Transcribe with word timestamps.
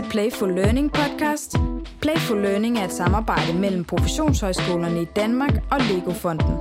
til 0.00 0.10
Playful 0.10 0.54
Learning 0.54 0.92
podcast. 0.92 1.56
Playful 2.00 2.42
Learning 2.42 2.78
er 2.78 2.84
et 2.84 2.92
samarbejde 2.92 3.58
mellem 3.58 3.84
professionshøjskolerne 3.84 5.02
i 5.02 5.04
Danmark 5.04 5.54
og 5.70 5.78
Lego-fonden. 5.90 6.54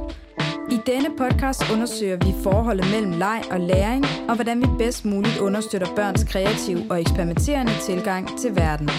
I 0.71 0.77
denne 0.85 1.09
podcast 1.17 1.71
undersøger 1.73 2.17
vi 2.25 2.43
forholdet 2.43 2.85
mellem 2.93 3.11
leg 3.11 3.41
og 3.51 3.59
læring, 3.59 4.05
og 4.29 4.35
hvordan 4.35 4.61
vi 4.61 4.67
bedst 4.77 5.05
muligt 5.05 5.37
understøtter 5.37 5.87
børns 5.95 6.23
kreative 6.23 6.81
og 6.89 7.01
eksperimenterende 7.01 7.71
tilgang 7.81 8.39
til 8.39 8.55
verden. 8.55 8.89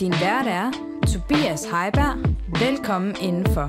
Din 0.00 0.12
vært 0.12 0.46
er 0.46 0.70
Tobias 1.12 1.64
Heiberg. 1.64 2.16
Velkommen 2.66 3.16
indenfor. 3.22 3.68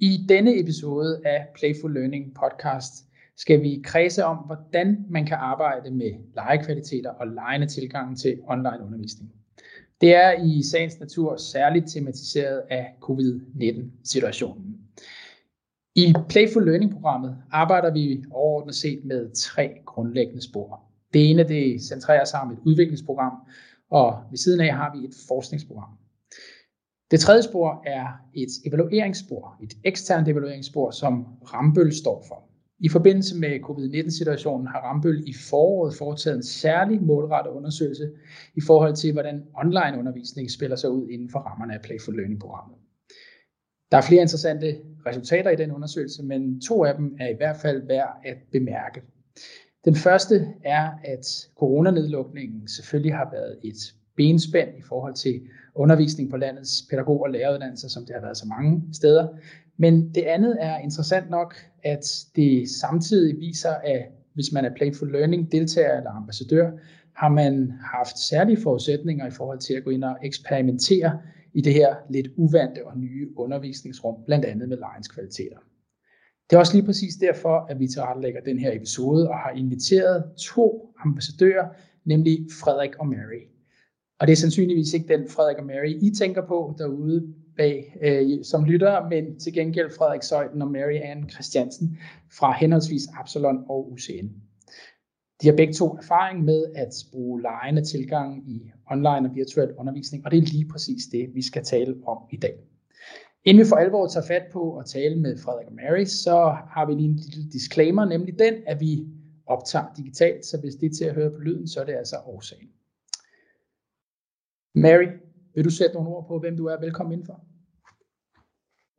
I 0.00 0.26
denne 0.28 0.60
episode 0.60 1.20
af 1.24 1.46
Playful 1.58 1.92
Learning 1.94 2.24
podcast 2.40 3.05
skal 3.36 3.62
vi 3.62 3.80
kredse 3.84 4.24
om, 4.24 4.36
hvordan 4.36 5.06
man 5.10 5.26
kan 5.26 5.36
arbejde 5.36 5.90
med 5.90 6.10
legekvaliteter 6.34 7.10
og 7.10 7.26
legende 7.26 7.66
tilgang 7.66 8.18
til 8.18 8.40
online 8.48 8.84
undervisning. 8.86 9.32
Det 10.00 10.14
er 10.14 10.32
i 10.32 10.62
sagens 10.62 11.00
natur 11.00 11.36
særligt 11.36 11.88
tematiseret 11.88 12.62
af 12.70 12.94
covid-19-situationen. 13.00 14.78
I 15.94 16.14
Playful 16.28 16.64
Learning-programmet 16.64 17.36
arbejder 17.50 17.92
vi 17.92 18.24
overordnet 18.30 18.74
set 18.74 19.04
med 19.04 19.30
tre 19.34 19.70
grundlæggende 19.86 20.42
spor. 20.42 20.80
Det 21.14 21.30
ene 21.30 21.48
det 21.48 21.82
centrerer 21.82 22.24
sig 22.24 22.40
om 22.40 22.50
et 22.52 22.58
udviklingsprogram, 22.64 23.32
og 23.90 24.22
ved 24.30 24.38
siden 24.38 24.60
af 24.60 24.74
har 24.74 24.96
vi 24.96 25.04
et 25.04 25.14
forskningsprogram. 25.28 25.90
Det 27.10 27.20
tredje 27.20 27.42
spor 27.42 27.82
er 27.86 28.06
et 28.34 28.48
evalueringsspor, 28.64 29.56
et 29.62 29.74
eksternt 29.84 30.28
evalueringsspor, 30.28 30.90
som 30.90 31.26
Rambøl 31.44 31.92
står 31.92 32.24
for. 32.28 32.55
I 32.80 32.88
forbindelse 32.88 33.38
med 33.38 33.60
covid-19-situationen 33.60 34.66
har 34.66 34.80
Rambøl 34.80 35.22
i 35.26 35.34
foråret 35.50 35.94
foretaget 35.94 36.36
en 36.36 36.42
særlig 36.42 37.02
målrettet 37.02 37.50
undersøgelse 37.50 38.10
i 38.54 38.60
forhold 38.66 38.94
til, 38.94 39.12
hvordan 39.12 39.44
online-undervisning 39.54 40.50
spiller 40.50 40.76
sig 40.76 40.90
ud 40.90 41.08
inden 41.08 41.30
for 41.30 41.38
rammerne 41.38 41.74
af 41.74 41.82
Playful 41.82 42.16
Learning-programmet. 42.16 42.78
Der 43.90 43.96
er 43.96 44.02
flere 44.02 44.22
interessante 44.22 44.76
resultater 45.06 45.50
i 45.50 45.56
den 45.56 45.72
undersøgelse, 45.72 46.22
men 46.22 46.60
to 46.60 46.84
af 46.84 46.94
dem 46.94 47.16
er 47.20 47.28
i 47.28 47.36
hvert 47.36 47.56
fald 47.56 47.86
værd 47.86 48.20
at 48.24 48.36
bemærke. 48.52 49.02
Den 49.84 49.94
første 49.94 50.46
er, 50.64 50.90
at 51.04 51.48
coronanedlukningen 51.58 52.68
selvfølgelig 52.68 53.14
har 53.14 53.30
været 53.32 53.58
et 53.64 53.94
benspænd 54.16 54.78
i 54.78 54.82
forhold 54.82 55.14
til 55.14 55.40
undervisning 55.76 56.30
på 56.30 56.36
landets 56.36 56.86
pædagog- 56.90 57.22
og 57.22 57.30
læreruddannelser, 57.30 57.88
som 57.88 58.06
det 58.06 58.14
har 58.14 58.22
været 58.22 58.36
så 58.36 58.46
mange 58.46 58.82
steder. 58.92 59.28
Men 59.76 60.14
det 60.14 60.22
andet 60.22 60.56
er 60.60 60.78
interessant 60.78 61.30
nok, 61.30 61.54
at 61.82 62.24
det 62.36 62.70
samtidig 62.70 63.36
viser, 63.38 63.70
at 63.70 64.02
hvis 64.34 64.52
man 64.52 64.64
er 64.64 64.74
Playful 64.76 65.12
Learning 65.12 65.52
deltager 65.52 65.96
eller 65.96 66.10
ambassadør, 66.10 66.70
har 67.16 67.28
man 67.28 67.72
haft 67.94 68.18
særlige 68.18 68.62
forudsætninger 68.62 69.26
i 69.26 69.30
forhold 69.30 69.58
til 69.58 69.74
at 69.74 69.84
gå 69.84 69.90
ind 69.90 70.04
og 70.04 70.16
eksperimentere 70.22 71.18
i 71.54 71.60
det 71.60 71.72
her 71.72 71.94
lidt 72.10 72.28
uvante 72.36 72.86
og 72.86 72.98
nye 72.98 73.28
undervisningsrum, 73.36 74.14
blandt 74.26 74.44
andet 74.44 74.68
med 74.68 74.76
lejens 74.76 75.08
kvaliteter. 75.08 75.56
Det 76.50 76.56
er 76.56 76.60
også 76.60 76.74
lige 76.74 76.86
præcis 76.86 77.14
derfor, 77.14 77.66
at 77.70 77.78
vi 77.80 77.88
tilrettelægger 77.88 78.40
den 78.40 78.58
her 78.58 78.72
episode 78.72 79.28
og 79.28 79.38
har 79.38 79.50
inviteret 79.50 80.24
to 80.38 80.94
ambassadører, 81.04 81.68
nemlig 82.04 82.46
Frederik 82.60 82.96
og 82.98 83.06
Mary. 83.06 83.55
Og 84.20 84.26
det 84.26 84.32
er 84.32 84.36
sandsynligvis 84.36 84.94
ikke 84.94 85.08
den 85.08 85.28
Frederik 85.28 85.58
og 85.58 85.66
Mary, 85.66 85.94
I 86.02 86.10
tænker 86.18 86.46
på 86.46 86.74
derude 86.78 87.34
bag 87.56 87.96
øh, 88.02 88.44
som 88.44 88.64
lytter, 88.64 89.08
men 89.08 89.38
til 89.40 89.52
gengæld 89.52 89.90
Frederik 89.90 90.22
Søjden 90.22 90.62
og 90.62 90.70
Mary 90.70 91.00
Ann 91.02 91.30
Christiansen 91.30 91.98
fra 92.32 92.52
henholdsvis 92.52 93.02
Absalon 93.20 93.64
og 93.68 93.92
UCN. 93.92 94.28
De 95.42 95.46
har 95.46 95.56
begge 95.56 95.72
to 95.72 95.96
erfaring 95.96 96.44
med 96.44 96.64
at 96.74 96.92
bruge 97.12 97.42
lejende 97.42 97.84
tilgang 97.84 98.50
i 98.50 98.70
online 98.90 99.28
og 99.28 99.34
virtuel 99.34 99.72
undervisning, 99.78 100.24
og 100.24 100.30
det 100.30 100.38
er 100.38 100.42
lige 100.42 100.68
præcis 100.68 101.02
det, 101.12 101.34
vi 101.34 101.42
skal 101.42 101.64
tale 101.64 101.96
om 102.06 102.18
i 102.32 102.36
dag. 102.36 102.54
Inden 103.44 103.64
vi 103.64 103.68
for 103.68 103.76
alvor 103.76 104.06
tager 104.06 104.26
fat 104.26 104.42
på 104.52 104.76
at 104.78 104.86
tale 104.86 105.16
med 105.16 105.38
Frederik 105.38 105.66
og 105.66 105.74
Mary, 105.74 106.04
så 106.04 106.56
har 106.70 106.86
vi 106.86 106.92
lige 106.92 107.08
en 107.08 107.16
lille 107.16 107.50
disclaimer, 107.52 108.04
nemlig 108.04 108.38
den, 108.38 108.54
at 108.66 108.80
vi 108.80 109.06
optager 109.46 109.84
digitalt, 109.96 110.46
så 110.46 110.60
hvis 110.60 110.74
det 110.74 110.86
er 110.86 110.94
til 110.94 111.04
at 111.04 111.14
høre 111.14 111.30
på 111.30 111.40
lyden, 111.40 111.68
så 111.68 111.80
er 111.80 111.84
det 111.84 111.92
altså 111.92 112.16
årsagen. 112.26 112.68
Mary, 114.76 115.06
vil 115.54 115.64
du 115.64 115.70
sætte 115.70 115.94
nogle 115.94 116.10
ord 116.10 116.26
på, 116.28 116.38
hvem 116.38 116.56
du 116.56 116.66
er? 116.66 116.80
Velkommen 116.80 117.12
indenfor. 117.12 117.40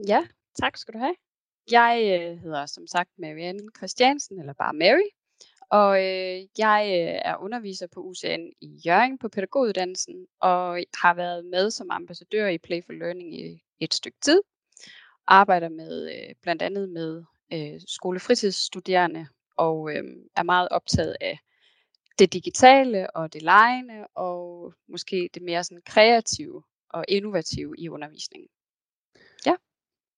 Ja, 0.08 0.28
tak 0.62 0.78
skal 0.78 0.94
du 0.94 1.00
have. 1.00 1.16
Jeg 1.72 2.22
øh, 2.22 2.38
hedder 2.38 2.66
som 2.66 2.88
sagt 2.88 3.10
Marianne 3.18 3.70
Christiansen, 3.78 4.40
eller 4.40 4.54
bare 4.54 4.74
Mary, 4.74 5.10
og 5.70 5.98
øh, 5.98 6.42
jeg 6.58 6.82
øh, 6.88 7.22
er 7.32 7.38
underviser 7.38 7.88
på 7.88 8.00
UCN 8.02 8.50
i 8.62 8.82
Jørgen 8.86 9.18
på 9.18 9.30
pædagoguddannelsen, 9.30 10.28
og 10.42 10.84
har 11.02 11.14
været 11.14 11.46
med 11.46 11.72
som 11.72 11.92
ambassadør 11.92 12.48
i 12.48 12.58
Playful 12.58 13.00
Learning 13.00 13.40
i 13.40 13.64
et 13.80 13.94
stykke 13.94 14.18
tid. 14.22 14.42
Arbejder 15.28 15.70
med 15.70 16.10
øh, 16.14 16.36
blandt 16.42 16.62
andet 16.62 16.90
med 16.90 17.24
øh, 17.54 17.82
skolefritidsstuderende, 17.88 19.28
og 19.58 19.92
øh, 19.92 20.04
er 20.36 20.44
meget 20.44 20.70
optaget 20.72 21.16
af 21.22 21.40
det 22.20 22.34
digitale 22.34 23.16
og 23.16 23.34
det 23.34 23.42
legende, 23.42 24.08
og 24.16 24.74
måske 24.88 25.30
det 25.34 25.42
mere 25.42 25.64
sådan 25.64 25.82
kreative 25.86 26.64
og 26.90 27.06
innovative 27.08 27.76
i 27.78 27.90
undervisningen. 27.90 28.50
Ja. 29.46 29.56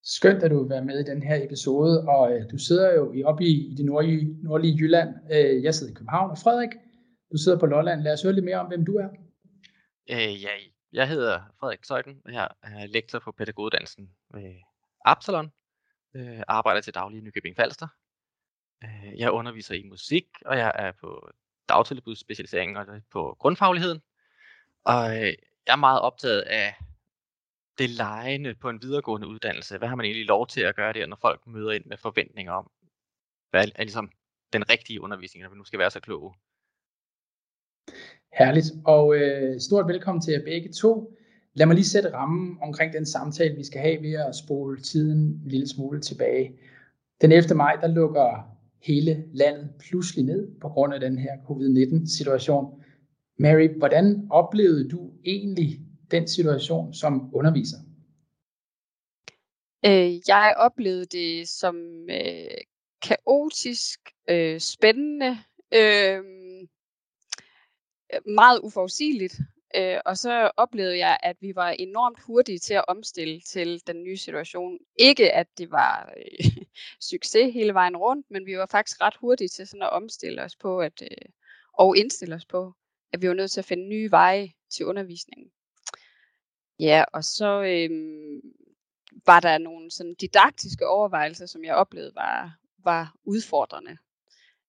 Skønt, 0.03 0.43
at 0.43 0.51
du 0.51 0.61
vil 0.61 0.69
være 0.69 0.85
med 0.85 0.99
i 0.99 1.03
den 1.03 1.23
her 1.23 1.43
episode, 1.45 2.07
og 2.07 2.33
øh, 2.33 2.51
du 2.51 2.57
sidder 2.57 2.93
jo 2.93 3.23
oppe 3.25 3.43
i, 3.43 3.71
i 3.71 3.75
det 3.75 3.85
nordlige, 3.85 4.43
nordlige 4.43 4.77
Jylland. 4.77 5.09
Øh, 5.31 5.63
jeg 5.63 5.75
sidder 5.75 5.93
i 5.93 5.95
København, 5.95 6.31
og 6.31 6.37
Frederik, 6.37 6.69
du 7.31 7.37
sidder 7.37 7.59
på 7.59 7.65
Lolland. 7.65 8.01
Lad 8.01 8.13
os 8.13 8.23
høre 8.23 8.33
lidt 8.33 8.45
mere 8.45 8.59
om, 8.59 8.67
hvem 8.67 8.85
du 8.85 8.95
er. 8.97 9.09
Øh, 10.11 10.43
ja, 10.43 10.49
jeg 10.93 11.07
hedder 11.07 11.39
Frederik 11.59 11.85
Søjden, 11.85 12.21
og 12.25 12.33
jeg 12.33 12.49
er 12.63 12.85
lektor 12.85 13.19
på 13.19 13.31
pædagoguddannelsen 13.31 14.09
ved 14.33 14.55
Absalon. 15.05 15.51
Øh, 16.15 16.41
arbejder 16.47 16.81
til 16.81 16.93
daglig 16.93 17.17
i 17.17 17.21
Nykøbing 17.21 17.55
Falster. 17.55 17.87
Øh, 18.83 19.19
jeg 19.19 19.31
underviser 19.31 19.75
i 19.75 19.83
musik, 19.83 20.25
og 20.45 20.57
jeg 20.57 20.71
er 20.75 20.91
på 20.91 21.29
dagtilbudsspecialisering 21.69 22.77
og 22.77 22.95
øh, 22.95 23.01
på 23.11 23.35
grundfagligheden. 23.39 24.01
Og 24.83 25.17
øh, 25.17 25.33
jeg 25.67 25.73
er 25.73 25.75
meget 25.75 26.01
optaget 26.01 26.41
af 26.41 26.75
det 27.77 27.89
lejende 27.89 28.55
på 28.55 28.69
en 28.69 28.81
videregående 28.81 29.27
uddannelse. 29.27 29.77
Hvad 29.77 29.87
har 29.87 29.95
man 29.95 30.05
egentlig 30.05 30.25
lov 30.25 30.47
til 30.47 30.61
at 30.61 30.75
gøre 30.75 30.93
der, 30.93 31.05
når 31.05 31.17
folk 31.21 31.47
møder 31.47 31.71
ind 31.71 31.85
med 31.85 31.97
forventninger 31.97 32.51
om, 32.53 32.71
hvad 33.49 33.67
er 33.75 33.83
ligesom 33.83 34.11
den 34.53 34.69
rigtige 34.69 35.01
undervisning, 35.01 35.43
når 35.43 35.49
vi 35.49 35.57
nu 35.57 35.63
skal 35.63 35.79
være 35.79 35.91
så 35.91 35.99
kloge? 35.99 36.33
Herligt, 38.33 38.71
og 38.85 39.15
øh, 39.15 39.59
stort 39.59 39.87
velkommen 39.87 40.21
til 40.21 40.31
jer 40.31 40.43
begge 40.45 40.71
to. 40.71 41.17
Lad 41.53 41.65
mig 41.65 41.75
lige 41.75 41.85
sætte 41.85 42.13
rammen 42.13 42.57
omkring 42.61 42.93
den 42.93 43.05
samtale, 43.05 43.55
vi 43.55 43.63
skal 43.63 43.81
have 43.81 44.01
ved 44.01 44.13
at 44.13 44.35
spole 44.35 44.81
tiden 44.81 45.19
en 45.19 45.47
lille 45.47 45.67
smule 45.67 46.01
tilbage. 46.01 46.59
Den 47.21 47.31
11. 47.31 47.55
maj, 47.55 47.75
der 47.75 47.87
lukker 47.87 48.58
hele 48.81 49.25
landet 49.33 49.69
pludselig 49.79 50.25
ned 50.25 50.59
på 50.61 50.69
grund 50.69 50.93
af 50.93 50.99
den 50.99 51.17
her 51.17 51.37
covid-19 51.37 52.17
situation. 52.17 52.83
Mary, 53.39 53.67
hvordan 53.77 54.27
oplevede 54.31 54.89
du 54.89 55.11
egentlig 55.25 55.79
den 56.11 56.27
situation 56.27 56.93
som 56.93 57.35
underviser? 57.35 57.77
Øh, 59.85 60.11
jeg 60.27 60.53
oplevede 60.57 61.05
det 61.05 61.49
som 61.49 61.75
øh, 62.09 62.57
kaotisk, 63.01 63.99
øh, 64.29 64.59
spændende, 64.59 65.37
øh, 65.73 66.23
meget 68.25 68.59
uforudsigeligt. 68.63 69.39
Øh, 69.75 69.97
og 70.05 70.17
så 70.17 70.51
oplevede 70.57 70.97
jeg, 70.97 71.17
at 71.23 71.37
vi 71.41 71.55
var 71.55 71.69
enormt 71.69 72.19
hurtige 72.19 72.59
til 72.59 72.73
at 72.73 72.85
omstille 72.87 73.41
til 73.41 73.87
den 73.87 74.03
nye 74.03 74.17
situation. 74.17 74.77
Ikke 74.95 75.33
at 75.33 75.47
det 75.57 75.71
var 75.71 76.13
øh, 76.17 76.51
succes 77.11 77.53
hele 77.53 77.73
vejen 77.73 77.97
rundt, 77.97 78.31
men 78.31 78.45
vi 78.45 78.57
var 78.57 78.65
faktisk 78.65 79.01
ret 79.01 79.15
hurtige 79.15 79.47
til 79.47 79.67
sådan 79.67 79.83
at 79.83 79.89
omstille 79.89 80.43
os 80.43 80.55
på 80.55 80.79
at, 80.79 81.01
øh, 81.01 81.29
og 81.73 81.97
indstille 81.97 82.35
os 82.35 82.45
på, 82.45 82.73
at 83.13 83.21
vi 83.21 83.27
var 83.27 83.33
nødt 83.33 83.51
til 83.51 83.61
at 83.61 83.65
finde 83.65 83.87
nye 83.87 84.11
veje 84.11 84.51
til 84.69 84.85
undervisningen. 84.85 85.51
Ja, 86.79 87.03
og 87.13 87.23
så 87.23 87.63
øh, 87.63 87.89
var 89.25 89.39
der 89.39 89.57
nogle 89.57 89.91
sådan 89.91 90.15
didaktiske 90.15 90.87
overvejelser, 90.87 91.45
som 91.45 91.63
jeg 91.63 91.75
oplevede 91.75 92.15
var, 92.15 92.57
var 92.77 93.15
udfordrende. 93.23 93.97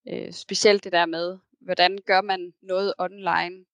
Øh, 0.08 0.32
specielt 0.32 0.84
det 0.84 0.92
der 0.92 1.06
med, 1.06 1.38
hvordan 1.60 1.98
gør 2.06 2.20
man 2.20 2.54
noget 2.62 2.94
online, 2.98 3.64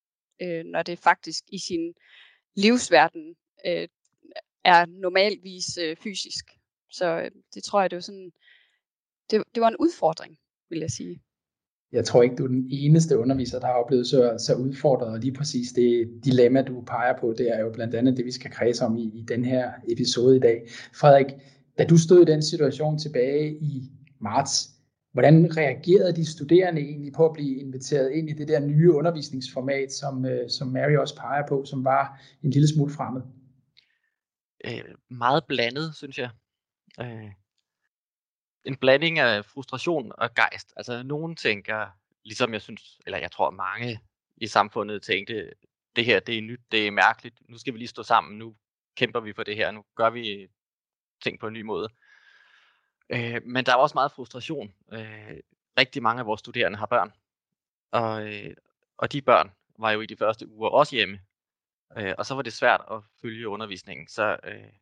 øh, 0.42 0.64
når 0.64 0.82
det 0.82 0.98
faktisk 0.98 1.44
i 1.52 1.58
sin 1.58 1.94
livsverden 2.56 3.34
øh, 3.66 3.88
er 4.64 4.86
normalvis 4.86 5.78
øh, 5.82 5.96
fysisk. 5.96 6.44
Så 6.90 7.20
øh, 7.20 7.30
det 7.54 7.64
tror 7.64 7.80
jeg, 7.80 7.90
det 7.90 7.96
var 7.96 8.00
sådan, 8.00 8.30
det, 9.30 9.44
det 9.54 9.60
var 9.60 9.68
en 9.68 9.76
udfordring, 9.76 10.38
vil 10.70 10.78
jeg 10.78 10.90
sige. 10.90 11.22
Jeg 11.92 12.04
tror 12.04 12.22
ikke, 12.22 12.36
du 12.36 12.44
er 12.44 12.48
den 12.48 12.68
eneste 12.70 13.18
underviser, 13.18 13.60
der 13.60 13.66
har 13.66 13.74
oplevet 13.74 14.06
så, 14.06 14.36
så 14.46 14.54
udfordret, 14.54 15.08
og 15.08 15.18
lige 15.18 15.32
præcis 15.32 15.72
det 15.72 16.20
dilemma, 16.24 16.62
du 16.62 16.80
peger 16.86 17.18
på, 17.20 17.34
det 17.38 17.48
er 17.50 17.60
jo 17.60 17.72
blandt 17.72 17.94
andet 17.94 18.16
det, 18.16 18.24
vi 18.24 18.30
skal 18.32 18.50
kredse 18.50 18.84
om 18.84 18.96
i, 18.96 19.10
i 19.14 19.22
den 19.28 19.44
her 19.44 19.72
episode 19.88 20.36
i 20.36 20.40
dag. 20.40 20.68
Frederik, 20.94 21.26
da 21.78 21.84
du 21.84 21.98
stod 21.98 22.22
i 22.22 22.32
den 22.32 22.42
situation 22.42 22.98
tilbage 22.98 23.54
i 23.54 23.82
marts, 24.20 24.75
Hvordan 25.16 25.56
reagerede 25.56 26.16
de 26.16 26.30
studerende 26.32 26.80
egentlig 26.80 27.12
på 27.12 27.26
at 27.26 27.32
blive 27.32 27.60
inviteret 27.60 28.12
ind 28.12 28.30
i 28.30 28.32
det 28.32 28.48
der 28.48 28.60
nye 28.60 28.92
undervisningsformat, 28.92 29.92
som, 29.92 30.24
øh, 30.24 30.50
som 30.50 30.68
Mary 30.68 30.96
også 30.96 31.16
peger 31.16 31.46
på, 31.48 31.64
som 31.64 31.84
var 31.84 32.20
en 32.42 32.50
lille 32.50 32.68
smule 32.68 32.92
fremmed? 32.92 33.22
Øh, 34.64 34.94
meget 35.10 35.44
blandet, 35.44 35.96
synes 35.96 36.18
jeg. 36.18 36.30
Øh, 37.00 37.32
en 38.64 38.76
blanding 38.76 39.18
af 39.18 39.44
frustration 39.44 40.12
og 40.18 40.34
gejst. 40.34 40.72
Altså, 40.76 41.02
nogen 41.02 41.36
tænker, 41.36 41.86
ligesom 42.24 42.52
jeg 42.52 42.62
synes, 42.62 43.00
eller 43.06 43.18
jeg 43.18 43.32
tror 43.32 43.50
mange 43.50 44.00
i 44.36 44.46
samfundet 44.46 45.02
tænkte, 45.02 45.50
det 45.96 46.04
her 46.04 46.20
det 46.20 46.38
er 46.38 46.42
nyt, 46.42 46.60
det 46.72 46.86
er 46.86 46.90
mærkeligt, 46.90 47.42
nu 47.48 47.58
skal 47.58 47.72
vi 47.72 47.78
lige 47.78 47.88
stå 47.88 48.02
sammen, 48.02 48.38
nu 48.38 48.56
kæmper 48.96 49.20
vi 49.20 49.32
for 49.32 49.42
det 49.42 49.56
her, 49.56 49.70
nu 49.70 49.84
gør 49.94 50.10
vi 50.10 50.48
ting 51.22 51.40
på 51.40 51.46
en 51.46 51.54
ny 51.54 51.62
måde. 51.62 51.88
Øh, 51.92 52.05
Øh, 53.10 53.40
men 53.44 53.66
der 53.66 53.72
er 53.72 53.76
også 53.76 53.94
meget 53.94 54.12
frustration. 54.12 54.74
Øh, 54.92 55.40
rigtig 55.78 56.02
mange 56.02 56.20
af 56.20 56.26
vores 56.26 56.40
studerende 56.40 56.78
har 56.78 56.86
børn, 56.86 57.12
og, 57.90 58.26
øh, 58.26 58.54
og 58.96 59.12
de 59.12 59.22
børn 59.22 59.52
var 59.78 59.90
jo 59.90 60.00
i 60.00 60.06
de 60.06 60.16
første 60.16 60.48
uger 60.48 60.68
også 60.68 60.96
hjemme, 60.96 61.20
øh, 61.98 62.14
og 62.18 62.26
så 62.26 62.34
var 62.34 62.42
det 62.42 62.52
svært 62.52 62.80
at 62.90 63.02
følge 63.22 63.48
undervisningen. 63.48 64.08
Så 64.08 64.36
øh, 64.44 64.72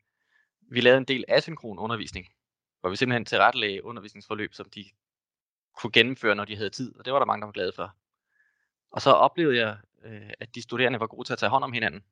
vi 0.60 0.80
lavede 0.80 0.98
en 0.98 1.04
del 1.04 1.24
asynkron 1.28 1.78
undervisning, 1.78 2.28
hvor 2.80 2.90
vi 2.90 2.96
simpelthen 2.96 3.24
tilrettelagde 3.24 3.84
undervisningsforløb, 3.84 4.54
som 4.54 4.70
de 4.70 4.84
kunne 5.76 5.92
gennemføre, 5.92 6.34
når 6.34 6.44
de 6.44 6.56
havde 6.56 6.70
tid, 6.70 6.96
og 6.98 7.04
det 7.04 7.12
var 7.12 7.18
der 7.18 7.26
mange, 7.26 7.40
der 7.40 7.46
var 7.46 7.52
glade 7.52 7.72
for. 7.76 7.96
Og 8.90 9.02
så 9.02 9.10
oplevede 9.10 9.58
jeg, 9.58 9.78
øh, 10.04 10.30
at 10.40 10.54
de 10.54 10.62
studerende 10.62 11.00
var 11.00 11.06
gode 11.06 11.28
til 11.28 11.32
at 11.32 11.38
tage 11.38 11.50
hånd 11.50 11.64
om 11.64 11.72
hinanden, 11.72 12.04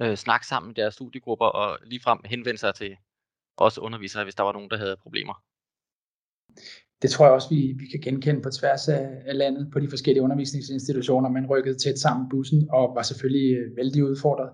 øh, 0.00 0.16
snakke 0.16 0.46
sammen 0.46 0.70
i 0.70 0.74
deres 0.74 0.94
studiegrupper 0.94 1.46
og 1.46 1.78
ligefrem 1.82 2.20
henvende 2.24 2.58
sig 2.58 2.74
til 2.74 2.96
også 3.60 3.80
undervisere, 3.80 4.24
hvis 4.24 4.34
der 4.34 4.42
var 4.42 4.52
nogen, 4.52 4.70
der 4.70 4.76
havde 4.76 4.96
problemer. 5.02 5.34
Det 7.02 7.10
tror 7.10 7.24
jeg 7.24 7.34
også, 7.34 7.48
vi, 7.48 7.74
vi 7.78 7.86
kan 7.86 8.00
genkende 8.00 8.42
på 8.42 8.50
tværs 8.50 8.88
af, 8.88 9.08
af 9.26 9.38
landet 9.38 9.68
på 9.72 9.80
de 9.80 9.88
forskellige 9.88 10.22
undervisningsinstitutioner. 10.22 11.28
Man 11.28 11.46
rykkede 11.46 11.78
tæt 11.78 11.98
sammen 11.98 12.28
bussen 12.28 12.68
og 12.70 12.94
var 12.94 13.02
selvfølgelig 13.02 13.56
øh, 13.56 13.76
vældig 13.76 14.04
udfordret. 14.04 14.50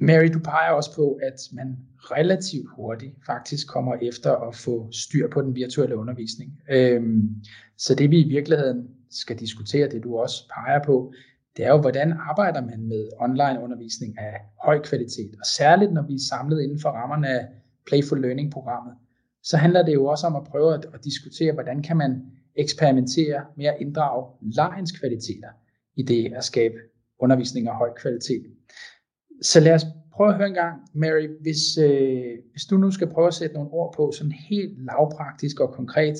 Mary, 0.00 0.28
du 0.34 0.38
peger 0.38 0.70
også 0.70 0.94
på, 0.94 1.18
at 1.22 1.38
man 1.52 1.76
relativt 1.98 2.66
hurtigt 2.76 3.14
faktisk 3.26 3.68
kommer 3.68 3.94
efter 4.02 4.32
at 4.36 4.54
få 4.54 4.88
styr 4.92 5.28
på 5.30 5.42
den 5.42 5.54
virtuelle 5.54 5.96
undervisning. 5.96 6.50
Øhm, 6.70 7.44
så 7.78 7.94
det 7.94 8.10
vi 8.10 8.20
i 8.20 8.28
virkeligheden 8.28 8.88
skal 9.10 9.38
diskutere, 9.38 9.88
det 9.88 10.02
du 10.02 10.18
også 10.18 10.52
peger 10.54 10.84
på, 10.84 11.12
det 11.56 11.64
er 11.64 11.70
jo, 11.70 11.80
hvordan 11.80 12.12
arbejder 12.12 12.60
man 12.60 12.88
med 12.88 13.08
online 13.20 13.62
undervisning 13.62 14.18
af 14.18 14.34
høj 14.64 14.82
kvalitet, 14.82 15.34
og 15.40 15.46
særligt 15.46 15.92
når 15.92 16.02
vi 16.02 16.14
er 16.14 16.28
samlet 16.28 16.62
inden 16.62 16.80
for 16.80 16.90
rammerne 16.90 17.28
af 17.28 17.48
Playful 17.86 18.20
Learning-programmet, 18.20 18.94
så 19.42 19.56
handler 19.56 19.82
det 19.84 19.94
jo 19.94 20.06
også 20.06 20.26
om 20.26 20.36
at 20.36 20.44
prøve 20.44 20.74
at, 20.74 20.86
at 20.94 21.04
diskutere, 21.04 21.52
hvordan 21.52 21.82
kan 21.82 21.96
man 21.96 22.22
eksperimentere 22.56 23.44
med 23.56 23.66
at 23.66 23.76
inddrage 23.80 24.26
lejens 24.40 24.92
kvaliteter 24.92 25.48
i 25.96 26.02
det 26.02 26.32
at 26.34 26.44
skabe 26.44 26.74
undervisning 27.18 27.68
af 27.68 27.76
høj 27.76 27.90
kvalitet. 27.96 28.46
Så 29.42 29.60
lad 29.60 29.74
os 29.74 29.84
prøve 30.12 30.28
at 30.28 30.36
høre 30.36 30.48
en 30.48 30.54
gang, 30.54 30.80
Mary, 30.94 31.28
hvis, 31.40 31.78
øh, 31.78 32.38
hvis 32.50 32.64
du 32.70 32.76
nu 32.76 32.90
skal 32.90 33.10
prøve 33.10 33.26
at 33.26 33.34
sætte 33.34 33.54
nogle 33.54 33.70
ord 33.70 33.94
på, 33.96 34.12
sådan 34.12 34.32
helt 34.32 34.84
lavpraktisk 34.84 35.60
og 35.60 35.74
konkret, 35.74 36.16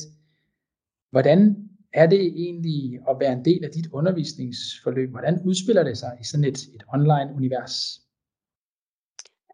hvordan 1.10 1.68
er 1.92 2.06
det 2.06 2.26
egentlig 2.26 3.00
at 3.10 3.16
være 3.20 3.32
en 3.32 3.44
del 3.44 3.64
af 3.64 3.70
dit 3.70 3.86
undervisningsforløb? 3.92 5.10
Hvordan 5.10 5.40
udspiller 5.44 5.84
det 5.84 5.98
sig 5.98 6.18
i 6.20 6.24
sådan 6.24 6.44
et, 6.44 6.58
et 6.58 6.82
online-univers? 6.94 8.00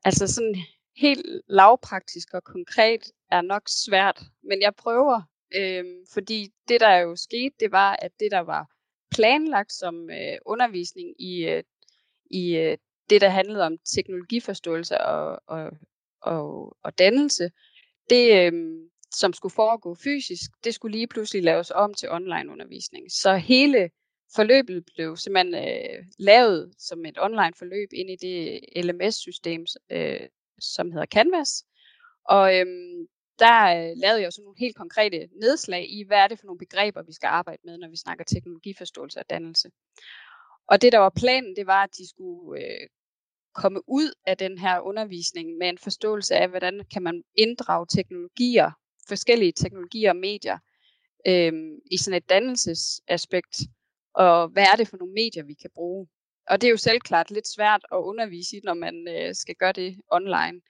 Altså 0.04 0.26
sådan 0.26 0.56
helt 0.96 1.26
lavpraktisk 1.48 2.34
og 2.34 2.44
konkret 2.44 3.12
er 3.30 3.40
nok 3.40 3.62
svært, 3.66 4.22
men 4.42 4.62
jeg 4.62 4.74
prøver, 4.74 5.22
øh, 5.54 5.84
fordi 6.12 6.48
det 6.68 6.80
der 6.80 6.96
jo 6.96 7.16
skete, 7.16 7.54
det 7.60 7.72
var, 7.72 7.96
at 8.02 8.10
det 8.20 8.30
der 8.30 8.40
var 8.40 8.66
planlagt 9.10 9.72
som 9.72 10.10
øh, 10.10 10.38
undervisning 10.46 11.14
i, 11.18 11.44
øh, 11.44 11.62
i 12.30 12.56
øh, 12.56 12.78
det, 13.10 13.20
der 13.20 13.28
handlede 13.28 13.64
om 13.64 13.78
teknologiforståelse 13.94 15.00
og, 15.00 15.42
og, 15.46 15.70
og, 16.22 16.76
og 16.82 16.98
dannelse, 16.98 17.50
det, 18.10 18.46
øh, 18.46 18.52
som 19.14 19.32
skulle 19.32 19.54
foregå 19.54 19.94
fysisk, 19.94 20.50
det 20.64 20.74
skulle 20.74 20.96
lige 20.96 21.06
pludselig 21.06 21.42
laves 21.42 21.70
om 21.70 21.94
til 21.94 22.10
online 22.10 22.52
undervisning. 22.52 23.12
Så 23.12 23.36
hele 23.36 23.90
forløbet 24.34 24.84
blev 24.94 25.16
simpelthen 25.16 25.54
øh, 25.54 26.04
lavet 26.18 26.74
som 26.78 27.04
et 27.06 27.18
online 27.20 27.52
forløb 27.58 27.88
ind 27.92 28.10
i 28.10 28.16
det 28.16 28.60
LMS-system, 28.84 29.66
øh, 29.90 30.28
som 30.62 30.92
hedder 30.92 31.06
Canvas. 31.06 31.64
Og 32.24 32.56
øhm, 32.58 33.06
der 33.38 33.58
øh, 33.76 33.92
lavede 33.96 34.20
jeg 34.20 34.26
jo 34.26 34.30
sådan 34.30 34.44
nogle 34.44 34.58
helt 34.58 34.76
konkrete 34.76 35.28
nedslag 35.40 35.90
i, 35.90 36.04
hvad 36.06 36.18
er 36.18 36.28
det 36.28 36.38
for 36.38 36.46
nogle 36.46 36.58
begreber, 36.58 37.02
vi 37.02 37.12
skal 37.12 37.26
arbejde 37.26 37.62
med, 37.64 37.78
når 37.78 37.88
vi 37.88 37.96
snakker 37.96 38.24
teknologiforståelse 38.24 39.18
og 39.18 39.30
dannelse. 39.30 39.70
Og 40.66 40.82
det, 40.82 40.92
der 40.92 40.98
var 40.98 41.12
planen, 41.16 41.56
det 41.56 41.66
var, 41.66 41.82
at 41.82 41.96
de 41.98 42.08
skulle 42.08 42.64
øh, 42.64 42.88
komme 43.54 43.80
ud 43.86 44.12
af 44.26 44.36
den 44.38 44.58
her 44.58 44.80
undervisning 44.80 45.58
med 45.58 45.68
en 45.68 45.78
forståelse 45.78 46.34
af, 46.34 46.48
hvordan 46.48 46.84
kan 46.92 47.02
man 47.02 47.22
inddrage 47.34 47.86
teknologier, 47.90 48.70
forskellige 49.08 49.52
teknologier 49.52 50.10
og 50.10 50.16
medier, 50.16 50.58
øh, 51.26 51.52
i 51.90 51.96
sådan 51.96 52.16
et 52.16 52.28
dannelsesaspekt, 52.28 53.58
og 54.14 54.48
hvad 54.48 54.62
er 54.72 54.76
det 54.76 54.88
for 54.88 54.96
nogle 54.96 55.14
medier, 55.14 55.44
vi 55.44 55.54
kan 55.54 55.70
bruge. 55.74 56.06
Og 56.48 56.60
det 56.60 56.66
er 56.66 56.70
jo 56.70 56.76
selvklart 56.76 57.30
lidt 57.30 57.48
svært 57.48 57.84
at 57.92 57.96
undervise 57.96 58.56
i, 58.56 58.60
når 58.64 58.74
man 58.74 59.08
øh, 59.08 59.34
skal 59.34 59.54
gøre 59.54 59.72
det 59.72 59.96
online. 60.10 60.60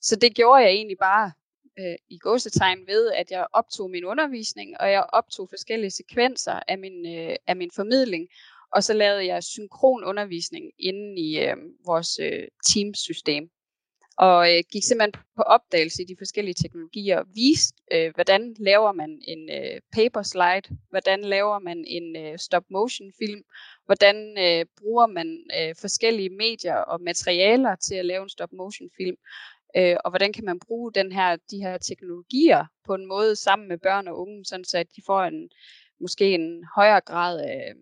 Så 0.00 0.16
det 0.16 0.34
gjorde 0.34 0.62
jeg 0.62 0.70
egentlig 0.70 0.98
bare 0.98 1.32
øh, 1.78 1.96
i 2.10 2.18
gåsetegn 2.18 2.86
ved, 2.86 3.12
at 3.12 3.30
jeg 3.30 3.46
optog 3.52 3.90
min 3.90 4.04
undervisning, 4.04 4.80
og 4.80 4.90
jeg 4.90 5.06
optog 5.12 5.48
forskellige 5.48 5.90
sekvenser 5.90 6.60
af 6.68 6.78
min, 6.78 7.06
øh, 7.18 7.36
af 7.46 7.56
min 7.56 7.70
formidling, 7.76 8.28
og 8.72 8.84
så 8.84 8.92
lavede 8.92 9.26
jeg 9.26 9.42
synkron 9.42 10.04
undervisning 10.04 10.72
inde 10.78 11.20
i 11.20 11.40
øh, 11.40 11.56
vores 11.86 12.18
øh, 12.18 12.48
Teams-system. 12.66 13.50
Og 14.18 14.56
øh, 14.56 14.62
gik 14.72 14.82
simpelthen 14.84 15.22
på 15.36 15.42
opdagelse 15.42 16.02
i 16.02 16.06
de 16.06 16.16
forskellige 16.18 16.54
teknologier 16.54 17.18
og 17.18 17.26
viste, 17.34 17.82
øh, 17.92 18.14
hvordan 18.14 18.54
laver 18.58 18.92
man 18.92 19.20
en 19.22 19.50
øh, 19.50 19.80
paper 19.92 20.22
slide, 20.22 20.76
hvordan 20.90 21.20
laver 21.20 21.58
man 21.58 21.84
en 21.86 22.16
øh, 22.16 22.38
stop-motion 22.38 23.12
film, 23.18 23.42
hvordan 23.86 24.16
øh, 24.38 24.66
bruger 24.80 25.06
man 25.06 25.38
øh, 25.58 25.74
forskellige 25.80 26.30
medier 26.30 26.76
og 26.76 27.00
materialer 27.00 27.76
til 27.76 27.94
at 27.94 28.06
lave 28.06 28.22
en 28.22 28.28
stop-motion 28.28 28.88
film, 28.96 29.16
øh, 29.76 29.96
og 30.04 30.10
hvordan 30.10 30.32
kan 30.32 30.44
man 30.44 30.60
bruge 30.66 30.92
den 30.92 31.12
her, 31.12 31.36
de 31.50 31.58
her 31.58 31.78
teknologier 31.78 32.64
på 32.84 32.94
en 32.94 33.06
måde 33.06 33.36
sammen 33.36 33.68
med 33.68 33.78
børn 33.78 34.08
og 34.08 34.18
unge, 34.18 34.44
sådan 34.44 34.64
så 34.64 34.78
at 34.78 34.86
de 34.96 35.02
får 35.06 35.22
en 35.22 35.50
måske 36.00 36.34
en 36.34 36.64
højere 36.76 37.00
grad 37.00 37.40
af, 37.40 37.72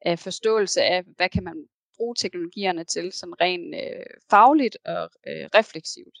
af 0.00 0.18
forståelse 0.18 0.82
af, 0.82 1.02
hvad 1.16 1.28
kan 1.28 1.44
man 1.44 1.68
bruge 1.98 2.14
teknologierne 2.18 2.84
til, 2.84 3.12
sådan 3.12 3.40
rent 3.40 3.74
øh, 3.74 4.06
fagligt 4.30 4.76
og 4.84 5.10
øh, 5.28 5.46
refleksivt. 5.58 6.18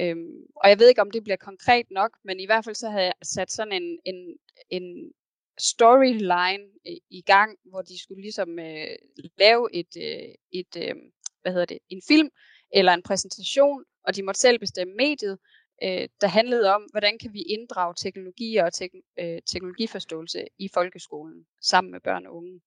Øhm, 0.00 0.42
og 0.56 0.68
jeg 0.70 0.78
ved 0.78 0.88
ikke, 0.88 1.00
om 1.00 1.10
det 1.10 1.24
bliver 1.24 1.36
konkret 1.36 1.86
nok, 1.90 2.12
men 2.24 2.40
i 2.40 2.46
hvert 2.46 2.64
fald 2.64 2.74
så 2.74 2.88
havde 2.90 3.04
jeg 3.04 3.14
sat 3.22 3.50
sådan 3.52 3.72
en, 3.72 3.98
en, 4.04 4.36
en 4.70 5.12
storyline 5.58 6.64
i, 6.84 7.00
i 7.10 7.22
gang, 7.22 7.58
hvor 7.64 7.82
de 7.82 8.02
skulle 8.02 8.22
ligesom 8.22 8.58
øh, 8.58 8.96
lave 9.38 9.74
et, 9.74 9.92
øh, 9.96 10.34
et 10.52 10.72
øh, 10.76 10.94
hvad 11.42 11.52
hedder 11.52 11.66
det, 11.66 11.78
en 11.88 12.02
film 12.08 12.30
eller 12.72 12.92
en 12.94 13.02
præsentation, 13.02 13.84
og 14.04 14.16
de 14.16 14.22
måtte 14.22 14.40
selv 14.40 14.58
bestemme 14.58 14.94
mediet, 14.94 15.38
øh, 15.82 16.08
der 16.20 16.26
handlede 16.26 16.74
om, 16.74 16.82
hvordan 16.90 17.18
kan 17.18 17.32
vi 17.32 17.42
inddrage 17.42 17.94
teknologier 17.98 18.64
og 18.64 18.72
tek- 18.74 19.14
øh, 19.20 19.38
teknologiforståelse 19.46 20.44
i 20.58 20.68
folkeskolen 20.74 21.46
sammen 21.62 21.90
med 21.90 22.00
børn 22.00 22.26
og 22.26 22.36
unge. 22.36 22.60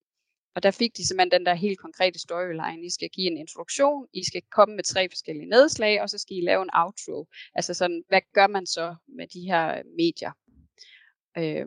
Og 0.56 0.64
der 0.64 0.72
fik 0.72 0.98
de 0.98 1.08
simpelthen 1.08 1.40
den 1.40 1.46
der 1.46 1.54
helt 1.54 1.80
konkrete 1.80 2.20
storyline. 2.20 2.86
I 2.86 2.90
skal 2.90 3.10
give 3.10 3.28
en 3.32 3.38
introduktion, 3.38 4.08
I 4.14 4.24
skal 4.24 4.42
komme 4.52 4.76
med 4.76 4.84
tre 4.84 5.10
forskellige 5.10 5.50
nedslag, 5.50 6.02
og 6.02 6.10
så 6.10 6.18
skal 6.18 6.38
I 6.38 6.42
lave 6.42 6.62
en 6.62 6.70
outro. 6.74 7.28
Altså 7.56 7.74
sådan, 7.74 8.04
hvad 8.08 8.22
gør 8.34 8.48
man 8.48 8.66
så 8.66 8.96
med 9.18 9.28
de 9.28 9.42
her 9.42 9.82
medier? 9.98 10.32
Øh, 11.38 11.66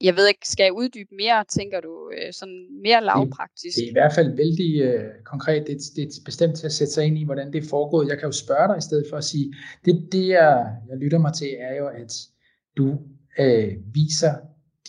jeg 0.00 0.16
ved 0.16 0.28
ikke, 0.28 0.48
skal 0.48 0.64
jeg 0.64 0.72
uddybe 0.72 1.14
mere, 1.14 1.44
tænker 1.44 1.80
du, 1.80 2.10
øh, 2.16 2.32
sådan 2.32 2.68
mere 2.82 3.04
lavpraktisk? 3.04 3.76
Det, 3.76 3.82
det 3.82 3.86
er 3.86 3.90
i 3.90 3.98
hvert 4.00 4.14
fald 4.14 4.36
vældig 4.36 4.80
øh, 4.80 5.10
konkret. 5.24 5.66
Det, 5.66 5.76
det 5.96 6.02
er 6.04 6.24
bestemt 6.24 6.56
til 6.56 6.66
at 6.66 6.72
sætte 6.72 6.92
sig 6.92 7.04
ind 7.04 7.18
i, 7.18 7.24
hvordan 7.24 7.52
det 7.52 7.64
er 7.64 7.68
foregået. 7.68 8.08
Jeg 8.08 8.18
kan 8.18 8.26
jo 8.26 8.32
spørge 8.32 8.68
dig 8.68 8.78
i 8.78 8.86
stedet 8.88 9.06
for 9.10 9.16
at 9.16 9.24
sige, 9.24 9.54
det, 9.84 10.08
det 10.12 10.28
jeg, 10.28 10.76
jeg 10.88 10.96
lytter 10.96 11.18
mig 11.18 11.34
til, 11.34 11.50
er 11.58 11.74
jo, 11.76 11.86
at 11.88 12.12
du 12.76 12.98
øh, 13.38 13.72
viser 13.94 14.34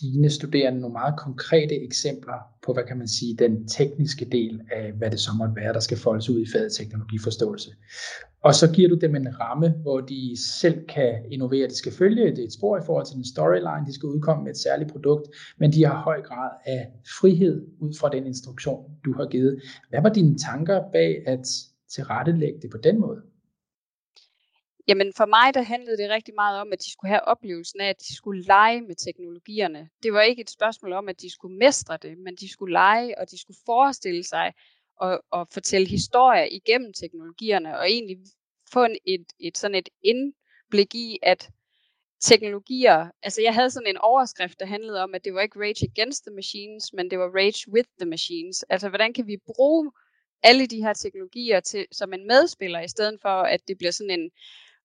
dine 0.00 0.30
studerende 0.30 0.80
nogle 0.80 0.92
meget 0.92 1.14
konkrete 1.18 1.74
eksempler 1.74 2.38
på, 2.66 2.72
hvad 2.72 2.84
kan 2.88 2.98
man 2.98 3.08
sige, 3.08 3.36
den 3.36 3.68
tekniske 3.68 4.24
del 4.24 4.60
af, 4.72 4.92
hvad 4.92 5.10
det 5.10 5.20
så 5.20 5.30
måtte 5.38 5.56
være, 5.56 5.72
der 5.72 5.80
skal 5.80 5.98
foldes 5.98 6.30
ud 6.30 6.40
i 6.40 6.46
faget 6.52 6.72
teknologiforståelse. 6.72 7.70
Og 8.42 8.54
så 8.54 8.72
giver 8.72 8.88
du 8.88 8.94
dem 8.94 9.16
en 9.16 9.40
ramme, 9.40 9.68
hvor 9.82 10.00
de 10.00 10.36
selv 10.60 10.86
kan 10.86 11.14
innovere. 11.30 11.68
De 11.68 11.76
skal 11.76 11.92
følge 11.92 12.36
det 12.36 12.44
et 12.44 12.52
spor 12.52 12.78
i 12.78 12.86
forhold 12.86 13.06
til 13.06 13.16
en 13.16 13.24
storyline, 13.24 13.86
de 13.86 13.94
skal 13.94 14.06
udkomme 14.06 14.44
med 14.44 14.50
et 14.50 14.58
særligt 14.58 14.90
produkt, 14.90 15.28
men 15.58 15.72
de 15.72 15.84
har 15.84 16.02
høj 16.02 16.22
grad 16.22 16.50
af 16.66 16.86
frihed 17.20 17.66
ud 17.80 17.94
fra 18.00 18.08
den 18.08 18.26
instruktion, 18.26 18.84
du 19.04 19.12
har 19.12 19.26
givet. 19.26 19.62
Hvad 19.90 20.02
var 20.02 20.08
dine 20.08 20.38
tanker 20.38 20.82
bag 20.92 21.22
at 21.26 21.46
tilrettelægge 21.94 22.58
det 22.62 22.70
på 22.70 22.78
den 22.78 23.00
måde? 23.00 23.20
Jamen 24.88 25.12
for 25.16 25.26
mig, 25.26 25.54
der 25.54 25.62
handlede 25.62 25.96
det 25.96 26.10
rigtig 26.10 26.34
meget 26.34 26.60
om, 26.60 26.72
at 26.72 26.78
de 26.78 26.92
skulle 26.92 27.08
have 27.08 27.24
oplevelsen 27.24 27.80
af, 27.80 27.88
at 27.88 28.00
de 28.08 28.16
skulle 28.16 28.42
lege 28.42 28.80
med 28.80 28.94
teknologierne. 28.94 29.88
Det 30.02 30.12
var 30.12 30.22
ikke 30.22 30.42
et 30.42 30.50
spørgsmål 30.50 30.92
om, 30.92 31.08
at 31.08 31.20
de 31.20 31.30
skulle 31.30 31.56
mestre 31.56 31.96
det, 32.02 32.18
men 32.18 32.36
de 32.36 32.48
skulle 32.52 32.72
lege, 32.72 33.18
og 33.18 33.30
de 33.30 33.40
skulle 33.40 33.58
forestille 33.66 34.24
sig 34.24 34.52
og, 34.96 35.20
og 35.30 35.48
fortælle 35.52 35.88
historier 35.88 36.48
igennem 36.50 36.92
teknologierne, 36.92 37.78
og 37.78 37.90
egentlig 37.90 38.16
få 38.72 38.84
en, 38.84 38.96
et, 39.06 39.26
et 39.40 39.58
sådan 39.58 39.74
et 39.74 39.88
indblik 40.02 40.94
i, 40.94 41.18
at 41.22 41.50
teknologier, 42.20 43.10
altså 43.22 43.42
jeg 43.42 43.54
havde 43.54 43.70
sådan 43.70 43.88
en 43.88 43.98
overskrift, 43.98 44.60
der 44.60 44.66
handlede 44.66 45.02
om, 45.02 45.14
at 45.14 45.24
det 45.24 45.34
var 45.34 45.40
ikke 45.40 45.60
rage 45.60 45.88
against 45.92 46.24
the 46.24 46.34
machines, 46.34 46.92
men 46.92 47.10
det 47.10 47.18
var 47.18 47.30
rage 47.36 47.72
with 47.72 47.88
the 48.00 48.08
machines. 48.08 48.62
Altså 48.62 48.88
hvordan 48.88 49.12
kan 49.12 49.26
vi 49.26 49.36
bruge 49.46 49.92
alle 50.42 50.66
de 50.66 50.82
her 50.82 50.92
teknologier 50.92 51.60
til, 51.60 51.86
som 51.92 52.12
en 52.12 52.26
medspiller, 52.26 52.80
i 52.80 52.88
stedet 52.88 53.18
for 53.22 53.28
at 53.28 53.60
det 53.68 53.78
bliver 53.78 53.90
sådan 53.90 54.20
en, 54.20 54.30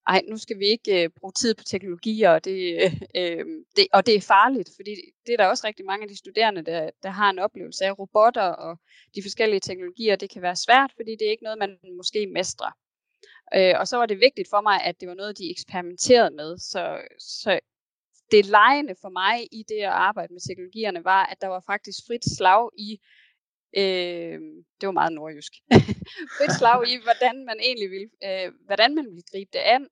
ej, 0.08 0.22
nu 0.30 0.38
skal 0.38 0.60
vi 0.60 0.66
ikke 0.66 1.04
øh, 1.04 1.10
bruge 1.20 1.32
tid 1.32 1.56
på 1.56 1.64
teknologier, 1.64 2.30
og 2.30 2.46
det, 2.46 2.92
øh, 3.20 3.46
det, 3.76 3.88
og 3.94 4.06
det 4.06 4.16
er 4.16 4.22
farligt, 4.22 4.70
fordi 4.76 4.96
det 5.26 5.34
er 5.34 5.38
der 5.38 5.48
også 5.48 5.68
rigtig 5.68 5.86
mange 5.86 6.04
af 6.04 6.10
de 6.10 6.18
studerende, 6.18 6.62
der, 6.66 6.90
der 7.04 7.10
har 7.10 7.30
en 7.30 7.40
oplevelse 7.40 7.86
af 7.86 8.00
robotter 8.00 8.42
og 8.42 8.80
de 9.16 9.22
forskellige 9.24 9.60
teknologier. 9.60 10.16
Det 10.16 10.30
kan 10.30 10.42
være 10.42 10.56
svært, 10.56 10.92
fordi 10.96 11.12
det 11.12 11.28
er 11.28 11.32
ikke 11.32 11.44
noget, 11.44 11.60
man 11.60 11.78
måske 11.98 12.28
mestrer. 12.28 12.72
Øh, 13.56 13.74
og 13.80 13.88
så 13.88 13.98
var 13.98 14.06
det 14.06 14.20
vigtigt 14.20 14.50
for 14.50 14.62
mig, 14.62 14.84
at 14.84 15.00
det 15.00 15.08
var 15.08 15.16
noget, 15.16 15.38
de 15.38 15.52
eksperimenterede 15.52 16.36
med. 16.36 16.58
Så, 16.58 17.02
så 17.20 17.60
det 18.32 18.46
lejende 18.46 18.96
for 19.02 19.10
mig 19.10 19.48
i 19.52 19.64
det 19.70 19.82
at 19.90 19.98
arbejde 20.08 20.34
med 20.34 20.42
teknologierne 20.42 21.04
var, 21.04 21.26
at 21.26 21.42
der 21.42 21.48
var 21.48 21.64
faktisk 21.66 22.00
frit 22.08 22.26
slag 22.38 22.70
i, 22.78 23.00
øh, 23.78 24.40
det 24.80 24.86
var 24.88 24.92
meget 24.92 25.14
nordjysk, 25.14 25.54
frit 26.38 26.54
slag 26.60 26.88
i, 26.94 26.96
hvordan 27.04 27.46
man 27.46 27.58
egentlig 27.60 27.90
ville, 27.96 28.10
øh, 28.28 28.52
hvordan 28.66 28.96
man 28.96 29.06
ville 29.06 29.30
gribe 29.32 29.50
det 29.54 29.60
an, 29.60 29.88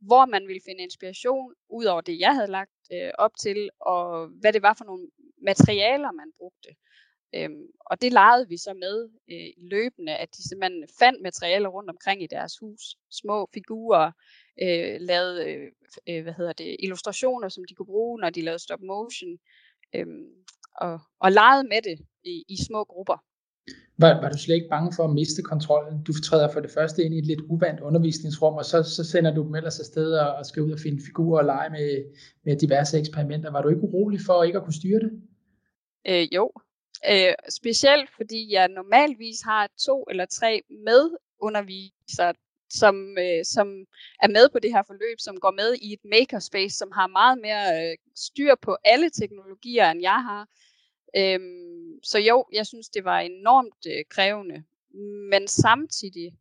hvor 0.00 0.26
man 0.26 0.46
ville 0.48 0.62
finde 0.66 0.82
inspiration, 0.82 1.54
ud 1.70 1.84
over 1.84 2.00
det, 2.00 2.20
jeg 2.20 2.34
havde 2.34 2.50
lagt 2.50 2.80
øh, 2.92 3.10
op 3.18 3.30
til, 3.40 3.70
og 3.80 4.28
hvad 4.40 4.52
det 4.52 4.62
var 4.62 4.74
for 4.78 4.84
nogle 4.84 5.06
materialer, 5.42 6.12
man 6.12 6.32
brugte. 6.38 6.70
Øhm, 7.34 7.66
og 7.90 8.02
det 8.02 8.12
legede 8.12 8.48
vi 8.48 8.56
så 8.56 8.72
med 8.74 9.08
øh, 9.30 9.68
løbende, 9.70 10.16
at 10.16 10.28
de 10.36 10.48
simpelthen 10.48 10.84
fandt 10.98 11.22
materialer 11.22 11.68
rundt 11.68 11.90
omkring 11.90 12.22
i 12.22 12.26
deres 12.26 12.58
hus, 12.60 12.82
små 13.10 13.48
figurer, 13.54 14.12
øh, 14.62 14.96
lavede 15.00 15.50
øh, 15.50 15.72
øh, 16.08 16.22
hvad 16.22 16.32
hedder 16.32 16.52
det, 16.52 16.76
illustrationer, 16.78 17.48
som 17.48 17.64
de 17.68 17.74
kunne 17.74 17.92
bruge, 17.94 18.20
når 18.20 18.30
de 18.30 18.42
lavede 18.42 18.62
stop 18.62 18.80
motion, 18.80 19.38
øh, 19.94 20.06
og, 20.74 21.00
og 21.20 21.32
legede 21.32 21.68
med 21.68 21.82
det 21.82 21.98
i, 22.26 22.44
i 22.48 22.56
små 22.68 22.84
grupper. 22.84 23.24
Var, 23.98 24.20
var 24.20 24.28
du 24.28 24.38
slet 24.38 24.54
ikke 24.54 24.68
bange 24.68 24.92
for 24.96 25.04
at 25.04 25.14
miste 25.14 25.42
kontrollen? 25.42 26.02
Du 26.02 26.12
træder 26.12 26.52
for 26.52 26.60
det 26.60 26.70
første 26.70 27.04
ind 27.04 27.14
i 27.14 27.18
et 27.18 27.26
lidt 27.26 27.40
uvandt 27.40 27.80
undervisningsrum, 27.80 28.54
og 28.54 28.64
så, 28.64 28.82
så 28.82 29.04
sender 29.04 29.34
du 29.34 29.42
dem 29.42 29.54
ellers 29.54 29.80
afsted 29.80 30.12
og, 30.12 30.34
og 30.34 30.46
skal 30.46 30.62
ud 30.62 30.72
og 30.72 30.78
finde 30.78 31.02
figurer 31.06 31.38
og 31.38 31.44
lege 31.44 31.70
med, 31.70 32.04
med 32.44 32.56
diverse 32.56 32.98
eksperimenter. 32.98 33.50
Var 33.50 33.62
du 33.62 33.68
ikke 33.68 33.82
urolig 33.82 34.20
for 34.26 34.42
ikke 34.42 34.58
at 34.58 34.64
kunne 34.64 34.80
styre 34.80 35.00
det? 35.00 35.12
Øh, 36.08 36.34
jo, 36.34 36.52
Øh, 37.12 37.34
specielt 37.48 38.10
fordi 38.16 38.52
jeg 38.52 38.68
normalvis 38.68 39.40
har 39.40 39.70
to 39.86 40.04
eller 40.10 40.26
tre 40.26 40.62
medundervisere, 40.70 42.34
som, 42.70 43.18
øh, 43.18 43.44
som 43.44 43.66
er 44.22 44.28
med 44.28 44.48
på 44.52 44.58
det 44.58 44.70
her 44.72 44.82
forløb, 44.82 45.18
som 45.18 45.40
går 45.40 45.50
med 45.50 45.74
i 45.82 45.92
et 45.92 46.04
makerspace, 46.04 46.76
som 46.76 46.90
har 46.92 47.06
meget 47.06 47.38
mere 47.46 47.64
øh, 47.82 47.96
styr 48.16 48.54
på 48.62 48.76
alle 48.84 49.10
teknologier, 49.10 49.90
end 49.90 50.00
jeg 50.02 50.20
har. 50.28 50.42
Øhm, 51.16 51.75
så 52.02 52.18
jo, 52.18 52.46
jeg 52.52 52.66
synes, 52.66 52.88
det 52.88 53.04
var 53.04 53.18
enormt 53.20 53.86
øh, 53.86 54.04
krævende, 54.08 54.64
men 55.30 55.48
samtidig, 55.48 56.38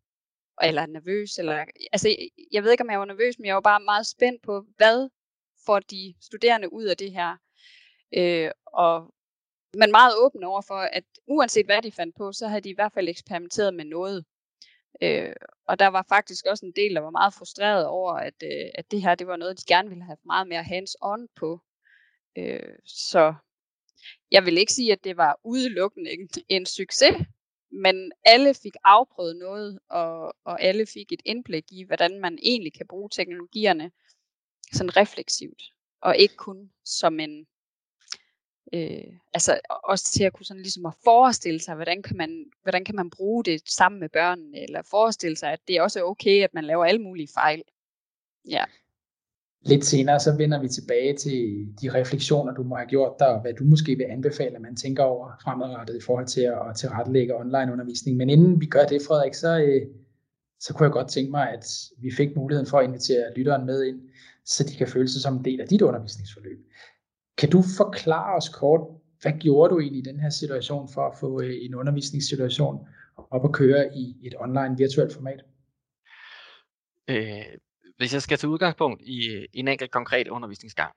eller 0.62 0.86
nervøs, 0.86 1.38
eller, 1.38 1.66
altså 1.92 2.16
jeg 2.52 2.64
ved 2.64 2.72
ikke, 2.72 2.84
om 2.84 2.92
jeg 2.92 3.00
var 3.00 3.06
nervøs, 3.06 3.40
men 3.40 3.46
jeg 3.46 3.56
var 3.56 3.62
bare 3.62 3.80
meget 3.80 4.08
spændt 4.08 4.42
på, 4.42 4.66
hvad 4.78 5.10
får 5.66 5.80
de 5.80 6.14
studerende 6.22 6.74
ud 6.74 6.84
af 6.84 6.98
det 6.98 7.12
her. 7.12 7.38
Øh, 8.18 8.52
og 8.66 9.14
men 9.78 9.92
meget 9.92 10.14
åben 10.18 10.44
over 10.44 10.62
for, 10.62 10.76
at 10.76 11.04
uanset 11.28 11.66
hvad 11.66 11.82
de 11.82 11.92
fandt 11.92 12.16
på, 12.16 12.32
så 12.32 12.48
havde 12.48 12.62
de 12.62 12.70
i 12.70 12.76
hvert 12.76 12.94
fald 12.94 13.10
eksperimenteret 13.10 13.74
med 13.74 13.86
noget. 13.86 14.26
Øh, 15.02 15.34
og 15.68 15.80
der 15.80 15.88
var 15.88 16.06
faktisk 16.10 16.46
også 16.46 16.66
en 16.66 16.74
del, 16.76 16.96
der 16.96 17.02
var 17.02 17.10
meget 17.10 17.34
frustreret 17.34 17.88
over, 17.88 18.14
at, 18.14 18.34
øh, 18.44 18.70
at 18.76 18.92
det 18.92 19.02
her 19.02 19.16
det 19.16 19.28
var 19.28 19.36
noget, 19.36 19.60
de 19.60 19.74
gerne 19.74 19.90
ville 19.90 20.04
have 20.04 20.18
meget 20.26 20.48
mere 20.48 20.64
hands-on 20.64 21.28
på. 21.36 21.62
Øh, 22.38 22.76
så 22.86 23.34
jeg 24.32 24.46
vil 24.46 24.58
ikke 24.58 24.74
sige, 24.74 24.92
at 24.92 25.04
det 25.04 25.18
var 25.18 25.40
udelukkende 25.44 26.12
en, 26.50 26.66
succes, 26.66 27.16
men 27.72 28.12
alle 28.26 28.54
fik 28.54 28.74
afprøvet 28.84 29.36
noget, 29.36 29.80
og, 29.90 30.36
og 30.44 30.62
alle 30.62 30.86
fik 30.86 31.12
et 31.12 31.22
indblik 31.26 31.72
i, 31.72 31.84
hvordan 31.84 32.20
man 32.20 32.38
egentlig 32.42 32.74
kan 32.74 32.88
bruge 32.88 33.10
teknologierne 33.10 33.92
sådan 34.74 34.98
refleksivt, 34.98 35.64
og 36.02 36.18
ikke 36.18 36.36
kun 36.36 36.72
som 36.84 37.20
en 37.20 37.48
Øh, 38.74 39.14
altså 39.34 39.60
også 39.84 40.12
til 40.12 40.24
at 40.24 40.34
kunne 40.34 40.46
sådan 40.46 40.62
ligesom 40.62 40.86
at 40.86 40.94
forestille 41.04 41.60
sig, 41.60 41.76
hvordan 41.76 42.02
kan, 42.02 42.18
man, 42.18 42.46
hvordan 42.64 42.86
kan 42.86 42.96
man 42.96 43.10
bruge 43.10 43.44
det 43.44 43.70
sammen 43.70 44.00
med 44.00 44.10
børnene, 44.10 44.64
eller 44.64 44.82
forestille 44.82 45.38
sig, 45.38 45.52
at 45.52 45.60
det 45.68 45.82
også 45.82 46.00
er 46.00 46.04
okay, 46.04 46.44
at 46.44 46.54
man 46.54 46.64
laver 46.64 46.86
alle 46.86 47.02
mulige 47.02 47.28
fejl. 47.34 47.64
Ja. 48.50 48.66
Lidt 49.65 49.86
senere, 49.86 50.19
så 50.19 50.38
vender 50.38 50.62
vi 50.62 50.67
tilbage 50.67 51.15
til 51.17 51.67
de 51.81 51.93
refleksioner, 51.93 52.53
du 52.53 52.63
må 52.63 52.75
have 52.75 52.88
gjort 52.88 53.13
der, 53.19 53.25
og 53.25 53.41
hvad 53.41 53.53
du 53.53 53.63
måske 53.63 53.95
vil 53.95 54.05
anbefale, 54.10 54.55
at 54.55 54.62
man 54.62 54.75
tænker 54.75 55.03
over 55.03 55.31
fremadrettet 55.43 55.95
i 55.98 56.05
forhold 56.05 56.27
til 56.27 56.41
at 56.41 56.75
tilrettelægge 56.75 57.36
online 57.36 57.72
undervisning. 57.72 58.17
Men 58.17 58.29
inden 58.29 58.62
vi 58.62 58.65
gør 58.65 58.86
det, 58.86 59.01
Frederik, 59.07 59.34
så, 59.34 59.60
øh, 59.60 59.81
så 60.60 60.74
kunne 60.74 60.86
jeg 60.86 60.91
godt 60.91 61.10
tænke 61.10 61.31
mig, 61.31 61.50
at 61.50 61.65
vi 61.98 62.12
fik 62.12 62.36
muligheden 62.36 62.69
for 62.69 62.79
at 62.79 62.88
invitere 62.88 63.34
lytteren 63.36 63.65
med 63.65 63.84
ind, 63.84 64.01
så 64.45 64.63
de 64.63 64.75
kan 64.75 64.88
føle 64.88 65.07
sig 65.07 65.22
som 65.22 65.38
en 65.38 65.45
del 65.45 65.62
af 65.62 65.67
dit 65.67 65.81
undervisningsforløb. 65.81 66.60
Kan 67.38 67.50
du 67.50 67.62
forklare 67.77 68.36
os 68.38 68.50
kort, 68.50 68.81
hvad 69.22 69.34
gjorde 69.39 69.74
du 69.74 69.79
egentlig 69.79 70.00
i 70.00 70.12
den 70.12 70.19
her 70.19 70.29
situation 70.29 70.89
for 70.93 71.01
at 71.01 71.17
få 71.19 71.41
øh, 71.41 71.53
en 71.62 71.75
undervisningssituation 71.75 72.88
op 73.31 73.45
at 73.45 73.51
køre 73.51 73.95
i 73.95 74.15
et 74.24 74.34
online 74.39 74.77
virtuelt 74.77 75.13
format? 75.13 75.41
Øh, 77.10 77.57
hvis 77.98 78.14
jeg 78.14 78.22
skal 78.22 78.38
tage 78.38 78.52
udgangspunkt 78.52 79.02
i 79.02 79.48
en 79.54 79.68
enkelt 79.68 79.92
konkret 79.92 80.28
undervisningsgang, 80.28 80.96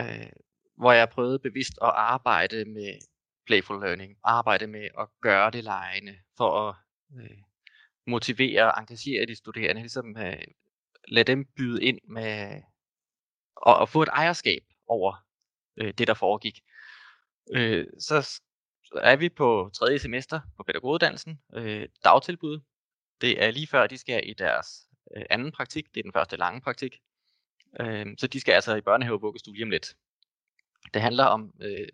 øh, 0.00 0.30
hvor 0.76 0.92
jeg 0.92 1.08
prøvede 1.08 1.38
bevidst 1.38 1.78
at 1.82 1.92
arbejde 1.94 2.64
med 2.64 2.98
playful 3.46 3.80
learning, 3.80 4.16
arbejde 4.24 4.66
med 4.66 4.88
at 4.98 5.08
gøre 5.22 5.50
det 5.50 5.64
lejende, 5.64 6.18
for 6.36 6.68
at 6.68 6.74
øh, 7.16 7.38
motivere 8.06 8.72
og 8.72 8.80
engagere 8.80 9.26
de 9.26 9.34
studerende, 9.34 9.80
ligesom 9.80 10.16
øh, 10.16 10.42
lade 11.08 11.32
dem 11.32 11.44
byde 11.56 11.84
ind 11.84 11.98
med 12.08 12.62
og, 13.56 13.76
og 13.76 13.88
få 13.88 14.02
et 14.02 14.08
ejerskab 14.08 14.62
over 14.86 15.26
øh, 15.76 15.94
det, 15.98 16.06
der 16.06 16.14
foregik. 16.14 16.60
Øh, 17.54 17.86
så 17.98 18.40
er 19.02 19.16
vi 19.16 19.28
på 19.28 19.70
tredje 19.74 19.98
semester 19.98 20.40
på 20.56 20.62
pædagoguddannelsen, 20.62 21.40
øh, 21.54 21.88
dagtilbud. 22.04 22.60
Det 23.20 23.44
er 23.44 23.50
lige 23.50 23.66
før, 23.66 23.86
de 23.86 23.98
skal 23.98 24.28
i 24.28 24.34
deres 24.34 24.87
øh, 25.16 25.24
anden 25.30 25.52
praktik. 25.52 25.94
Det 25.94 26.00
er 26.00 26.02
den 26.02 26.12
første 26.12 26.36
lange 26.36 26.60
praktik. 26.60 27.00
Øh, 27.80 28.06
så 28.18 28.26
de 28.26 28.40
skal 28.40 28.52
altså 28.52 28.74
i 28.74 28.80
børnehave 28.80 29.24
og 29.24 29.36
lige 29.46 29.64
om 29.64 29.70
lidt. 29.70 29.96
Det 30.94 31.02
handler 31.02 31.24
om 31.24 31.52
øh, 31.60 31.88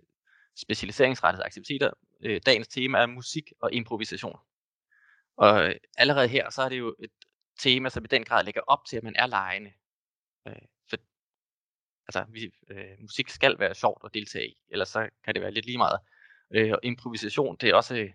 specialiseringsrettede 0.56 1.44
aktiviteter. 1.44 1.90
Øh, 2.21 2.40
dagens 2.47 2.68
tema 2.68 2.99
er 2.99 3.06
musik 3.06 3.52
og 3.61 3.73
improvisation. 3.73 4.38
Og 5.37 5.68
øh, 5.68 5.75
allerede 5.99 6.28
her, 6.28 6.50
så 6.50 6.62
er 6.62 6.68
det 6.68 6.78
jo 6.78 6.97
et 6.99 7.11
tema, 7.59 7.88
som 7.88 8.04
i 8.04 8.06
den 8.06 8.25
grad 8.25 8.44
lægger 8.44 8.61
op 8.61 8.85
til, 8.88 8.97
at 8.97 9.02
man 9.02 9.16
er 9.16 9.26
lejende. 9.26 9.73
Øh, 10.49 10.54
altså, 12.09 12.25
vi, 12.28 12.52
øh, 12.71 13.00
musik 13.00 13.28
skal 13.28 13.59
være 13.59 13.75
sjovt 13.75 14.02
at 14.04 14.14
deltage 14.14 14.49
i, 14.49 14.56
ellers 14.68 14.88
så 14.88 15.09
kan 15.25 15.35
det 15.35 15.42
være 15.42 15.50
lidt 15.50 15.66
lige 15.66 15.78
meget. 15.78 15.99
Øh, 16.50 16.73
og 16.73 16.80
improvisation, 16.83 17.56
det 17.61 17.68
er 17.68 17.75
også 17.75 17.97
øh, 17.97 18.12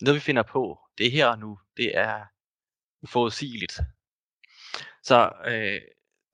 noget, 0.00 0.14
vi 0.14 0.20
finder 0.20 0.42
på. 0.42 0.78
Det 0.98 1.06
er 1.06 1.10
her 1.10 1.26
og 1.26 1.38
nu. 1.38 1.58
Det 1.76 1.98
er 1.98 2.24
uforudsigeligt. 3.02 3.80
Så 5.02 5.32
øh, 5.46 5.80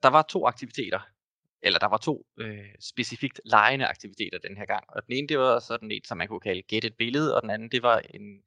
der 0.03 0.09
var 0.09 0.21
to 0.21 0.47
aktiviteter, 0.47 0.99
eller 1.61 1.79
der 1.79 1.87
var 1.87 1.97
to 1.97 2.27
øh, 2.37 2.75
specifikt 2.79 3.41
lejende 3.45 3.85
aktiviteter 3.85 4.37
den 4.39 4.57
her 4.57 4.65
gang. 4.65 4.83
Og 4.89 5.05
den 5.07 5.13
ene, 5.15 5.27
det 5.27 5.39
var 5.39 5.59
sådan 5.59 5.91
et, 5.91 6.07
som 6.07 6.17
man 6.17 6.27
kunne 6.27 6.39
kalde 6.39 6.61
gæt 6.61 6.85
et 6.85 6.97
billede, 6.97 7.35
og 7.35 7.41
den 7.41 7.49
anden, 7.49 7.71
det 7.71 7.83
var 7.83 7.99
en 7.99 8.43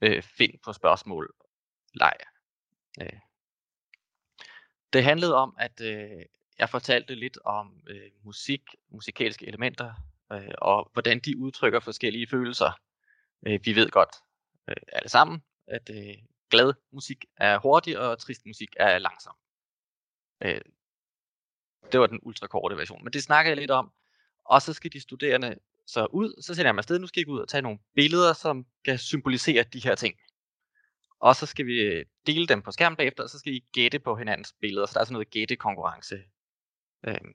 øh, 0.00 0.22
find 0.22 0.52
på 0.64 0.72
spørgsmål 0.72 1.34
leg. 1.94 2.16
Øh. 3.02 3.20
Det 4.92 5.04
handlede 5.04 5.34
om, 5.34 5.56
at 5.58 5.80
øh, 5.80 6.24
jeg 6.58 6.68
fortalte 6.68 7.14
lidt 7.14 7.38
om 7.44 7.82
øh, 7.88 8.10
musik, 8.24 8.62
musikalske 8.88 9.46
elementer, 9.46 9.94
øh, 10.32 10.54
og 10.58 10.90
hvordan 10.92 11.18
de 11.18 11.38
udtrykker 11.38 11.80
forskellige 11.80 12.26
følelser. 12.26 12.80
Øh, 13.46 13.60
vi 13.64 13.76
ved 13.76 13.90
godt 13.90 14.16
øh, 14.68 14.76
alle 14.92 15.08
sammen, 15.08 15.42
at 15.66 15.90
øh, 15.90 16.14
glad 16.50 16.74
musik 16.92 17.24
er 17.36 17.58
hurtig, 17.58 17.98
og 17.98 18.18
trist 18.18 18.46
musik 18.46 18.68
er 18.76 18.98
langsom. 18.98 19.36
Øh, 20.42 20.60
det 21.92 22.00
var 22.00 22.06
den 22.06 22.20
ultrakorte 22.22 22.76
version, 22.76 23.04
men 23.04 23.12
det 23.12 23.22
snakker 23.22 23.50
jeg 23.50 23.56
lidt 23.56 23.70
om. 23.70 23.92
Og 24.44 24.62
så 24.62 24.72
skal 24.72 24.92
de 24.92 25.00
studerende 25.00 25.58
så 25.86 26.06
ud, 26.06 26.42
så 26.42 26.54
sender 26.54 26.68
jeg 26.68 26.74
mig 26.74 26.80
afsted, 26.80 26.98
nu 26.98 27.06
skal 27.06 27.20
jeg 27.20 27.28
ud 27.28 27.40
og 27.40 27.48
tage 27.48 27.62
nogle 27.62 27.78
billeder, 27.94 28.32
som 28.32 28.66
kan 28.84 28.98
symbolisere 28.98 29.62
de 29.62 29.80
her 29.80 29.94
ting. 29.94 30.14
Og 31.20 31.36
så 31.36 31.46
skal 31.46 31.66
vi 31.66 31.80
øh, 31.80 32.06
dele 32.26 32.46
dem 32.46 32.62
på 32.62 32.70
skærmen 32.70 32.96
bagefter, 32.96 33.22
og 33.22 33.30
så 33.30 33.38
skal 33.38 33.52
I 33.52 33.64
gætte 33.72 33.98
på 33.98 34.16
hinandens 34.16 34.54
billeder. 34.60 34.86
Så 34.86 34.94
der 34.94 35.00
er 35.00 35.04
sådan 35.04 35.12
noget 35.12 35.30
gættekonkurrence. 35.30 36.22
Øhm, 37.06 37.34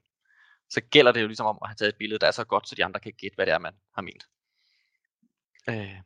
så 0.69 0.81
gælder 0.81 1.11
det 1.11 1.21
jo 1.21 1.27
ligesom 1.27 1.45
om 1.45 1.57
at 1.61 1.69
have 1.69 1.75
taget 1.75 1.89
et 1.89 1.97
billede, 1.97 2.19
der 2.19 2.27
er 2.27 2.31
så 2.31 2.43
godt, 2.43 2.69
så 2.69 2.75
de 2.75 2.85
andre 2.85 2.99
kan 2.99 3.13
gætte, 3.13 3.35
hvad 3.35 3.45
det 3.45 3.53
er, 3.53 3.59
man 3.59 3.75
har 3.95 4.01
ment. 4.01 4.27
Øh, 5.69 6.01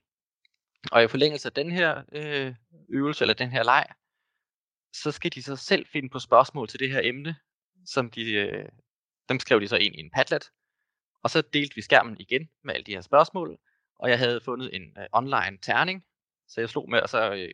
og 0.91 1.03
i 1.03 1.07
forlængelse 1.07 1.47
af 1.47 1.53
den 1.53 1.71
her 1.71 2.03
øh, 2.11 2.55
øvelse, 2.89 3.23
eller 3.23 3.33
den 3.33 3.49
her 3.49 3.63
leg, 3.63 3.85
så 4.93 5.11
skal 5.11 5.31
de 5.31 5.43
så 5.43 5.55
selv 5.55 5.85
finde 5.85 6.09
på 6.09 6.19
spørgsmål 6.19 6.67
til 6.67 6.79
det 6.79 6.91
her 6.91 7.01
emne, 7.03 7.35
som 7.85 8.09
de, 8.09 8.31
øh, 8.31 8.69
dem 9.29 9.39
skrev 9.39 9.61
de 9.61 9.67
så 9.67 9.75
ind 9.75 9.95
i 9.95 9.99
en 9.99 10.11
Padlet, 10.15 10.49
og 11.23 11.29
så 11.29 11.41
delte 11.41 11.75
vi 11.75 11.81
skærmen 11.81 12.17
igen 12.19 12.49
med 12.63 12.73
alle 12.73 12.83
de 12.83 12.93
her 12.93 13.01
spørgsmål, 13.01 13.57
og 13.99 14.09
jeg 14.09 14.19
havde 14.19 14.41
fundet 14.41 14.75
en 14.75 14.81
øh, 14.97 15.05
online 15.13 15.57
terning, 15.61 16.05
så 16.47 16.61
jeg 16.61 16.69
slog 16.69 16.89
med, 16.89 17.01
og 17.01 17.09
så, 17.09 17.33
øh, 17.33 17.53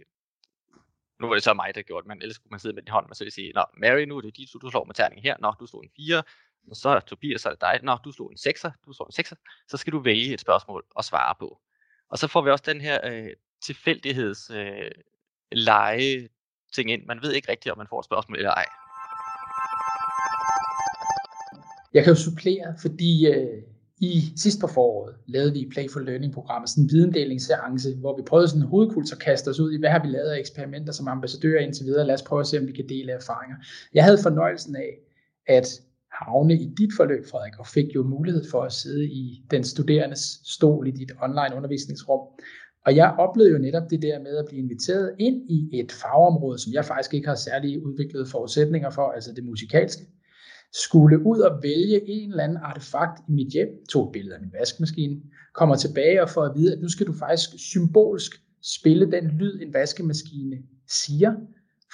nu 1.19 1.27
var 1.27 1.33
det 1.33 1.43
så 1.43 1.53
mig, 1.53 1.75
der 1.75 1.81
gjorde 1.81 2.03
det, 2.03 2.07
men 2.07 2.21
ellers 2.21 2.37
kunne 2.37 2.51
man 2.51 2.59
sidde 2.59 2.75
med 2.75 2.83
din 2.83 2.91
hånd, 2.91 3.09
og 3.09 3.15
så 3.15 3.23
ville 3.23 3.33
sige, 3.33 3.51
nå, 3.53 3.65
Mary, 3.77 4.03
nu 4.03 4.17
er 4.17 4.21
det 4.21 4.37
dit, 4.37 4.49
du 4.61 4.69
slår 4.69 4.85
med 4.85 4.95
terningen 4.95 5.23
her, 5.23 5.35
nå, 5.39 5.53
du 5.59 5.65
slog 5.65 5.83
en 5.83 5.91
4, 5.95 6.23
og 6.69 6.75
så 6.75 6.99
Tobias, 6.99 7.41
så 7.41 7.49
er 7.49 7.53
det 7.53 7.61
dig, 7.61 7.79
nå, 7.83 7.97
du 8.05 8.11
slog 8.11 8.31
en 8.31 8.37
6'er, 8.37 8.71
du 8.85 8.93
slår 8.93 9.05
en 9.05 9.25
6'er, 9.25 9.65
så 9.67 9.77
skal 9.77 9.93
du 9.93 9.99
vælge 9.99 10.33
et 10.33 10.39
spørgsmål 10.39 10.85
og 10.95 11.03
svare 11.03 11.35
på. 11.39 11.61
Og 12.13 12.19
så 12.19 12.27
får 12.27 12.41
vi 12.41 12.49
også 12.49 12.63
den 12.67 12.81
her 12.81 12.97
øh, 13.09 13.29
tilfældigheds 13.65 14.49
øh, 14.49 14.91
lege 15.51 16.29
ting 16.75 16.91
ind. 16.91 17.01
Man 17.05 17.19
ved 17.21 17.31
ikke 17.33 17.51
rigtigt, 17.51 17.71
om 17.71 17.77
man 17.77 17.87
får 17.89 17.99
et 17.99 18.05
spørgsmål 18.05 18.37
eller 18.37 18.51
ej. 18.51 18.65
Jeg 21.93 22.03
kan 22.03 22.13
jo 22.13 22.19
supplere, 22.19 22.75
fordi 22.81 23.27
øh, 23.27 23.61
i 23.99 24.33
sidst 24.35 24.61
på 24.61 24.67
foråret 24.67 25.15
lavede 25.27 25.53
vi 25.53 25.59
i 25.59 25.69
Playful 25.69 26.05
Learning-programmet 26.05 26.69
sådan 26.69 26.83
en 26.83 26.89
videndelingsseance, 26.89 27.95
hvor 27.95 28.17
vi 28.17 28.21
prøvede 28.21 28.47
sådan 28.47 28.61
en 28.61 28.67
hovedkult 28.67 29.11
at 29.11 29.19
kaste 29.19 29.49
os 29.49 29.59
ud 29.59 29.71
i, 29.71 29.79
hvad 29.79 29.89
har 29.89 30.01
vi 30.01 30.07
lavet 30.07 30.29
af 30.29 30.39
eksperimenter 30.39 30.93
som 30.93 31.07
ambassadører 31.07 31.61
indtil 31.61 31.85
videre. 31.85 32.07
Lad 32.07 32.15
os 32.15 32.21
prøve 32.21 32.39
at 32.39 32.47
se, 32.47 32.59
om 32.59 32.67
vi 32.67 32.71
kan 32.71 32.89
dele 32.89 33.11
erfaringer. 33.11 33.57
Jeg 33.93 34.03
havde 34.03 34.17
fornøjelsen 34.23 34.75
af 34.75 34.97
at 35.47 35.67
havne 36.21 36.53
i 36.53 36.67
dit 36.77 36.89
forløb, 36.97 37.25
Frederik, 37.31 37.59
og 37.59 37.67
fik 37.67 37.95
jo 37.95 38.03
mulighed 38.03 38.43
for 38.51 38.61
at 38.61 38.73
sidde 38.73 39.05
i 39.05 39.45
den 39.51 39.63
studerendes 39.63 40.23
stol 40.55 40.87
i 40.87 40.91
dit 40.91 41.11
online 41.21 41.55
undervisningsrum. 41.55 42.21
Og 42.85 42.95
jeg 42.95 43.15
oplevede 43.19 43.53
jo 43.53 43.57
netop 43.57 43.89
det 43.89 44.01
der 44.01 44.19
med 44.19 44.37
at 44.37 44.45
blive 44.47 44.61
inviteret 44.61 45.15
ind 45.19 45.49
i 45.49 45.79
et 45.79 45.91
fagområde, 45.91 46.59
som 46.59 46.73
jeg 46.73 46.85
faktisk 46.85 47.13
ikke 47.13 47.27
har 47.27 47.35
særlig 47.35 47.85
udviklede 47.85 48.25
forudsætninger 48.25 48.89
for, 48.89 49.11
altså 49.11 49.33
det 49.35 49.43
musikalske. 49.43 50.03
Skulle 50.73 51.25
ud 51.25 51.39
og 51.39 51.63
vælge 51.63 52.09
en 52.09 52.29
eller 52.29 52.43
anden 52.43 52.57
artefakt 52.61 53.19
i 53.29 53.31
mit 53.31 53.53
hjem, 53.53 53.67
tog 53.89 54.05
et 54.05 54.11
billede 54.11 54.35
af 54.35 54.41
min 54.41 54.53
vaskemaskine, 54.59 55.21
kommer 55.53 55.75
tilbage 55.75 56.21
og 56.21 56.29
får 56.29 56.43
at 56.43 56.55
vide, 56.55 56.73
at 56.73 56.81
nu 56.81 56.89
skal 56.89 57.07
du 57.07 57.13
faktisk 57.13 57.49
symbolsk 57.57 58.31
spille 58.63 59.11
den 59.11 59.27
lyd, 59.27 59.61
en 59.61 59.73
vaskemaskine 59.73 60.57
siger, 60.87 61.33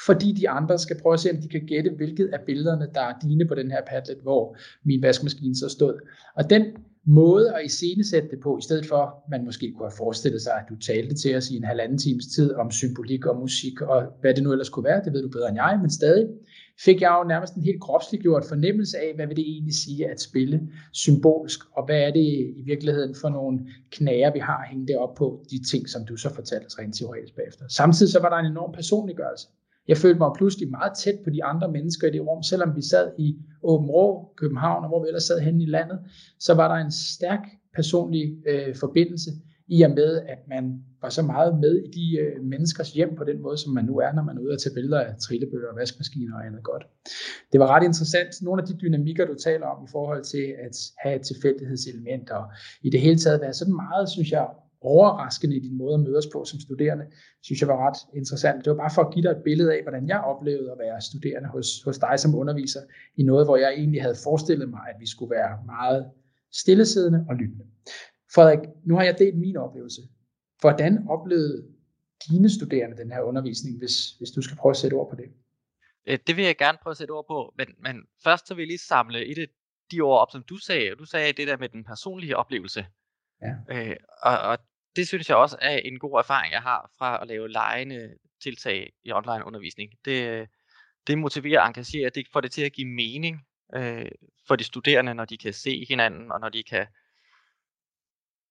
fordi 0.06 0.32
de 0.32 0.50
andre 0.50 0.80
skal 0.80 1.02
prøve 1.02 1.14
at 1.14 1.20
se, 1.20 1.32
om 1.32 1.38
de 1.38 1.48
kan 1.48 1.66
gætte, 1.68 1.92
hvilket 1.98 2.30
af 2.34 2.40
billederne, 2.46 2.88
der 2.94 3.02
er 3.02 3.14
dine 3.22 3.48
på 3.48 3.56
den 3.56 3.72
her 3.72 3.82
Padlet, 3.88 4.18
hvor 4.22 4.58
min 4.86 5.02
vaskemaskine 5.02 5.56
så 5.56 5.70
stod. 5.70 5.94
Og 6.36 6.50
den 6.50 6.64
måde 7.06 7.56
at 7.56 7.66
iscenesætte 7.66 8.30
det 8.30 8.40
på, 8.44 8.58
i 8.58 8.62
stedet 8.62 8.86
for, 8.86 9.24
man 9.32 9.46
måske 9.46 9.72
kunne 9.72 9.90
have 9.90 9.98
forestillet 9.98 10.42
sig, 10.42 10.54
at 10.54 10.66
du 10.70 10.76
talte 10.76 11.16
til 11.16 11.36
os 11.36 11.50
i 11.50 11.58
en 11.58 11.64
halvanden 11.64 11.98
times 11.98 12.26
tid 12.36 12.54
om 12.54 12.72
symbolik 12.72 13.26
og 13.26 13.40
musik 13.40 13.82
og 13.82 14.04
hvad 14.22 14.34
det 14.34 14.44
nu 14.44 14.52
ellers 14.52 14.70
kunne 14.70 14.84
være, 14.84 15.04
det 15.06 15.14
ved 15.14 15.22
du 15.22 15.30
bedre 15.30 15.50
end 15.50 15.58
jeg, 15.58 15.80
men 15.82 15.90
stadig 15.90 16.28
fik 16.86 17.02
jeg 17.02 17.18
jo 17.20 17.28
nærmest 17.28 17.54
en 17.54 17.64
helt 17.64 17.82
kropsliggjort 17.82 18.46
fornemmelse 18.46 18.98
af, 18.98 19.12
hvad 19.16 19.28
vil 19.28 19.36
det 19.36 19.48
egentlig 19.48 19.74
sige 19.74 20.10
at 20.10 20.22
spille 20.22 20.62
symbolsk, 20.94 21.60
og 21.78 21.86
hvad 21.86 22.00
er 22.00 22.12
det 22.12 22.54
i 22.58 22.62
virkeligheden 22.66 23.16
for 23.16 23.30
nogle 23.30 23.60
knager, 23.92 24.34
vi 24.34 24.40
har 24.40 24.68
hængt 24.70 24.88
det 24.88 24.98
op 24.98 25.16
på, 25.16 25.46
de 25.52 25.70
ting, 25.72 25.90
som 25.90 26.06
du 26.06 26.16
så 26.16 26.34
fortalte 26.34 26.66
os 26.66 26.80
rent 26.80 26.96
teoretisk 26.96 27.36
bagefter. 27.36 27.66
Samtidig 27.70 28.12
så 28.12 28.20
var 28.20 28.30
der 28.30 28.38
en 28.38 28.52
enorm 28.52 28.72
personliggørelse. 28.72 29.48
Jeg 29.90 29.98
følte 29.98 30.20
mig 30.20 30.32
pludselig 30.38 30.68
meget 30.72 30.94
tæt 31.04 31.20
på 31.24 31.30
de 31.30 31.44
andre 31.44 31.72
mennesker 31.72 32.08
i 32.08 32.12
det 32.12 32.22
rum, 32.28 32.44
selvom 32.44 32.76
vi 32.76 32.82
sad 32.82 33.12
i 33.18 33.38
Åben 33.64 33.90
Rå, 33.90 34.34
København, 34.38 34.84
og 34.84 34.90
hvor 34.90 35.02
vi 35.04 35.08
ellers 35.08 35.24
sad 35.24 35.40
henne 35.40 35.64
i 35.64 35.66
landet, 35.66 36.00
så 36.40 36.54
var 36.54 36.68
der 36.74 36.86
en 36.86 36.92
stærk 36.92 37.44
personlig 37.76 38.26
øh, 38.48 38.76
forbindelse 38.76 39.32
i 39.68 39.82
og 39.82 39.92
med, 39.92 40.22
at 40.34 40.38
man 40.48 40.64
var 41.02 41.10
så 41.10 41.22
meget 41.22 41.60
med 41.60 41.76
i 41.86 41.92
de 42.00 42.20
øh, 42.20 42.44
menneskers 42.44 42.92
hjem 42.92 43.16
på 43.16 43.24
den 43.24 43.42
måde, 43.42 43.58
som 43.58 43.74
man 43.74 43.86
nu 43.86 43.98
er, 43.98 44.12
når 44.14 44.24
man 44.24 44.38
er 44.38 44.42
ude 44.42 44.54
og 44.54 44.62
tage 44.62 44.74
billeder 44.74 45.00
af 45.00 45.14
trillebøger, 45.18 45.74
vaskemaskiner 45.76 46.36
og 46.36 46.46
andet 46.46 46.64
godt. 46.64 46.84
Det 47.52 47.60
var 47.60 47.68
ret 47.68 47.84
interessant. 47.84 48.30
Nogle 48.42 48.62
af 48.62 48.68
de 48.68 48.78
dynamikker, 48.82 49.26
du 49.26 49.36
taler 49.44 49.66
om 49.66 49.84
i 49.84 49.90
forhold 49.92 50.24
til 50.24 50.46
at 50.66 50.76
have 51.04 51.16
et 51.16 51.22
tilfældighedselement 51.22 52.30
og 52.30 52.44
i 52.82 52.90
det 52.90 53.00
hele 53.00 53.18
taget 53.18 53.42
være 53.42 53.54
sådan 53.54 53.76
meget, 53.76 54.10
synes 54.10 54.32
jeg, 54.32 54.48
overraskende 54.82 55.56
i 55.56 55.60
din 55.60 55.78
måde 55.78 55.94
at 55.94 56.00
mødes 56.00 56.28
på 56.34 56.46
som 56.46 56.60
studerende, 56.60 57.06
synes 57.42 57.62
jeg 57.62 57.70
var 57.70 57.88
ret 57.88 57.98
interessant. 58.16 58.66
Det 58.66 58.72
var 58.72 58.78
bare 58.78 58.92
for 58.96 59.02
at 59.02 59.14
give 59.14 59.24
dig 59.24 59.30
et 59.30 59.44
billede 59.44 59.74
af, 59.74 59.82
hvordan 59.82 60.08
jeg 60.08 60.20
oplevede 60.20 60.72
at 60.72 60.78
være 60.80 61.02
studerende 61.02 61.50
hos, 61.50 61.68
hos 61.86 61.98
dig 61.98 62.20
som 62.20 62.36
underviser, 62.36 62.80
i 63.16 63.24
noget, 63.24 63.48
hvor 63.48 63.58
jeg 63.58 63.74
egentlig 63.74 64.02
havde 64.02 64.16
forestillet 64.24 64.70
mig, 64.70 64.82
at 64.90 64.96
vi 65.00 65.08
skulle 65.08 65.32
være 65.32 65.60
meget 65.66 66.12
stillesiddende 66.52 67.26
og 67.30 67.36
lyttende. 67.36 67.66
Frederik, 68.36 68.60
nu 68.86 68.96
har 68.96 69.04
jeg 69.04 69.16
delt 69.20 69.38
min 69.38 69.58
oplevelse. 69.58 70.02
Hvordan 70.62 71.08
oplevede 71.10 71.68
dine 72.30 72.50
studerende 72.50 72.98
den 72.98 73.12
her 73.12 73.22
undervisning, 73.22 73.78
hvis, 73.78 74.12
hvis 74.18 74.32
du 74.32 74.42
skal 74.42 74.58
prøve 74.58 74.72
at 74.72 74.78
sætte 74.78 74.96
ord 74.96 75.10
på 75.10 75.16
det? 75.16 75.30
Øh, 76.08 76.20
det 76.28 76.36
vil 76.38 76.46
jeg 76.46 76.58
gerne 76.58 76.78
prøve 76.82 76.92
at 76.92 76.98
sætte 76.98 77.12
ord 77.12 77.28
på, 77.28 77.54
men, 77.58 77.68
men 77.80 77.96
først 78.24 78.48
så 78.48 78.54
vil 78.54 78.62
jeg 78.62 78.68
lige 78.68 78.78
samle 78.78 79.26
et 79.26 79.38
af 79.38 79.48
de 79.92 80.02
ord 80.02 80.20
op, 80.20 80.32
som 80.32 80.44
du 80.44 80.58
sagde. 80.58 80.96
Du 80.96 81.06
sagde 81.06 81.34
det 81.34 81.48
der 81.48 81.58
med 81.58 81.70
den 81.70 81.84
personlige 81.84 82.38
oplevelse. 82.38 82.86
Ja. 83.42 83.56
Øh, 83.70 83.96
og, 84.22 84.38
og 84.40 84.58
det 84.96 85.08
synes 85.08 85.30
jeg 85.30 85.38
også 85.38 85.58
er 85.62 85.78
en 85.78 86.00
god 86.00 86.20
erfaring, 86.20 86.54
jeg 86.54 86.62
har 86.62 86.92
fra 86.98 87.22
at 87.22 87.28
lave 87.28 87.50
lejende 87.50 88.16
tiltag 88.44 88.94
i 89.04 89.12
online 89.12 89.46
undervisning. 89.46 89.92
Det, 90.06 90.50
det 91.08 91.18
motiverer 91.18 91.62
og 91.62 91.68
engagerer, 91.68 92.10
det 92.10 92.28
får 92.34 92.42
det 92.42 92.52
til 92.52 92.62
at 92.62 92.74
give 92.74 92.88
mening 92.88 93.48
øh, 93.76 94.12
for 94.48 94.56
de 94.56 94.64
studerende, 94.64 95.14
når 95.14 95.26
de 95.26 95.38
kan 95.38 95.54
se 95.54 95.86
hinanden, 95.90 96.32
og 96.32 96.40
når 96.40 96.50
de 96.50 96.64
kan 96.64 96.88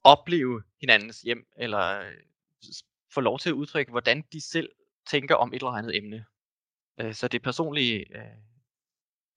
opleve 0.04 0.62
hinandens 0.80 1.20
hjem, 1.20 1.46
eller 1.56 2.00
øh, 2.00 2.14
få 3.14 3.20
lov 3.20 3.38
til 3.38 3.48
at 3.48 3.54
udtrykke, 3.54 3.90
hvordan 3.90 4.24
de 4.32 4.40
selv 4.40 4.68
tænker 5.06 5.34
om 5.34 5.52
et 5.52 5.54
eller 5.54 5.70
andet 5.70 5.96
emne. 5.96 6.24
Øh, 7.00 7.14
så 7.14 7.28
det 7.28 7.42
personlige 7.42 8.16
øh, 8.16 8.36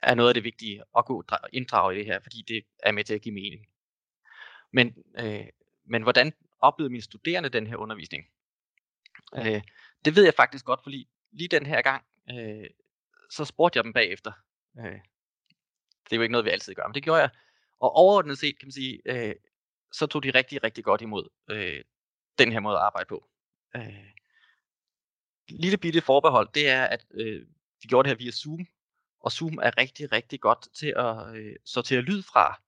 er 0.01 0.15
noget 0.15 0.29
af 0.29 0.33
det 0.33 0.43
vigtige 0.43 0.83
at 0.97 1.05
gå 1.05 1.23
inddrage 1.53 1.95
i 1.95 1.97
det 1.97 2.05
her, 2.05 2.19
fordi 2.19 2.43
det 2.47 2.63
er 2.83 2.91
med 2.91 3.03
til 3.03 3.13
at 3.13 3.21
give 3.21 3.35
mening. 3.35 3.65
Men, 4.71 5.03
øh, 5.19 5.45
men 5.85 6.03
hvordan 6.03 6.33
oplevede 6.59 6.91
mine 6.91 7.03
studerende 7.03 7.49
den 7.49 7.67
her 7.67 7.75
undervisning? 7.75 8.23
Øh, 9.35 9.61
det 10.05 10.15
ved 10.15 10.23
jeg 10.23 10.33
faktisk 10.33 10.65
godt, 10.65 10.83
fordi 10.83 11.09
lige 11.31 11.47
den 11.47 11.65
her 11.65 11.81
gang, 11.81 12.05
øh, 12.29 12.69
så 13.29 13.45
spurgte 13.45 13.77
jeg 13.77 13.83
dem 13.83 13.93
bagefter. 13.93 14.31
Øh, 14.79 14.99
det 16.03 16.11
er 16.11 16.15
jo 16.15 16.21
ikke 16.21 16.31
noget, 16.31 16.45
vi 16.45 16.49
altid 16.49 16.75
gør, 16.75 16.87
men 16.87 16.95
det 16.95 17.03
gjorde 17.03 17.21
jeg. 17.21 17.29
Og 17.79 17.91
overordnet 17.95 18.37
set, 18.37 18.59
kan 18.59 18.65
man 18.67 18.71
sige, 18.71 19.01
øh, 19.05 19.35
så 19.91 20.07
tog 20.07 20.23
de 20.23 20.31
rigtig, 20.31 20.63
rigtig 20.63 20.83
godt 20.83 21.01
imod 21.01 21.29
øh, 21.49 21.83
den 22.37 22.51
her 22.51 22.59
måde 22.59 22.75
at 22.75 22.81
arbejde 22.81 23.07
på. 23.07 23.29
Øh, 23.75 24.11
lille 25.49 25.77
bitte 25.77 26.01
forbehold, 26.01 26.49
det 26.53 26.69
er, 26.69 26.83
at 26.85 27.05
øh, 27.11 27.47
vi 27.81 27.87
gjorde 27.87 28.09
det 28.09 28.17
her 28.17 28.23
via 28.23 28.31
Zoom, 28.31 28.67
og 29.19 29.31
Zoom 29.31 29.59
er 29.61 29.77
rigtig, 29.77 30.11
rigtig 30.11 30.39
godt 30.39 30.67
til 30.73 30.93
at 30.97 31.35
øh, 31.35 31.55
sortere 31.65 32.01
lyd 32.01 32.23
fra. 32.23 32.61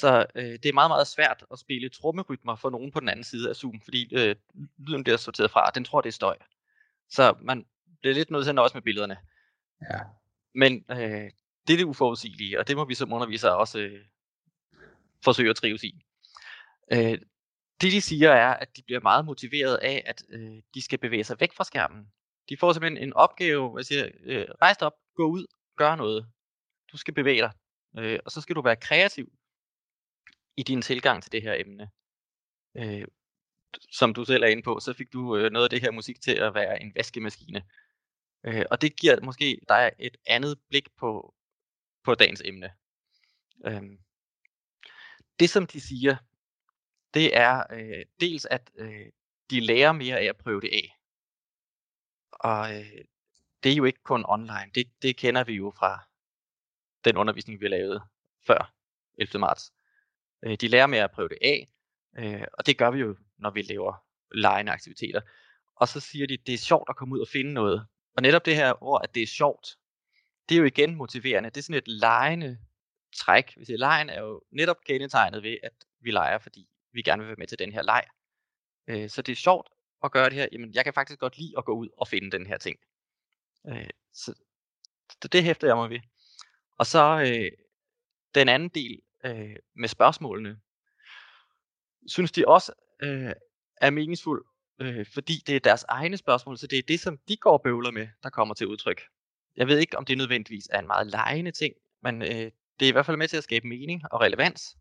Så 0.00 0.26
øh, 0.34 0.52
det 0.52 0.66
er 0.66 0.72
meget, 0.72 0.90
meget 0.90 1.06
svært 1.06 1.44
at 1.52 1.58
spille 1.58 1.88
trommerytmer 1.88 2.56
for 2.56 2.70
nogen 2.70 2.90
på 2.92 3.00
den 3.00 3.08
anden 3.08 3.24
side 3.24 3.48
af 3.48 3.56
Zoom, 3.56 3.80
fordi 3.80 4.14
øh, 4.14 4.36
lyden 4.78 5.04
bliver 5.04 5.16
sorteret 5.16 5.50
fra, 5.50 5.70
den 5.70 5.84
tror, 5.84 6.00
det 6.00 6.08
er 6.08 6.12
støj. 6.12 6.36
Så 7.08 7.34
man 7.40 7.66
bliver 8.00 8.14
lidt 8.14 8.30
nødt 8.30 8.44
til 8.44 8.50
at 8.50 8.54
nøjes 8.54 8.74
med 8.74 8.82
billederne. 8.82 9.16
Ja. 9.90 10.00
Men 10.54 10.84
øh, 10.90 11.30
det 11.66 11.72
er 11.72 11.76
det 11.76 11.84
uforudsigelige, 11.84 12.58
og 12.58 12.68
det 12.68 12.76
må 12.76 12.84
vi 12.84 12.94
som 12.94 13.12
undervisere 13.12 13.56
også 13.56 13.78
øh, 13.78 14.04
forsøge 15.24 15.50
at 15.50 15.56
trives 15.56 15.84
i. 15.84 16.04
Øh, 16.92 17.18
det 17.80 17.92
de 17.92 18.00
siger 18.00 18.30
er, 18.30 18.54
at 18.54 18.76
de 18.76 18.82
bliver 18.82 19.00
meget 19.00 19.24
motiveret 19.24 19.76
af, 19.76 20.02
at 20.06 20.22
øh, 20.28 20.62
de 20.74 20.82
skal 20.82 20.98
bevæge 20.98 21.24
sig 21.24 21.40
væk 21.40 21.52
fra 21.52 21.64
skærmen. 21.64 22.12
De 22.48 22.56
får 22.56 22.72
simpelthen 22.72 23.02
en 23.02 23.12
opgave, 23.12 23.68
hvor 23.68 23.78
jeg 23.78 23.86
siger, 23.86 24.08
øh, 24.24 24.46
rejs 24.62 24.76
op, 24.76 24.94
gå 25.16 25.26
ud, 25.26 25.46
gør 25.76 25.94
noget. 25.94 26.26
Du 26.92 26.96
skal 26.96 27.14
bevæge 27.14 27.40
dig, 27.40 27.52
øh, 27.98 28.18
og 28.24 28.30
så 28.30 28.40
skal 28.40 28.56
du 28.56 28.62
være 28.62 28.76
kreativ 28.76 29.32
i 30.56 30.62
din 30.62 30.82
tilgang 30.82 31.22
til 31.22 31.32
det 31.32 31.42
her 31.42 31.54
emne. 31.54 31.90
Øh, 32.76 33.06
som 33.90 34.14
du 34.14 34.24
selv 34.24 34.42
er 34.42 34.48
inde 34.48 34.62
på, 34.62 34.80
så 34.80 34.92
fik 34.92 35.12
du 35.12 35.36
øh, 35.36 35.50
noget 35.52 35.64
af 35.64 35.70
det 35.70 35.80
her 35.80 35.90
musik 35.90 36.20
til 36.20 36.34
at 36.34 36.54
være 36.54 36.82
en 36.82 36.92
vaskemaskine. 36.94 37.64
Øh, 38.44 38.64
og 38.70 38.82
det 38.82 38.96
giver 38.96 39.20
måske 39.20 39.60
dig 39.68 39.92
et 39.98 40.16
andet 40.26 40.58
blik 40.68 40.88
på, 40.96 41.34
på 42.04 42.14
dagens 42.14 42.42
emne. 42.44 42.72
Øh, 43.66 43.82
det 45.40 45.50
som 45.50 45.66
de 45.66 45.80
siger, 45.80 46.16
det 47.14 47.36
er 47.36 47.62
øh, 47.72 48.04
dels, 48.20 48.44
at 48.44 48.70
øh, 48.74 49.06
de 49.50 49.60
lærer 49.60 49.92
mere 49.92 50.18
af 50.18 50.24
at 50.24 50.36
prøve 50.36 50.60
det 50.60 50.70
af. 50.72 50.98
Og 52.32 52.76
øh, 52.76 53.04
det 53.62 53.72
er 53.72 53.76
jo 53.76 53.84
ikke 53.84 54.02
kun 54.02 54.24
online. 54.28 54.70
Det, 54.74 55.02
det 55.02 55.16
kender 55.16 55.44
vi 55.44 55.52
jo 55.52 55.72
fra 55.76 56.04
den 57.04 57.16
undervisning, 57.16 57.60
vi 57.60 57.68
lavede 57.68 58.02
før 58.46 58.72
11. 59.18 59.38
marts. 59.38 59.72
Øh, 60.44 60.56
de 60.60 60.68
lærer 60.68 60.86
med 60.86 60.98
at 60.98 61.10
prøve 61.10 61.28
det 61.28 61.38
af, 61.42 61.68
øh, 62.18 62.46
og 62.52 62.66
det 62.66 62.78
gør 62.78 62.90
vi 62.90 62.98
jo, 62.98 63.16
når 63.38 63.50
vi 63.50 63.62
laver 63.62 64.04
lejende 64.34 64.72
aktiviteter. 64.72 65.20
og 65.76 65.88
så 65.88 66.00
siger 66.00 66.26
de, 66.26 66.36
det 66.36 66.54
er 66.54 66.58
sjovt 66.58 66.88
at 66.88 66.96
komme 66.96 67.14
ud 67.14 67.20
og 67.20 67.28
finde 67.28 67.52
noget. 67.52 67.86
Og 68.16 68.22
netop 68.22 68.46
det 68.46 68.56
her 68.56 68.82
ord, 68.82 69.00
at 69.04 69.14
det 69.14 69.22
er 69.22 69.26
sjovt, 69.26 69.66
det 70.48 70.54
er 70.54 70.58
jo 70.58 70.64
igen 70.64 70.94
motiverende. 70.94 71.50
Det 71.50 71.56
er 71.56 71.62
sådan 71.62 71.78
et 71.78 71.88
lejende 71.88 72.58
træk. 73.16 73.56
Hvis 73.56 73.68
lejen 73.68 74.10
er 74.10 74.20
jo 74.20 74.42
netop 74.52 74.76
kendetegnet 74.86 75.42
ved, 75.42 75.56
at 75.62 75.72
vi 76.00 76.10
leger, 76.10 76.38
fordi 76.38 76.68
vi 76.92 77.02
gerne 77.02 77.22
vil 77.22 77.28
være 77.28 77.36
med 77.38 77.46
til 77.46 77.58
den 77.58 77.72
her 77.72 77.82
leg. 77.82 78.04
Øh, 78.86 79.10
så 79.10 79.22
det 79.22 79.32
er 79.32 79.36
sjovt 79.36 79.68
at 80.04 80.12
gøre 80.12 80.24
det 80.24 80.34
her. 80.34 80.48
Jamen, 80.52 80.74
jeg 80.74 80.84
kan 80.84 80.94
faktisk 80.94 81.20
godt 81.20 81.38
lide 81.38 81.54
at 81.58 81.64
gå 81.64 81.72
ud 81.72 81.88
og 81.96 82.08
finde 82.08 82.30
den 82.30 82.46
her 82.46 82.58
ting. 82.58 82.78
Øh, 83.68 83.90
så, 84.12 84.34
så 85.22 85.28
det 85.28 85.44
hæfter 85.44 85.66
jeg 85.66 85.76
mig 85.76 85.90
ved. 85.90 86.00
Og 86.78 86.86
så 86.86 87.20
øh, 87.20 87.50
den 88.34 88.48
anden 88.48 88.68
del 88.68 89.00
øh, 89.24 89.56
med 89.76 89.88
spørgsmålene, 89.88 90.60
synes 92.06 92.32
de 92.32 92.48
også 92.48 92.72
øh, 93.02 93.32
er 93.76 93.90
meningsfuld, 93.90 94.44
øh, 94.80 95.06
fordi 95.14 95.42
det 95.46 95.56
er 95.56 95.60
deres 95.60 95.84
egne 95.88 96.16
spørgsmål, 96.16 96.58
så 96.58 96.66
det 96.66 96.78
er 96.78 96.82
det, 96.88 97.00
som 97.00 97.18
de 97.28 97.36
går 97.36 97.52
og 97.52 97.62
bøvler 97.62 97.90
med, 97.90 98.08
der 98.22 98.30
kommer 98.30 98.54
til 98.54 98.66
udtryk. 98.66 99.02
Jeg 99.56 99.66
ved 99.66 99.78
ikke, 99.78 99.98
om 99.98 100.04
det 100.04 100.18
nødvendigvis 100.18 100.68
er 100.72 100.78
en 100.78 100.86
meget 100.86 101.06
lejende 101.06 101.50
ting, 101.50 101.74
men 102.02 102.22
øh, 102.22 102.50
det 102.80 102.86
er 102.86 102.88
i 102.88 102.92
hvert 102.92 103.06
fald 103.06 103.16
med 103.16 103.28
til 103.28 103.36
at 103.36 103.44
skabe 103.44 103.68
mening 103.68 104.02
og 104.12 104.20
relevans. 104.20 104.76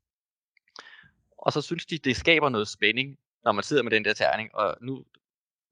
Og 1.38 1.54
så 1.54 1.62
synes 1.62 1.86
de, 1.86 1.98
det 1.98 2.16
skaber 2.16 2.50
noget 2.50 2.68
spænding, 2.68 3.20
når 3.44 3.52
man 3.52 3.64
sidder 3.64 3.84
med 3.84 3.92
den 3.92 4.06
der 4.06 4.14
terning, 4.14 4.56
og 4.56 4.78
nu 4.82 5.06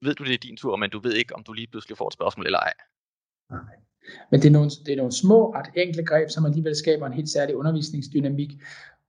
ved 0.01 0.15
du, 0.15 0.23
det 0.23 0.33
er 0.33 0.37
din 0.37 0.57
tur, 0.57 0.75
men 0.75 0.89
du 0.89 0.99
ved 0.99 1.13
ikke, 1.13 1.35
om 1.35 1.43
du 1.43 1.53
lige 1.53 1.67
pludselig 1.67 1.97
får 1.97 2.07
et 2.07 2.13
spørgsmål 2.13 2.45
eller 2.45 2.59
ej. 2.59 2.73
Nej. 3.49 3.59
Men 4.31 4.41
det 4.41 4.47
er, 4.47 4.51
nogle, 4.51 4.69
det 4.85 4.91
er 4.91 4.97
nogle 4.97 5.11
små, 5.11 5.53
ret 5.53 5.69
enkle 5.75 6.05
greb, 6.05 6.29
som 6.29 6.45
alligevel 6.45 6.75
skaber 6.75 7.05
en 7.05 7.13
helt 7.13 7.29
særlig 7.29 7.55
undervisningsdynamik. 7.55 8.49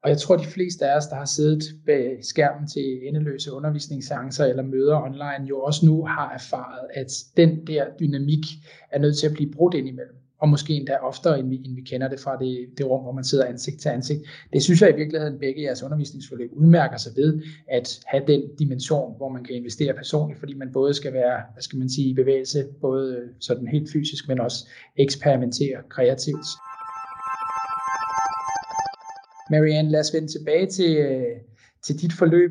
Og 0.03 0.11
jeg 0.11 0.19
tror, 0.19 0.37
de 0.37 0.45
fleste 0.47 0.87
af 0.87 0.97
os, 0.97 1.07
der 1.07 1.17
har 1.17 1.25
siddet 1.25 1.63
bag 1.87 2.19
skærmen 2.23 2.69
til 2.69 3.09
endeløse 3.09 3.53
undervisningsseancer 3.53 4.45
eller 4.45 4.63
møder 4.63 5.03
online, 5.03 5.49
jo 5.49 5.61
også 5.61 5.87
nu 5.87 6.05
har 6.07 6.31
erfaret, 6.35 6.89
at 6.95 7.07
den 7.37 7.67
der 7.67 7.87
dynamik 8.01 8.45
er 8.91 8.99
nødt 8.99 9.19
til 9.19 9.27
at 9.27 9.33
blive 9.33 9.53
brudt 9.53 9.75
ind 9.75 9.89
imellem 9.89 10.22
og 10.43 10.49
måske 10.49 10.73
endda 10.73 10.97
oftere, 10.97 11.39
end 11.39 11.49
vi, 11.49 11.57
end 11.57 11.75
vi 11.75 11.81
kender 11.81 12.09
det 12.09 12.21
fra 12.21 12.37
det, 12.37 12.69
det 12.79 12.87
rum, 12.87 13.03
hvor 13.03 13.13
man 13.13 13.25
sidder 13.25 13.45
ansigt 13.45 13.81
til 13.81 13.89
ansigt. 13.89 14.21
Det 14.53 14.63
synes 14.63 14.83
jeg 14.83 14.91
i 14.91 14.97
virkeligheden 14.97 15.39
begge 15.39 15.63
jeres 15.63 15.83
undervisningsforløb 15.83 16.51
udmærker 16.53 16.97
sig 16.97 17.13
ved, 17.17 17.43
at 17.69 18.01
have 18.07 18.25
den 18.27 18.43
dimension, 18.59 19.17
hvor 19.17 19.29
man 19.29 19.45
kan 19.45 19.55
investere 19.55 19.95
personligt, 19.95 20.41
fordi 20.41 20.55
man 20.55 20.73
både 20.73 20.95
skal 20.95 21.13
være, 21.13 21.43
hvad 21.53 21.63
skal 21.63 21.79
man 21.79 21.91
sige, 21.91 22.09
i 22.09 22.15
bevægelse, 22.15 22.67
både 22.81 23.17
øh, 23.17 23.29
sådan 23.41 23.67
helt 23.67 23.93
fysisk, 23.93 24.29
men 24.29 24.41
også 24.41 24.69
eksperimentere 24.97 25.79
kreativt. 25.89 26.47
Marianne, 29.51 29.91
lad 29.91 30.01
os 30.01 30.15
vende 30.15 30.29
tilbage 30.29 30.67
til, 30.67 30.97
øh, 30.97 31.37
til 31.85 32.01
dit 32.03 32.13
forløb. 32.13 32.51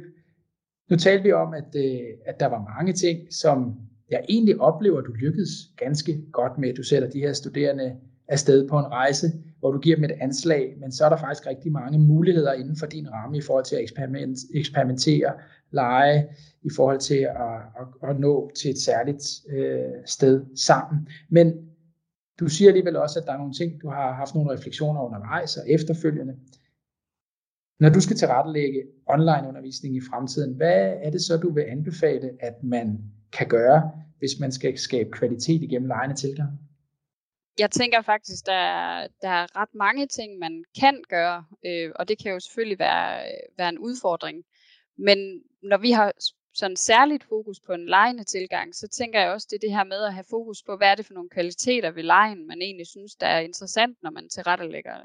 Nu 0.90 0.96
talte 0.98 1.24
vi 1.24 1.32
om, 1.32 1.54
at, 1.54 1.76
øh, 1.76 2.08
at 2.26 2.40
der 2.40 2.46
var 2.46 2.76
mange 2.78 2.94
ting, 2.94 3.34
som 3.34 3.76
jeg 4.12 4.26
egentlig 4.30 4.62
oplever, 4.62 5.00
at 5.00 5.06
du 5.08 5.12
lykkedes 5.12 5.50
ganske 5.78 6.22
godt 6.32 6.58
med. 6.58 6.74
Du 6.74 6.84
sætter 6.84 7.10
de 7.10 7.20
her 7.20 7.34
studerende 7.34 7.96
afsted 8.28 8.68
på 8.70 8.80
en 8.80 8.86
rejse, 8.86 9.28
hvor 9.60 9.72
du 9.72 9.80
giver 9.80 9.96
dem 9.96 10.04
et 10.04 10.12
anslag, 10.22 10.76
men 10.80 10.92
så 10.92 11.06
er 11.06 11.10
der 11.10 11.18
faktisk 11.18 11.48
rigtig 11.48 11.72
mange 11.72 12.00
muligheder 12.00 12.54
inden 12.54 12.76
for 12.76 12.86
din 12.86 13.12
ramme 13.12 13.38
i 13.38 13.42
forhold 13.42 13.66
til 13.66 13.76
at 13.76 13.82
eksperiment, 13.82 14.38
eksperimentere, 14.54 15.34
lege, 15.72 16.28
i 16.64 16.70
forhold 16.76 17.00
til 17.00 17.16
at, 17.16 17.58
at, 17.80 18.10
at 18.10 18.20
nå 18.20 18.52
til 18.56 18.72
et 18.72 18.78
særligt 18.78 19.24
øh, 19.50 19.92
sted 20.06 20.46
sammen. 20.56 21.08
Men 21.30 21.54
du 22.40 22.48
siger 22.48 22.70
alligevel 22.70 22.96
også, 22.96 23.20
at 23.20 23.26
der 23.26 23.34
er 23.34 23.38
nogle 23.38 23.54
ting, 23.54 23.82
du 23.82 23.90
har 23.90 24.14
haft 24.14 24.36
nogle 24.36 24.54
refleksioner 24.54 25.02
undervejs 25.02 25.58
og 25.58 25.70
efterfølgende. 25.70 26.36
Når 27.80 27.90
du 27.90 28.02
skal 28.02 28.16
tilrettelægge 28.16 28.84
online 29.08 29.48
undervisning 29.48 29.96
i 29.96 30.02
fremtiden, 30.10 30.54
hvad 30.54 30.94
er 31.02 31.10
det 31.10 31.22
så, 31.22 31.38
du 31.38 31.54
vil 31.54 31.62
anbefale, 31.62 32.30
at 32.40 32.64
man 32.64 33.00
kan 33.34 33.48
gøre, 33.48 33.92
hvis 34.18 34.32
man 34.40 34.52
skal 34.52 34.78
skabe 34.78 35.12
kvalitet 35.12 35.62
igennem 35.62 35.88
lejende 35.88 36.16
tilgang? 36.16 36.50
Jeg 37.60 37.72
tænker 37.72 38.02
faktisk, 38.02 38.46
der 38.46 39.08
der 39.22 39.30
er 39.30 39.56
ret 39.56 39.74
mange 39.74 40.08
ting, 40.08 40.40
man 40.40 40.64
kan 40.80 41.04
gøre, 41.10 41.46
øh, 41.66 41.92
og 41.96 42.08
det 42.08 42.24
kan 42.24 42.32
jo 42.32 42.40
selvfølgelig 42.40 42.80
være, 42.80 43.22
øh, 43.22 43.58
være 43.58 43.70
en 43.70 43.80
udfordring. 43.80 44.44
Men 44.98 45.42
når 45.64 45.78
vi 45.78 45.92
har 45.92 46.14
sådan 46.54 46.76
særligt 46.76 47.24
fokus 47.24 47.60
på 47.60 47.74
en 47.74 47.86
lejende 47.86 48.24
tilgang, 48.24 48.76
så 48.76 48.88
tænker 48.88 49.20
jeg 49.20 49.30
også, 49.30 49.48
det 49.50 49.56
er 49.56 49.68
det 49.68 49.78
her 49.78 49.84
med 49.84 50.04
at 50.04 50.14
have 50.14 50.26
fokus 50.30 50.64
på, 50.64 50.78
hvad 50.78 50.88
er 50.88 50.96
det 50.96 51.06
for 51.06 51.14
nogle 51.14 51.30
kvaliteter 51.30 51.92
ved 51.92 52.04
lejen, 52.04 52.48
man 52.48 52.62
egentlig 52.62 52.88
synes, 52.88 53.16
der 53.16 53.28
er 53.28 53.40
interessant, 53.40 53.98
når 54.04 54.12
man 54.12 54.30
tilrettelægger 54.30 54.98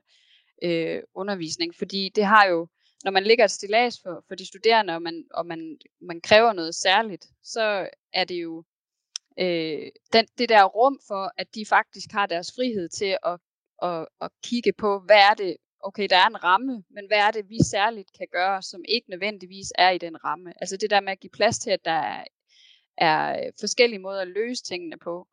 øh, 0.62 1.02
undervisning. 1.14 1.74
Fordi 1.74 2.12
det 2.14 2.24
har 2.24 2.46
jo 2.46 2.68
når 3.04 3.11
man 3.11 3.24
ligger 3.24 3.44
et 3.44 3.50
stillads 3.50 4.00
for, 4.02 4.24
for 4.28 4.35
de 4.35 4.46
studerende, 4.46 4.94
og, 4.94 5.02
man, 5.02 5.24
og 5.35 5.46
man, 5.46 5.78
man 6.00 6.20
kræver 6.20 6.52
noget 6.52 6.74
særligt, 6.74 7.26
så 7.42 7.88
er 8.12 8.24
det 8.24 8.42
jo 8.42 8.64
øh, 9.38 9.90
den, 10.12 10.26
det 10.38 10.48
der 10.48 10.64
rum 10.64 10.98
for, 11.06 11.32
at 11.37 11.54
de 11.54 11.66
faktisk 11.66 12.12
har 12.12 12.26
deres 12.26 12.52
frihed 12.56 12.88
til 12.88 13.18
at, 13.26 13.38
at, 13.82 14.06
at 14.20 14.30
kigge 14.42 14.72
på, 14.72 15.00
hvad 15.00 15.16
er 15.16 15.35
det, 15.35 15.56
okay, 15.80 16.06
der 16.11 16.16
er 16.16 16.26
en 16.26 16.44
ramme, 16.44 16.85
men 16.90 17.06
hvad 17.06 17.18
er 17.18 17.30
det, 17.30 17.48
vi 17.48 17.59
særligt 17.70 18.11
kan 18.18 18.26
gøre, 18.32 18.62
som 18.62 18.85
ikke 18.88 19.11
nødvendigvis 19.11 19.72
er 19.78 19.90
i 19.90 19.98
den 19.98 20.24
ramme. 20.24 20.52
Altså 20.61 20.76
det 20.76 20.90
der 20.90 21.00
med 21.00 21.12
at 21.12 21.20
give 21.20 21.30
plads 21.30 21.59
til, 21.59 21.70
at 21.70 21.85
der 21.85 21.90
er, 21.90 22.24
er 22.98 23.50
forskellige 23.61 23.98
måder 23.98 24.20
at 24.20 24.28
løse 24.28 24.62
tingene 24.62 24.98
på, 24.98 25.28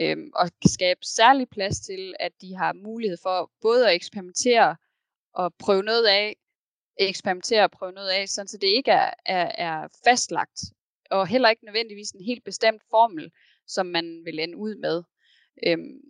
øhm, 0.00 0.30
og 0.34 0.50
skabe 0.66 1.00
særlig 1.02 1.48
plads 1.48 1.80
til, 1.80 2.14
at 2.20 2.32
de 2.40 2.56
har 2.56 2.72
mulighed 2.72 3.18
for 3.22 3.50
både 3.62 3.88
at 3.88 3.94
eksperimentere 3.94 4.76
og 5.34 5.54
prøve 5.54 5.82
noget 5.82 6.06
af, 6.06 6.36
eksperimentere 7.08 7.64
og 7.64 7.70
prøve 7.70 7.92
noget 7.92 8.08
af, 8.08 8.28
sådan 8.28 8.48
så 8.48 8.58
det 8.58 8.66
ikke 8.66 8.90
er, 8.90 9.10
er, 9.26 9.52
er 9.58 9.88
fastlagt, 10.04 10.60
og 11.10 11.26
heller 11.26 11.50
ikke 11.50 11.64
nødvendigvis 11.64 12.10
en 12.10 12.24
helt 12.24 12.44
bestemt 12.44 12.82
formel, 12.90 13.30
som 13.66 13.86
man 13.86 14.22
vil 14.24 14.38
ende 14.38 14.56
ud 14.56 14.74
med. 14.74 15.02
Øhm, 15.66 16.00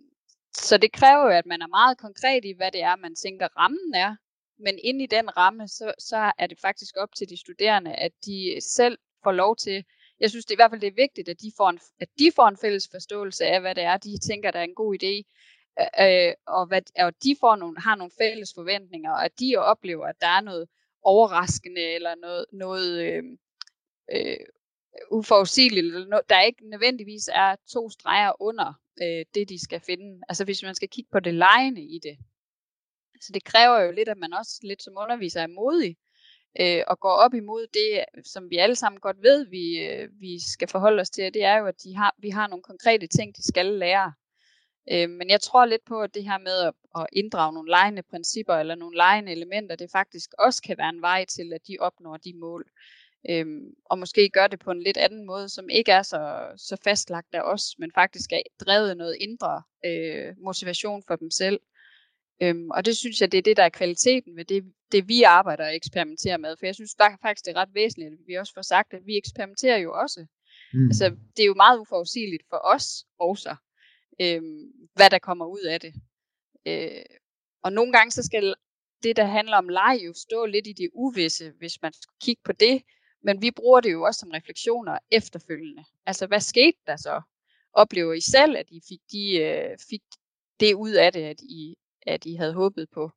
så 0.57 0.77
det 0.77 0.91
kræver 0.91 1.23
jo, 1.23 1.29
at 1.29 1.45
man 1.45 1.61
er 1.61 1.67
meget 1.67 1.97
konkret 1.97 2.45
i, 2.45 2.53
hvad 2.57 2.71
det 2.71 2.81
er, 2.81 2.95
man 2.95 3.15
tænker 3.15 3.47
rammen 3.57 3.93
er, 3.95 4.15
men 4.59 4.79
inde 4.83 5.03
i 5.03 5.07
den 5.07 5.37
ramme, 5.37 5.67
så, 5.67 5.93
så 5.99 6.31
er 6.37 6.47
det 6.47 6.59
faktisk 6.59 6.97
op 6.97 7.15
til 7.17 7.29
de 7.29 7.39
studerende, 7.39 7.93
at 7.95 8.11
de 8.25 8.57
selv 8.61 8.97
får 9.23 9.31
lov 9.31 9.55
til, 9.55 9.83
jeg 10.19 10.29
synes 10.29 10.45
det 10.45 10.53
i 10.53 10.55
hvert 10.55 10.71
fald 10.71 10.81
det 10.81 10.87
er 10.87 11.03
vigtigt, 11.05 11.29
at 11.29 11.41
de 11.41 11.51
får 11.57 11.69
en, 11.69 11.79
at 11.99 12.09
de 12.19 12.31
får 12.35 12.47
en 12.47 12.57
fælles 12.57 12.87
forståelse 12.91 13.45
af, 13.45 13.61
hvad 13.61 13.75
det 13.75 13.83
er, 13.83 13.97
de 13.97 14.17
tænker, 14.19 14.51
der 14.51 14.59
er 14.59 14.63
en 14.63 14.75
god 14.75 14.95
idé, 15.03 15.13
øh, 15.81 16.27
øh 16.27 16.33
og, 16.47 16.65
hvad, 16.65 16.81
og 16.99 17.13
de 17.23 17.35
får 17.39 17.55
nogle, 17.55 17.79
har 17.79 17.95
nogle 17.95 18.11
fælles 18.17 18.53
forventninger, 18.55 19.11
og 19.11 19.25
at 19.25 19.39
de 19.39 19.55
oplever, 19.57 20.05
at 20.05 20.21
der 20.21 20.27
er 20.27 20.41
noget 20.41 20.67
overraskende, 21.03 21.81
eller 21.81 22.15
noget, 22.15 22.45
noget 22.53 23.01
øh, 23.05 23.23
øh, 24.15 24.45
uforudsigeligt, 25.11 25.85
eller 25.85 26.07
noget, 26.07 26.29
der 26.29 26.41
ikke 26.41 26.69
nødvendigvis 26.69 27.29
er 27.33 27.55
to 27.73 27.89
streger 27.89 28.41
under 28.41 28.73
øh, 29.01 29.25
det, 29.35 29.49
de 29.49 29.63
skal 29.63 29.79
finde. 29.79 30.21
Altså 30.29 30.45
hvis 30.45 30.63
man 30.63 30.75
skal 30.75 30.89
kigge 30.89 31.09
på 31.11 31.19
det 31.19 31.33
lejende 31.33 31.81
i 31.81 31.99
det. 32.03 32.17
Så 33.21 33.31
det 33.33 33.43
kræver 33.43 33.79
jo 33.79 33.91
lidt, 33.91 34.09
at 34.09 34.17
man 34.17 34.33
også 34.33 34.59
lidt 34.63 34.83
som 34.83 34.93
underviser 34.97 35.41
er 35.41 35.47
modig, 35.47 35.97
øh, 36.59 36.83
og 36.87 36.99
går 36.99 37.15
op 37.25 37.33
imod 37.33 37.67
det, 37.67 38.05
som 38.25 38.49
vi 38.49 38.57
alle 38.57 38.75
sammen 38.75 38.99
godt 38.99 39.17
ved, 39.21 39.45
vi, 39.45 39.79
øh, 39.85 40.09
vi 40.19 40.39
skal 40.53 40.67
forholde 40.67 41.01
os 41.01 41.09
til, 41.09 41.33
det 41.33 41.43
er 41.43 41.57
jo, 41.57 41.65
at 41.65 41.83
de 41.83 41.95
har, 41.95 42.15
vi 42.17 42.29
har 42.29 42.47
nogle 42.47 42.63
konkrete 42.63 43.07
ting, 43.07 43.37
de 43.37 43.47
skal 43.47 43.65
lære. 43.65 44.13
Øh, 44.91 45.09
men 45.09 45.29
jeg 45.29 45.41
tror 45.41 45.65
lidt 45.65 45.85
på, 45.85 46.01
at 46.01 46.13
det 46.13 46.23
her 46.23 46.37
med 46.37 46.57
at, 46.67 46.73
at 46.97 47.07
inddrage 47.13 47.53
nogle 47.53 47.69
lejende 47.69 48.03
principper 48.03 48.53
eller 48.53 48.75
nogle 48.75 48.95
lejende 48.95 49.31
elementer, 49.31 49.75
det 49.75 49.89
faktisk 49.91 50.29
også 50.39 50.61
kan 50.61 50.77
være 50.77 50.89
en 50.89 51.01
vej 51.01 51.25
til, 51.25 51.53
at 51.53 51.67
de 51.67 51.77
opnår 51.79 52.17
de 52.17 52.33
mål. 52.39 52.65
Øhm, 53.29 53.73
og 53.85 53.99
måske 53.99 54.29
gør 54.29 54.47
det 54.47 54.59
på 54.59 54.71
en 54.71 54.83
lidt 54.83 54.97
anden 54.97 55.25
måde, 55.25 55.49
som 55.49 55.69
ikke 55.69 55.91
er 55.91 56.01
så, 56.01 56.51
så 56.57 56.77
fastlagt 56.83 57.35
af 57.35 57.41
os, 57.41 57.75
men 57.79 57.91
faktisk 57.95 58.31
er 58.31 58.41
drevet 58.59 58.97
noget 58.97 59.17
indre 59.19 59.61
øh, 59.85 60.33
motivation 60.43 61.03
for 61.07 61.15
dem 61.15 61.31
selv. 61.31 61.59
Øhm, 62.41 62.69
og 62.71 62.85
det 62.85 62.97
synes 62.97 63.21
jeg, 63.21 63.31
det 63.31 63.37
er 63.37 63.41
det, 63.41 63.57
der 63.57 63.63
er 63.63 63.69
kvaliteten 63.69 64.37
ved 64.37 64.45
det, 64.45 64.63
det, 64.91 65.07
vi 65.07 65.23
arbejder 65.23 65.65
og 65.65 65.75
eksperimenterer 65.75 66.37
med. 66.37 66.55
For 66.59 66.65
jeg 66.65 66.75
synes 66.75 66.95
faktisk, 67.21 67.45
det 67.45 67.51
er 67.51 67.61
ret 67.61 67.73
væsentligt, 67.73 68.13
at 68.13 68.19
vi 68.27 68.33
også 68.33 68.53
får 68.53 68.61
sagt, 68.61 68.93
at 68.93 69.05
vi 69.05 69.17
eksperimenterer 69.17 69.77
jo 69.77 69.93
også. 69.93 70.25
Mm. 70.73 70.87
Altså, 70.87 71.09
det 71.37 71.43
er 71.43 71.47
jo 71.47 71.53
meget 71.53 71.79
uforudsigeligt 71.79 72.43
for 72.49 72.61
os 72.63 73.05
også 73.19 73.55
øh, 74.21 74.41
hvad 74.93 75.09
der 75.09 75.19
kommer 75.19 75.45
ud 75.45 75.61
af 75.61 75.79
det. 75.79 75.93
Øh, 76.65 77.05
og 77.63 77.73
nogle 77.73 77.93
gange 77.93 78.11
så 78.11 78.23
skal 78.23 78.55
det, 79.03 79.15
der 79.15 79.25
handler 79.25 79.57
om 79.57 79.69
leg, 79.69 80.01
jo 80.05 80.13
stå 80.13 80.45
lidt 80.45 80.67
i 80.67 80.73
det 80.73 80.89
uvisse, 80.93 81.51
hvis 81.57 81.81
man 81.81 81.93
skal 81.93 82.13
kigge 82.21 82.41
på 82.45 82.51
det. 82.51 82.83
Men 83.23 83.41
vi 83.41 83.51
bruger 83.51 83.81
det 83.81 83.91
jo 83.91 84.03
også 84.03 84.19
som 84.19 84.31
refleksioner 84.31 84.97
efterfølgende. 85.11 85.83
Altså, 86.05 86.27
hvad 86.27 86.39
skete 86.39 86.77
der 86.87 86.95
så? 86.95 87.21
Oplever 87.73 88.13
I 88.13 88.21
selv, 88.21 88.57
at 88.57 88.65
I 88.69 88.81
fik, 88.89 88.99
de, 89.11 89.37
øh, 89.37 89.77
fik 89.89 90.01
det 90.59 90.73
ud 90.73 90.91
af 90.91 91.13
det, 91.13 91.23
at 91.23 91.41
I, 91.41 91.75
at 92.01 92.25
I 92.25 92.35
havde 92.35 92.53
håbet 92.53 92.89
på? 92.89 93.11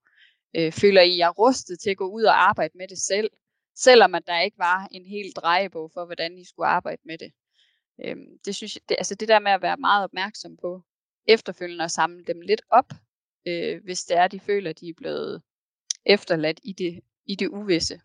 Øh, 0.57 0.73
føler 0.73 1.03
I 1.03 1.19
jer 1.19 1.31
rustet 1.31 1.81
til 1.81 1.91
at 1.91 1.97
gå 1.97 2.09
ud 2.09 2.23
og 2.23 2.49
arbejde 2.49 2.79
med 2.79 2.89
det 2.89 2.99
selv? 2.99 3.31
Selvom 3.77 4.15
at 4.15 4.27
der 4.27 4.41
ikke 4.41 4.59
var 4.59 4.89
en 4.91 5.07
hel 5.07 5.33
drejebog 5.33 5.91
for, 5.95 6.05
hvordan 6.05 6.39
I 6.39 6.45
skulle 6.45 6.67
arbejde 6.67 7.03
med 7.05 7.19
det. 7.19 7.33
Øhm, 8.05 8.39
det 8.45 8.55
synes 8.57 8.75
jeg, 8.75 8.83
det, 8.89 8.97
altså 8.99 9.15
det 9.15 9.29
der 9.29 9.39
med 9.39 9.53
at 9.53 9.63
være 9.63 9.77
meget 9.77 10.05
opmærksom 10.05 10.57
på 10.57 10.83
efterfølgende 11.27 11.85
og 11.85 11.91
samle 11.91 12.25
dem 12.25 12.41
lidt 12.41 12.63
op, 12.71 12.93
øh, 13.49 13.85
hvis 13.85 14.05
det 14.05 14.17
er, 14.17 14.29
de 14.29 14.41
føler, 14.41 14.71
at 14.71 14.81
de 14.81 14.89
er 14.89 14.95
blevet 14.97 15.43
efterladt 16.07 16.61
i 16.63 16.73
det, 16.73 17.01
i 17.27 17.35
det 17.35 17.49
uvisse. 17.49 18.01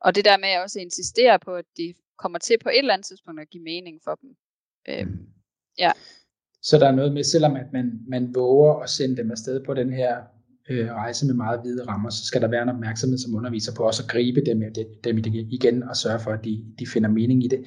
Og 0.00 0.14
det 0.14 0.24
der 0.24 0.38
med 0.38 0.48
at 0.48 0.62
også 0.62 0.80
insistere 0.80 1.38
på, 1.38 1.54
at 1.54 1.64
det 1.76 1.96
kommer 2.18 2.38
til 2.38 2.58
på 2.62 2.68
et 2.68 2.78
eller 2.78 2.94
andet 2.94 3.06
tidspunkt 3.06 3.40
at 3.40 3.50
give 3.50 3.62
mening 3.62 4.00
for 4.04 4.14
dem. 4.14 4.30
Øh, 4.88 5.06
ja. 5.78 5.92
Så 6.62 6.78
der 6.78 6.88
er 6.88 6.92
noget 6.92 7.12
med, 7.12 7.24
selvom 7.24 7.56
at 7.56 7.72
man, 7.72 8.00
man 8.08 8.34
våger 8.34 8.74
at 8.74 8.90
sende 8.90 9.16
dem 9.16 9.30
afsted 9.30 9.64
på 9.64 9.74
den 9.74 9.92
her 9.92 10.16
øh, 10.70 10.88
rejse 10.90 11.26
med 11.26 11.34
meget 11.34 11.60
hvide 11.60 11.84
rammer, 11.86 12.10
så 12.10 12.24
skal 12.24 12.40
der 12.40 12.48
være 12.48 12.62
en 12.62 12.68
opmærksomhed 12.68 13.18
som 13.18 13.34
underviser 13.34 13.74
på 13.74 13.82
også 13.82 14.02
at 14.02 14.08
gribe 14.08 14.40
dem, 14.40 14.62
dem 15.04 15.18
igen 15.34 15.82
og 15.82 15.96
sørge 15.96 16.20
for, 16.20 16.30
at 16.30 16.44
de, 16.44 16.64
de 16.78 16.86
finder 16.86 17.10
mening 17.10 17.44
i 17.44 17.48
det. 17.48 17.66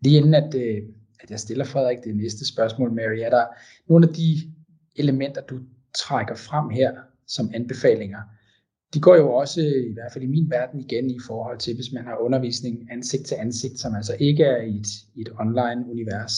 Lige 0.00 0.16
inden 0.16 0.34
at, 0.34 0.54
øh, 0.54 0.82
at 1.20 1.30
jeg 1.30 1.40
stiller 1.40 1.64
Frederik 1.64 1.98
det 2.04 2.16
næste 2.16 2.46
spørgsmål, 2.46 2.92
Mary, 2.92 3.18
er 3.18 3.30
der 3.30 3.46
nogle 3.88 4.08
af 4.08 4.14
de 4.14 4.36
elementer, 4.96 5.40
du 5.40 5.58
trækker 5.94 6.34
frem 6.34 6.70
her 6.70 6.92
som 7.26 7.50
anbefalinger, 7.54 8.18
de 8.94 9.00
går 9.00 9.16
jo 9.16 9.32
også, 9.32 9.60
i 9.60 9.92
hvert 9.92 10.12
fald 10.12 10.24
i 10.24 10.26
min 10.26 10.50
verden, 10.50 10.80
igen 10.80 11.10
i 11.10 11.18
forhold 11.26 11.58
til, 11.58 11.74
hvis 11.74 11.92
man 11.92 12.04
har 12.04 12.16
undervisning 12.16 12.88
ansigt 12.90 13.26
til 13.26 13.34
ansigt, 13.34 13.78
som 13.78 13.94
altså 13.94 14.16
ikke 14.20 14.44
er 14.44 14.62
i 14.62 14.76
et, 14.76 14.86
i 15.14 15.20
et 15.20 15.28
online-univers. 15.40 16.32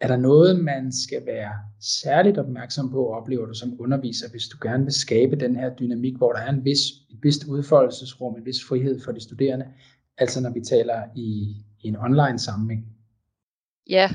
Er 0.00 0.08
der 0.08 0.16
noget, 0.16 0.64
man 0.64 0.92
skal 0.92 1.26
være 1.26 1.52
særligt 1.80 2.38
opmærksom 2.38 2.90
på, 2.90 3.08
oplever 3.08 3.46
du 3.46 3.54
som 3.54 3.80
underviser, 3.80 4.30
hvis 4.30 4.48
du 4.48 4.56
gerne 4.62 4.84
vil 4.84 4.92
skabe 4.92 5.36
den 5.36 5.56
her 5.56 5.74
dynamik, 5.74 6.16
hvor 6.16 6.32
der 6.32 6.40
er 6.40 6.52
en 6.52 6.64
vis, 6.64 6.78
et 7.10 7.18
vist 7.22 7.44
udfoldelsesrum, 7.44 8.36
en 8.36 8.46
vis 8.46 8.64
frihed 8.68 9.00
for 9.04 9.12
de 9.12 9.20
studerende, 9.20 9.66
altså 10.18 10.40
når 10.40 10.50
vi 10.50 10.60
taler 10.60 11.02
i, 11.16 11.56
i 11.80 11.88
en 11.88 11.96
online 11.96 12.38
sammenhæng? 12.38 12.99
Ja, 13.90 14.10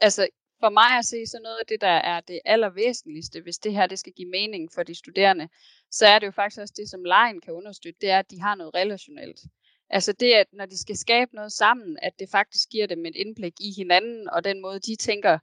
altså 0.00 0.28
for 0.60 0.68
mig 0.68 0.98
at 0.98 1.04
se, 1.04 1.26
så 1.26 1.38
noget 1.42 1.58
af 1.60 1.66
det, 1.66 1.80
der 1.80 1.96
er 2.12 2.20
det 2.20 2.40
allervæsentligste, 2.44 3.40
hvis 3.40 3.58
det 3.58 3.72
her 3.72 3.86
det 3.86 3.98
skal 3.98 4.12
give 4.12 4.30
mening 4.30 4.72
for 4.74 4.82
de 4.82 4.94
studerende, 4.94 5.48
så 5.90 6.06
er 6.06 6.18
det 6.18 6.26
jo 6.26 6.30
faktisk 6.30 6.60
også 6.60 6.74
det, 6.76 6.90
som 6.90 7.04
lejen 7.04 7.40
kan 7.40 7.52
understøtte, 7.52 7.98
det 8.00 8.10
er, 8.10 8.18
at 8.18 8.30
de 8.30 8.40
har 8.40 8.54
noget 8.54 8.74
relationelt. 8.74 9.40
Altså 9.90 10.12
det, 10.12 10.32
at 10.32 10.46
når 10.52 10.66
de 10.66 10.78
skal 10.78 10.96
skabe 10.96 11.34
noget 11.34 11.52
sammen, 11.52 11.98
at 12.02 12.12
det 12.18 12.28
faktisk 12.30 12.68
giver 12.68 12.86
dem 12.86 13.06
et 13.06 13.16
indblik 13.16 13.54
i 13.60 13.72
hinanden, 13.76 14.28
og 14.30 14.44
den 14.44 14.60
måde, 14.60 14.80
de 14.80 14.96
tænker 14.96 15.38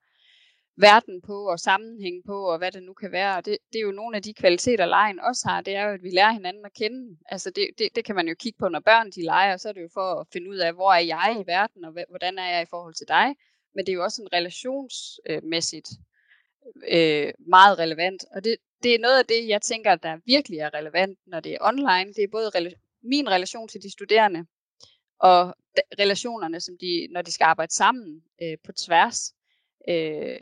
verden 0.77 1.21
på, 1.21 1.49
og 1.49 1.59
sammenhæng 1.59 2.23
på, 2.25 2.51
og 2.51 2.57
hvad 2.57 2.71
det 2.71 2.83
nu 2.83 2.93
kan 2.93 3.11
være. 3.11 3.37
Og 3.37 3.45
det, 3.45 3.57
det 3.73 3.79
er 3.79 3.83
jo 3.83 3.91
nogle 3.91 4.15
af 4.15 4.23
de 4.23 4.33
kvaliteter, 4.33 4.85
lejen 4.85 5.19
også 5.19 5.47
har, 5.47 5.61
det 5.61 5.75
er 5.75 5.83
jo, 5.83 5.93
at 5.93 6.03
vi 6.03 6.09
lærer 6.09 6.31
hinanden 6.31 6.65
at 6.65 6.73
kende. 6.73 7.17
Altså 7.25 7.49
det, 7.49 7.67
det, 7.77 7.89
det 7.95 8.05
kan 8.05 8.15
man 8.15 8.27
jo 8.27 8.35
kigge 8.39 8.57
på, 8.59 8.69
når 8.69 8.79
børn 8.79 9.11
de 9.11 9.23
leger, 9.23 9.57
så 9.57 9.69
er 9.69 9.73
det 9.73 9.81
jo 9.81 9.89
for 9.93 10.19
at 10.19 10.27
finde 10.33 10.49
ud 10.49 10.57
af, 10.57 10.73
hvor 10.73 10.93
er 10.93 10.99
jeg 10.99 11.37
i 11.41 11.47
verden, 11.47 11.85
og 11.85 11.91
hvordan 12.09 12.39
er 12.39 12.49
jeg 12.49 12.61
i 12.61 12.69
forhold 12.69 12.93
til 12.93 13.07
dig. 13.07 13.35
Men 13.75 13.85
det 13.85 13.91
er 13.91 13.95
jo 13.95 14.03
også 14.03 14.21
en 14.21 14.33
relationsmæssigt 14.33 15.89
øh, 16.91 17.33
meget 17.39 17.79
relevant. 17.79 18.25
Og 18.31 18.43
det, 18.43 18.57
det 18.83 18.95
er 18.95 18.99
noget 18.99 19.19
af 19.19 19.25
det, 19.25 19.47
jeg 19.47 19.61
tænker, 19.61 19.95
der 19.95 20.17
virkelig 20.25 20.59
er 20.59 20.73
relevant, 20.73 21.19
når 21.27 21.39
det 21.39 21.53
er 21.53 21.57
online. 21.61 22.13
Det 22.13 22.23
er 22.23 22.27
både 22.31 22.51
min 23.03 23.29
relation 23.29 23.67
til 23.67 23.81
de 23.83 23.91
studerende, 23.91 24.45
og 25.19 25.55
relationerne, 25.99 26.61
som 26.61 26.77
de, 26.77 27.07
når 27.11 27.21
de 27.21 27.31
skal 27.31 27.45
arbejde 27.45 27.73
sammen 27.73 28.23
øh, 28.41 28.57
på 28.65 28.71
tværs. 28.71 29.33
Øh, 29.89 30.39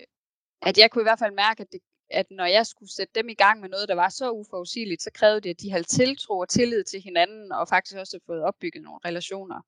at 0.62 0.78
jeg 0.78 0.92
kunne 0.92 1.02
i 1.02 1.10
hvert 1.10 1.20
fald 1.20 1.34
mærke, 1.34 1.62
at, 1.62 1.72
det, 1.72 1.80
at 2.10 2.32
når 2.32 2.46
jeg 2.46 2.68
skulle 2.68 2.92
sætte 2.92 3.14
dem 3.16 3.30
i 3.30 3.34
gang 3.34 3.62
med 3.62 3.70
noget, 3.70 3.90
der 3.90 3.96
var 3.96 4.10
så 4.10 4.32
uforudsigeligt, 4.32 5.02
så 5.02 5.12
krævede 5.14 5.42
det, 5.42 5.50
at 5.50 5.62
de 5.62 5.72
havde 5.72 5.84
tiltro 5.84 6.38
og 6.38 6.50
tillid 6.50 6.84
til 6.84 7.02
hinanden, 7.02 7.52
og 7.52 7.68
faktisk 7.68 7.98
også 7.98 8.20
fået 8.26 8.44
opbygget 8.44 8.84
nogle 8.84 9.00
relationer. 9.06 9.62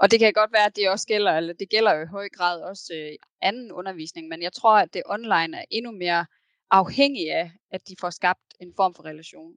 Og 0.00 0.10
det 0.10 0.18
kan 0.18 0.32
godt 0.32 0.52
være, 0.52 0.66
at 0.66 0.76
det 0.76 0.90
også 0.90 1.06
gælder, 1.06 1.32
eller 1.32 1.52
det 1.52 1.68
gælder 1.70 1.94
jo 1.94 2.02
i 2.02 2.06
høj 2.06 2.28
grad 2.28 2.60
også 2.62 2.92
øh, 2.96 3.12
anden 3.42 3.72
undervisning, 3.72 4.28
men 4.28 4.42
jeg 4.42 4.52
tror, 4.52 4.76
at 4.78 4.94
det 4.94 5.02
online 5.06 5.56
er 5.56 5.64
endnu 5.70 5.92
mere 5.92 6.26
afhængig 6.70 7.32
af, 7.32 7.52
at 7.70 7.80
de 7.88 7.94
får 8.00 8.10
skabt 8.10 8.54
en 8.60 8.72
form 8.76 8.94
for 8.94 9.04
relation. 9.04 9.52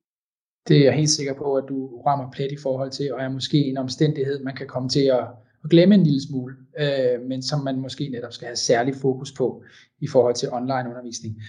Det 0.67 0.77
er 0.77 0.83
jeg 0.83 0.93
helt 0.93 1.09
sikker 1.09 1.33
på, 1.33 1.55
at 1.55 1.65
du 1.69 2.01
rammer 2.01 2.31
plet 2.31 2.51
i 2.51 2.57
forhold 2.63 2.91
til, 2.91 3.13
og 3.13 3.21
er 3.21 3.29
måske 3.29 3.57
en 3.57 3.77
omstændighed, 3.77 4.43
man 4.43 4.55
kan 4.55 4.67
komme 4.67 4.89
til 4.89 5.05
at, 5.05 5.27
at 5.63 5.69
glemme 5.69 5.95
en 5.95 6.03
lille 6.03 6.21
smule, 6.27 6.55
øh, 6.79 7.21
men 7.21 7.43
som 7.43 7.59
man 7.63 7.79
måske 7.79 8.09
netop 8.09 8.33
skal 8.33 8.45
have 8.45 8.55
særlig 8.55 8.95
fokus 8.95 9.31
på 9.37 9.63
i 9.99 10.07
forhold 10.07 10.35
til 10.35 10.49
online 10.51 10.89
undervisning. 10.89 11.41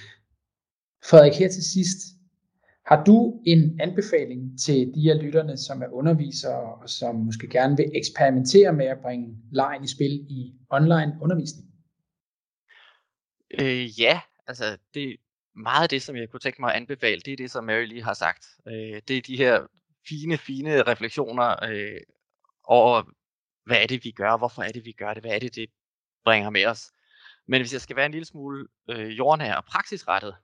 Frederik, 1.05 1.33
her 1.33 1.49
til 1.49 1.65
sidst, 1.65 1.99
har 2.87 3.05
du 3.05 3.43
en 3.47 3.81
anbefaling 3.81 4.61
til 4.61 4.93
de 4.95 5.11
af 5.11 5.23
lytterne, 5.23 5.57
som 5.57 5.83
er 5.83 5.89
undervisere 5.89 6.75
og 6.83 6.89
som 6.89 7.15
måske 7.15 7.49
gerne 7.49 7.77
vil 7.77 7.91
eksperimentere 7.95 8.73
med 8.73 8.87
at 8.87 8.99
bringe 9.03 9.37
lejen 9.53 9.85
i 9.85 9.89
spil 9.89 10.27
i 10.31 10.53
online 10.71 11.19
undervisning? 11.23 11.69
Øh, 13.61 14.01
ja, 14.01 14.21
altså 14.47 14.79
det, 14.95 15.17
meget 15.57 15.83
af 15.83 15.89
det, 15.89 16.03
som 16.03 16.17
jeg 16.17 16.29
kunne 16.29 16.41
tænke 16.41 16.61
mig 16.61 16.71
at 16.71 16.77
anbefale, 16.77 17.21
det 17.21 17.33
er 17.33 17.37
det, 17.37 17.51
som 17.51 17.65
Mary 17.65 17.85
lige 17.85 18.03
har 18.03 18.15
sagt. 18.15 18.47
Øh, 18.69 19.03
det 19.09 19.17
er 19.17 19.23
de 19.23 19.37
her 19.37 19.67
fine, 20.09 20.39
fine 20.39 20.83
refleksioner 20.83 21.65
øh, 21.65 22.01
over, 22.65 23.03
hvad 23.67 23.83
er 23.83 23.87
det, 23.87 24.05
vi 24.05 24.11
gør, 24.11 24.37
hvorfor 24.37 24.63
er 24.63 24.73
det, 24.73 24.85
vi 24.85 24.93
gør 24.93 25.15
det, 25.15 25.23
hvad 25.23 25.33
er 25.33 25.39
det, 25.39 25.55
det 25.55 25.71
bringer 26.25 26.51
med 26.51 26.67
os. 26.67 26.93
Men 27.47 27.61
hvis 27.61 27.73
jeg 27.73 27.81
skal 27.81 27.97
være 27.97 28.07
en 28.07 28.13
lille 28.13 28.25
smule 28.25 28.67
øh, 28.91 29.19
jordnær 29.19 29.55
og 29.55 29.65
praksisrettet, 29.65 30.35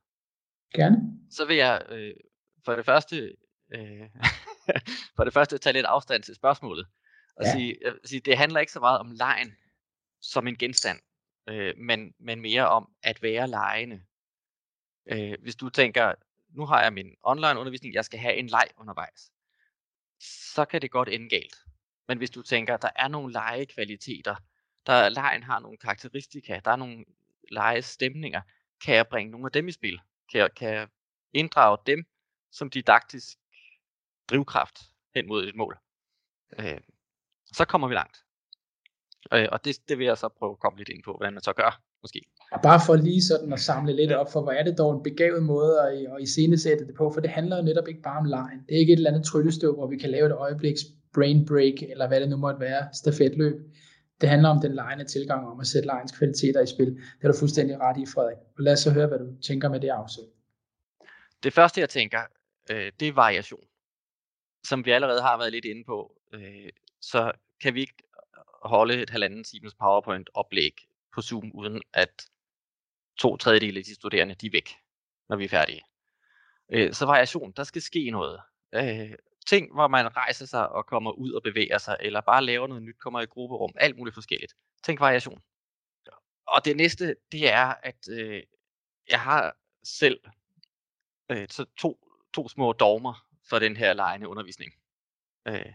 Gerne. 0.75 0.97
så 1.31 1.45
vil 1.45 1.57
jeg 1.57 1.83
øh, 1.89 2.15
for 2.65 2.77
det 2.77 2.85
første 2.85 3.37
øh, 3.75 4.11
for 5.17 5.25
det 5.25 5.33
første 5.33 5.59
tage 5.59 5.73
lidt 5.73 5.87
afstand 5.87 6.23
til 6.23 6.35
spørgsmålet 6.35 6.87
og 7.37 7.45
ja. 7.45 7.53
sige, 7.53 7.77
sige, 8.05 8.21
det 8.21 8.39
handler 8.39 8.61
ikke 8.61 8.73
så 8.73 8.81
meget 8.81 8.99
om 8.99 9.11
lejen 9.11 9.57
som 10.21 10.47
en 10.47 10.57
genstand, 10.57 11.01
øh, 11.49 11.75
men, 11.77 12.15
men 12.19 12.41
mere 12.41 12.69
om 12.69 12.93
at 13.03 13.23
være 13.23 13.49
lejende. 13.49 14.03
Øh, 15.07 15.35
hvis 15.43 15.57
du 15.57 15.69
tænker, 15.69 16.15
nu 16.51 16.67
har 16.67 16.83
jeg 16.83 16.93
min 16.93 17.15
online 17.23 17.61
undervisning, 17.61 17.95
jeg 17.95 18.05
skal 18.05 18.19
have 18.19 18.35
en 18.35 18.47
leg 18.47 18.69
undervejs, 18.77 19.33
så 20.55 20.65
kan 20.65 20.83
det 20.83 20.91
godt 20.91 21.09
ende 21.09 21.29
galt. 21.29 21.57
Men 22.09 22.19
hvis 22.19 22.31
du 22.31 22.43
tænker, 22.43 22.77
der 22.77 22.91
er 22.97 23.09
nogle 23.09 23.33
legekvaliteter, 23.33 24.37
der 24.87 25.09
lejen 25.09 25.43
har 25.43 25.59
nogle 25.59 25.79
karakteristika, 25.79 26.61
der 26.65 26.71
er 26.71 26.77
nogle 26.77 27.05
lejestemninger, 27.53 28.41
kan 28.85 28.95
jeg 28.95 29.09
bringe 29.09 29.31
nogle 29.31 29.47
af 29.47 29.53
dem 29.53 29.69
i 29.69 29.73
spil? 29.73 30.01
Kan 30.33 30.51
kan 30.57 30.89
inddrage 31.33 31.79
dem 31.87 32.05
som 32.53 32.71
didaktisk 32.71 33.39
drivkraft 34.31 34.79
hen 35.15 35.29
mod 35.29 35.45
et 35.45 35.57
mål? 35.57 35.79
Øh, 36.59 36.81
så 37.53 37.65
kommer 37.65 37.89
vi 37.89 37.95
langt. 37.95 38.17
Øh, 39.33 39.49
og 39.53 39.65
det, 39.65 39.77
det 39.89 39.99
vil 39.99 40.07
jeg 40.07 40.19
så 40.19 40.29
prøve 40.39 40.53
at 40.53 40.59
komme 40.59 40.79
lidt 40.79 40.89
ind 40.89 41.03
på, 41.03 41.13
hvordan 41.13 41.33
man 41.33 41.43
så 41.43 41.53
gør, 41.53 41.83
måske. 42.03 42.21
Og 42.53 42.61
bare 42.63 42.81
for 42.87 42.97
lige 42.97 43.23
sådan 43.23 43.53
at 43.53 43.61
samle 43.61 43.97
lidt 43.97 44.13
op 44.13 44.33
for, 44.33 44.43
hvor 44.43 44.53
er 44.53 44.65
det 44.65 44.79
dog 44.79 44.95
en 44.97 45.03
begavet 45.03 45.43
måde 45.43 45.83
at, 45.83 46.07
at 46.15 46.23
iscenesætte 46.23 46.87
det 46.87 46.95
på, 46.95 47.11
for 47.15 47.21
det 47.21 47.31
handler 47.31 47.57
jo 47.57 47.63
netop 47.63 47.89
ikke 47.89 48.03
bare 48.03 48.19
om 48.19 48.25
lejen. 48.25 48.61
Det 48.67 48.75
er 48.75 48.79
ikke 48.79 48.93
et 48.93 48.97
eller 48.97 49.11
andet 49.11 49.25
tryllestøv, 49.25 49.75
hvor 49.75 49.87
vi 49.87 49.97
kan 49.97 50.11
lave 50.11 50.27
et 50.27 50.33
øjebliks 50.33 50.81
brain 51.15 51.47
break, 51.47 51.83
eller 51.83 52.09
hvad 52.09 52.21
det 52.21 52.29
nu 52.29 52.37
måtte 52.37 52.61
være, 52.61 52.89
stafetløb. 52.93 53.55
Det 54.21 54.29
handler 54.29 54.49
om 54.49 54.61
den 54.61 54.75
lejende 54.75 55.05
tilgang 55.05 55.49
om 55.49 55.61
at 55.61 55.67
sætte 55.67 55.87
lejens 55.87 56.13
kvaliteter 56.13 56.63
i 56.63 56.67
spil. 56.67 56.87
Det 56.87 57.25
er 57.25 57.33
du 57.33 57.39
fuldstændig 57.39 57.81
ret 57.81 57.97
i, 57.97 58.07
Frederik. 58.15 58.37
Og 58.57 58.63
lad 58.63 58.73
os 58.73 58.81
så 58.81 58.91
høre, 58.91 59.07
hvad 59.07 59.19
du 59.19 59.41
tænker 59.43 59.69
med 59.69 59.81
det 59.81 59.89
afsøg. 59.89 60.25
Det 61.43 61.53
første, 61.53 61.81
jeg 61.81 61.89
tænker, 61.89 62.21
øh, 62.71 62.93
det 63.01 63.09
er 63.09 63.13
variation. 63.13 63.65
Som 64.65 64.85
vi 64.85 64.91
allerede 64.91 65.23
har 65.23 65.39
været 65.39 65.53
lidt 65.53 65.65
inde 65.65 65.85
på, 65.85 66.21
øh, 66.33 66.69
så 67.01 67.33
kan 67.63 67.75
vi 67.75 67.81
ikke 67.81 68.03
holde 68.63 69.03
et 69.03 69.11
halvanden 69.11 69.45
times 69.45 69.75
PowerPoint 69.75 70.31
oplæg 70.35 70.75
på 71.15 71.23
Zoom, 71.23 71.51
uden 71.55 71.83
at 71.93 72.27
to 73.19 73.37
tredjedele 73.37 73.79
af 73.79 73.85
de 73.85 73.95
studerende, 73.95 74.35
de 74.35 74.47
er 74.47 74.51
væk, 74.53 74.71
når 75.29 75.37
vi 75.37 75.45
er 75.45 75.49
færdige. 75.49 75.83
Øh, 76.73 76.93
så 76.93 77.07
variation, 77.07 77.53
der 77.57 77.65
skal 77.65 77.83
ske 77.83 78.11
noget. 78.11 78.41
Øh, 78.75 79.13
ting, 79.49 79.73
hvor 79.75 79.89
man 79.89 80.17
rejser 80.17 80.47
sig 80.47 80.69
og 80.69 80.87
kommer 80.87 81.11
ud 81.11 81.33
og 81.33 81.43
bevæger 81.43 81.79
sig, 81.79 81.97
eller 82.01 82.21
bare 82.21 82.45
laver 82.45 82.67
noget 82.67 82.83
nyt, 82.83 82.99
kommer 82.99 83.21
i 83.21 83.27
grupperum, 83.27 83.73
alt 83.77 83.97
muligt 83.97 84.15
forskelligt. 84.15 84.55
Tænk 84.83 85.01
variation. 85.01 85.43
Og 86.47 86.65
det 86.65 86.77
næste, 86.77 87.17
det 87.33 87.53
er, 87.53 87.75
at 87.83 88.09
øh, 88.11 88.43
jeg 89.11 89.21
har 89.21 89.57
selv 89.83 90.21
øh, 91.31 91.49
to, 91.79 92.09
to 92.35 92.49
små 92.49 92.73
dogmer 92.73 93.27
for 93.49 93.59
den 93.59 93.77
her 93.77 93.93
lejende 93.93 94.29
undervisning. 94.29 94.73
Øh, 95.49 95.73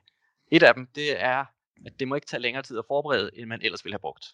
et 0.52 0.64
af 0.64 0.74
dem, 0.74 0.88
det 0.88 1.22
er, 1.22 1.46
at 1.86 2.00
det 2.00 2.08
må 2.08 2.16
ikke 2.16 2.28
tage 2.28 2.42
længere 2.42 2.64
tid 2.64 2.78
at 2.78 2.86
forberede, 2.88 3.32
end 3.34 3.46
man 3.46 3.62
ellers 3.62 3.86
ville 3.86 3.94
have 3.94 4.00
brugt. 4.00 4.26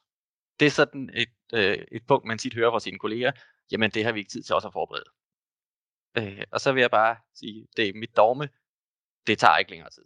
Det 0.60 0.65
er 0.65 0.71
sådan 0.71 1.10
et, 1.13 1.34
øh, 1.54 1.86
et 1.91 2.08
punkt, 2.08 2.25
man 2.25 2.38
tit 2.38 2.54
hører 2.54 2.71
fra 2.71 2.80
sine 2.80 2.99
kolleger, 2.99 3.32
jamen 3.71 3.91
det 3.91 4.06
har 4.06 4.12
vi 4.12 4.19
ikke 4.19 4.32
tid 4.32 4.43
til 4.43 4.56
også 4.56 4.67
at 4.67 4.73
forberede. 4.73 5.10
Øh, 6.17 6.43
og 6.52 6.62
så 6.62 6.71
vil 6.71 6.82
jeg 6.82 6.91
bare 6.91 7.17
sige, 7.36 7.67
det 7.78 7.89
er 7.89 7.93
mit 7.93 8.17
dogme, 8.17 8.49
det 9.27 9.39
tager 9.39 9.58
ikke 9.58 9.71
længere 9.71 9.89
tid. 9.89 10.05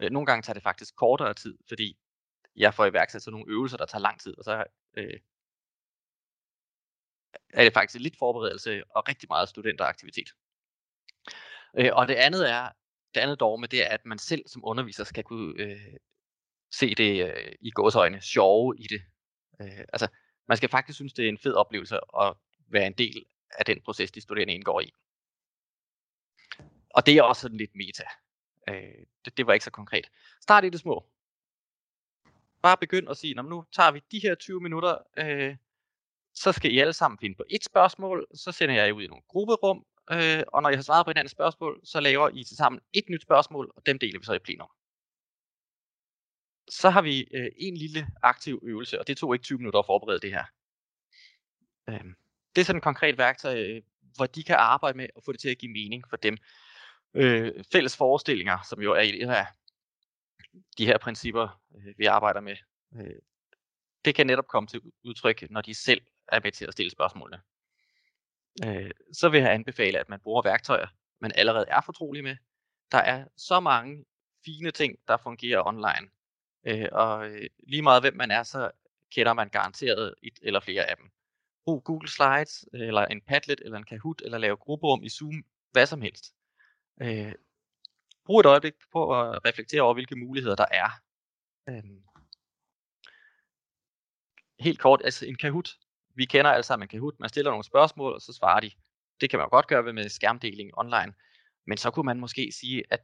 Øh, 0.00 0.10
nogle 0.10 0.26
gange 0.26 0.42
tager 0.42 0.54
det 0.54 0.62
faktisk 0.62 0.96
kortere 0.96 1.34
tid, 1.34 1.58
fordi 1.68 1.98
jeg 2.56 2.74
får 2.74 2.86
iværksat 2.86 3.22
sådan 3.22 3.32
nogle 3.32 3.52
øvelser, 3.52 3.76
der 3.76 3.86
tager 3.86 4.02
lang 4.02 4.20
tid, 4.20 4.38
og 4.38 4.44
så 4.44 4.64
øh, 4.96 5.20
er 7.54 7.64
det 7.64 7.72
faktisk 7.72 8.02
lidt 8.02 8.18
forberedelse 8.18 8.82
og 8.90 9.08
rigtig 9.08 9.26
meget 9.30 9.48
studenteraktivitet. 9.48 10.28
Øh, 11.78 11.90
og 11.92 12.08
det 12.08 12.14
andet 12.14 12.50
er, 12.50 12.68
det 13.14 13.20
andet 13.20 13.40
dogme, 13.40 13.66
det 13.66 13.84
er, 13.84 13.88
at 13.88 14.06
man 14.06 14.18
selv 14.18 14.42
som 14.46 14.64
underviser 14.64 15.04
skal 15.04 15.24
kunne 15.24 15.54
øh, 15.62 15.96
se 16.72 16.94
det 16.94 17.26
øh, 17.26 17.52
i 17.60 17.70
gåsøjne 17.70 18.20
sjove 18.20 18.76
i 18.78 18.86
det. 18.86 19.02
Øh, 19.60 19.84
altså, 19.92 20.08
man 20.48 20.56
skal 20.56 20.68
faktisk 20.68 20.96
synes, 20.96 21.12
det 21.12 21.24
er 21.24 21.28
en 21.28 21.38
fed 21.38 21.54
oplevelse 21.54 21.96
at 22.20 22.34
være 22.68 22.86
en 22.86 22.92
del 22.92 23.24
af 23.50 23.64
den 23.64 23.82
proces, 23.82 24.12
de 24.12 24.20
studerende 24.20 24.54
indgår 24.54 24.80
i. 24.80 24.92
Og 26.94 27.06
det 27.06 27.16
er 27.16 27.22
også 27.22 27.42
sådan 27.42 27.56
lidt 27.56 27.74
meta. 27.74 28.04
Øh, 28.68 29.06
det, 29.24 29.36
det 29.36 29.46
var 29.46 29.52
ikke 29.52 29.64
så 29.64 29.70
konkret. 29.70 30.10
Start 30.40 30.64
i 30.64 30.70
det 30.70 30.80
små. 30.80 31.06
bare 32.62 32.76
begynd 32.76 33.08
at 33.10 33.16
sige, 33.16 33.34
nu 33.34 33.64
tager 33.72 33.90
vi 33.90 34.02
de 34.10 34.20
her 34.22 34.34
20 34.34 34.60
minutter, 34.60 34.98
øh, 35.16 35.56
så 36.34 36.52
skal 36.52 36.72
I 36.74 36.78
alle 36.78 36.92
sammen 36.92 37.18
finde 37.18 37.36
på 37.36 37.44
et 37.50 37.64
spørgsmål, 37.64 38.26
så 38.34 38.52
sender 38.52 38.74
jeg 38.74 38.86
jer 38.86 38.92
ud 38.92 39.02
i 39.02 39.06
nogle 39.06 39.22
grupperum, 39.28 39.86
øh, 40.10 40.42
og 40.48 40.62
når 40.62 40.70
I 40.70 40.74
har 40.74 40.82
svaret 40.82 41.06
på 41.06 41.10
hinandens 41.10 41.32
spørgsmål, 41.32 41.80
så 41.84 42.00
laver 42.00 42.28
I 42.28 42.44
til 42.44 42.56
sammen 42.56 42.80
et 42.92 43.04
nyt 43.08 43.22
spørgsmål, 43.22 43.72
og 43.76 43.86
dem 43.86 43.98
deler 43.98 44.18
vi 44.18 44.24
så 44.24 44.32
i 44.32 44.38
plenum. 44.38 44.68
Så 46.68 46.90
har 46.90 47.02
vi 47.02 47.28
øh, 47.34 47.50
en 47.56 47.76
lille 47.76 48.06
aktiv 48.22 48.60
øvelse, 48.62 49.00
og 49.00 49.06
det 49.06 49.16
tog 49.16 49.34
ikke 49.34 49.44
20 49.44 49.58
minutter 49.58 49.78
at 49.78 49.86
forberede 49.86 50.20
det 50.20 50.30
her. 50.30 50.44
Øh, 51.88 52.04
det 52.54 52.60
er 52.60 52.64
sådan 52.64 52.76
et 52.76 52.82
konkret 52.82 53.18
værktøj, 53.18 53.62
øh, 53.62 53.82
hvor 54.16 54.26
de 54.26 54.42
kan 54.42 54.56
arbejde 54.56 54.96
med 54.96 55.08
at 55.16 55.24
få 55.24 55.32
det 55.32 55.40
til 55.40 55.48
at 55.48 55.58
give 55.58 55.72
mening 55.72 56.04
for 56.10 56.16
dem. 56.16 56.36
Øh, 57.14 57.64
fælles 57.72 57.96
forestillinger, 57.96 58.58
som 58.68 58.80
jo 58.80 58.92
er 58.92 59.00
et 59.00 59.30
af 59.30 59.46
de 60.78 60.86
her 60.86 60.98
principper, 60.98 61.60
øh, 61.76 61.94
vi 61.98 62.06
arbejder 62.06 62.40
med, 62.40 62.56
øh, 62.96 63.18
det 64.04 64.14
kan 64.14 64.26
netop 64.26 64.46
komme 64.46 64.66
til 64.66 64.80
udtryk, 65.04 65.50
når 65.50 65.60
de 65.60 65.74
selv 65.74 66.00
er 66.28 66.40
med 66.42 66.52
til 66.52 66.64
at 66.64 66.72
stille 66.72 66.90
spørgsmålene. 66.90 67.42
Øh, 68.66 68.90
så 69.12 69.28
vil 69.28 69.40
jeg 69.40 69.52
anbefale, 69.52 69.98
at 69.98 70.08
man 70.08 70.20
bruger 70.20 70.42
værktøjer, 70.42 70.86
man 71.20 71.32
allerede 71.34 71.66
er 71.68 71.80
fortrolig 71.80 72.22
med. 72.24 72.36
Der 72.92 72.98
er 72.98 73.24
så 73.36 73.60
mange 73.60 74.04
fine 74.44 74.70
ting, 74.70 74.98
der 75.08 75.16
fungerer 75.16 75.66
online. 75.66 76.08
Øh, 76.66 76.88
og 76.92 77.28
øh, 77.28 77.48
lige 77.68 77.82
meget 77.82 78.02
hvem 78.02 78.16
man 78.16 78.30
er, 78.30 78.42
så 78.42 78.70
kender 79.14 79.32
man 79.32 79.48
garanteret 79.48 80.14
et 80.22 80.38
eller 80.42 80.60
flere 80.60 80.90
af 80.90 80.96
dem. 80.96 81.10
Brug 81.64 81.84
Google 81.84 82.08
Slides, 82.08 82.66
eller 82.72 83.06
en 83.06 83.20
Padlet, 83.20 83.60
eller 83.64 83.78
en 83.78 83.84
Kahoot, 83.84 84.22
eller 84.24 84.38
lave 84.38 84.56
grupperum 84.56 85.02
i 85.02 85.08
Zoom, 85.08 85.44
hvad 85.72 85.86
som 85.86 86.00
helst. 86.00 86.34
Øh, 87.02 87.32
brug 88.24 88.40
et 88.40 88.46
øjeblik 88.46 88.74
på 88.92 89.20
at 89.20 89.44
reflektere 89.44 89.82
over, 89.82 89.94
hvilke 89.94 90.16
muligheder 90.16 90.56
der 90.56 90.66
er. 90.70 90.90
Øh, 91.68 91.84
helt 94.60 94.78
kort, 94.78 95.00
altså 95.04 95.26
en 95.26 95.36
Kahoot, 95.36 95.70
vi 96.14 96.24
kender 96.24 96.50
alle 96.50 96.62
sammen 96.62 96.84
en 96.84 96.88
Kahoot, 96.88 97.14
man 97.20 97.28
stiller 97.28 97.50
nogle 97.50 97.64
spørgsmål, 97.64 98.12
og 98.12 98.20
så 98.20 98.32
svarer 98.32 98.60
de. 98.60 98.70
Det 99.20 99.30
kan 99.30 99.38
man 99.38 99.48
godt 99.48 99.66
gøre 99.66 99.92
med 99.92 100.08
skærmdeling 100.08 100.70
online, 100.78 101.14
men 101.66 101.78
så 101.78 101.90
kunne 101.90 102.06
man 102.06 102.20
måske 102.20 102.52
sige, 102.52 102.82
at 102.90 103.00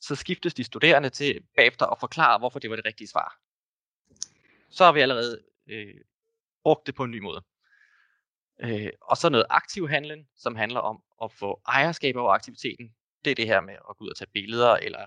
så 0.00 0.14
skiftes 0.14 0.54
de 0.54 0.64
studerende 0.64 1.10
til 1.10 1.40
bagefter 1.56 1.86
at 1.86 2.00
forklare, 2.00 2.38
hvorfor 2.38 2.58
det 2.58 2.70
var 2.70 2.76
det 2.76 2.84
rigtige 2.84 3.08
svar. 3.08 3.38
Så 4.70 4.84
har 4.84 4.92
vi 4.92 5.00
allerede 5.00 5.42
øh, 5.66 5.94
brugt 6.62 6.86
det 6.86 6.94
på 6.94 7.04
en 7.04 7.10
ny 7.10 7.18
måde. 7.18 7.44
Øh, 8.60 8.90
og 9.00 9.16
så 9.16 9.28
noget 9.28 9.46
aktiv 9.50 9.88
handling, 9.88 10.28
som 10.36 10.56
handler 10.56 10.80
om 10.80 11.02
at 11.22 11.32
få 11.32 11.60
ejerskab 11.66 12.16
over 12.16 12.32
aktiviteten. 12.32 12.94
Det 13.26 13.30
er 13.30 13.34
det 13.34 13.46
her 13.46 13.60
med 13.60 13.74
at 13.74 13.96
gå 13.96 14.04
ud 14.04 14.10
og 14.10 14.16
tage 14.16 14.30
billeder, 14.32 14.74
eller 14.74 15.06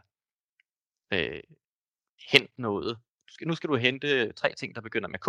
øh, 1.13 1.43
hente 2.31 2.61
noget. 2.61 2.99
Nu 3.41 3.55
skal 3.55 3.69
du 3.69 3.75
hente 3.75 4.31
tre 4.31 4.55
ting, 4.55 4.75
der 4.75 4.81
begynder 4.81 5.09
med 5.09 5.19
K. 5.19 5.27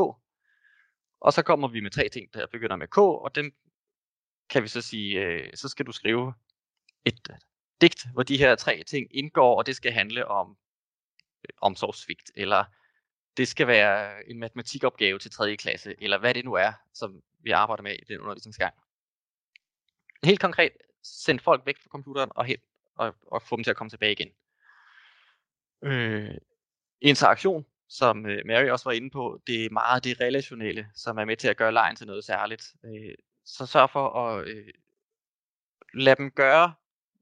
Og 1.21 1.33
så 1.33 1.43
kommer 1.43 1.69
vi 1.69 1.81
med 1.81 1.91
tre 1.91 2.09
ting, 2.09 2.35
der 2.35 2.47
begynder 2.47 2.77
med 2.77 2.89
K, 2.89 2.99
og 2.99 3.35
dem 3.35 3.55
kan 4.49 4.63
vi 4.63 4.69
så 4.69 4.81
sige, 4.81 5.21
øh, 5.21 5.51
så 5.55 5.69
skal 5.69 5.87
du 5.87 5.93
skrive 5.93 6.35
et 7.05 7.31
øh, 7.31 7.37
digt, 7.81 8.07
hvor 8.13 8.23
de 8.23 8.39
her 8.39 8.55
tre 8.55 8.83
ting 8.87 9.07
indgår, 9.11 9.59
og 9.59 9.67
det 9.67 9.77
skal 9.77 9.93
handle 9.93 10.27
om 10.27 10.57
øh, 11.45 11.55
omsorgssvigt, 11.61 12.31
eller 12.35 12.65
det 13.37 13.49
skal 13.49 13.67
være 13.67 14.29
en 14.31 14.39
matematikopgave 14.39 15.19
til 15.19 15.31
3. 15.31 15.57
klasse, 15.57 15.95
eller 15.99 16.19
hvad 16.19 16.35
det 16.35 16.45
nu 16.45 16.53
er, 16.53 16.73
som 16.95 17.23
vi 17.41 17.51
arbejder 17.51 17.83
med 17.83 17.95
i 17.95 18.05
den 18.09 18.21
undervisningsgang. 18.21 18.75
Helt 20.25 20.41
konkret, 20.41 20.73
send 21.03 21.41
folk 21.41 21.67
væk 21.67 21.79
fra 21.79 21.89
computeren 21.89 22.31
og, 22.35 22.45
hen, 22.45 22.59
og, 23.01 23.15
og 23.27 23.43
få 23.43 23.57
dem 23.57 23.65
til 23.65 23.71
at 23.71 23.77
komme 23.77 23.91
tilbage 23.91 24.13
igen. 24.13 24.31
Øh, 25.83 26.35
interaktion, 27.01 27.67
som 27.89 28.27
øh, 28.27 28.47
Mary 28.47 28.69
også 28.71 28.85
var 28.85 28.93
inde 28.93 29.11
på, 29.11 29.41
det 29.47 29.65
er 29.65 29.71
meget 29.71 30.05
det 30.05 30.21
relationelle, 30.21 30.91
som 30.95 31.19
er 31.19 31.25
med 31.25 31.37
til 31.37 31.49
at 31.49 31.57
gøre 31.57 31.73
lejen 31.73 31.97
til 31.97 32.07
noget 32.07 32.25
særligt. 32.25 32.75
Øh, 32.85 33.15
så 33.45 33.67
sørg 33.67 33.91
for 33.91 34.09
at 34.09 34.49
øh, 34.49 34.69
lade 35.95 36.17
dem 36.17 36.31
gøre, 36.31 36.75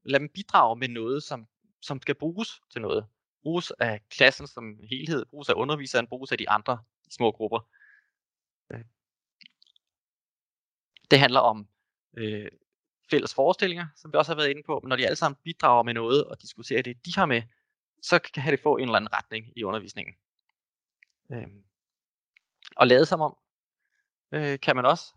lade 0.03 0.19
dem 0.19 0.29
bidrage 0.29 0.75
med 0.75 0.87
noget, 0.87 1.23
som, 1.23 1.47
som 1.81 2.01
skal 2.01 2.15
bruges 2.15 2.61
til 2.71 2.81
noget. 2.81 3.05
Bruges 3.43 3.71
af 3.71 4.01
klassen 4.09 4.47
som 4.47 4.79
helhed, 4.89 5.25
bruges 5.25 5.49
af 5.49 5.53
underviseren, 5.53 6.07
bruges 6.07 6.31
af 6.31 6.37
de 6.37 6.49
andre 6.49 6.79
små 7.09 7.31
grupper. 7.31 7.59
Øh. 8.73 8.83
Det 11.11 11.19
handler 11.19 11.39
om 11.39 11.67
øh, 12.17 12.51
fælles 13.11 13.33
forestillinger, 13.33 13.87
som 13.95 14.13
vi 14.13 14.17
også 14.17 14.31
har 14.31 14.35
været 14.35 14.49
inde 14.49 14.63
på. 14.65 14.79
Men 14.83 14.89
når 14.89 14.95
de 14.95 15.05
alle 15.05 15.15
sammen 15.15 15.37
bidrager 15.43 15.83
med 15.83 15.93
noget 15.93 16.25
og 16.25 16.41
diskuterer 16.41 16.81
det, 16.81 17.05
de 17.05 17.11
har 17.15 17.25
med, 17.25 17.41
så 18.01 18.19
kan 18.19 18.51
det 18.51 18.59
få 18.59 18.77
en 18.77 18.83
eller 18.83 18.95
anden 18.95 19.13
retning 19.13 19.53
i 19.55 19.63
undervisningen. 19.63 20.15
Øh, 21.31 21.47
og 22.75 22.87
lade 22.87 23.05
som 23.05 23.21
om, 23.21 23.37
øh, 24.31 24.59
kan 24.59 24.75
man 24.75 24.85
også. 24.85 25.13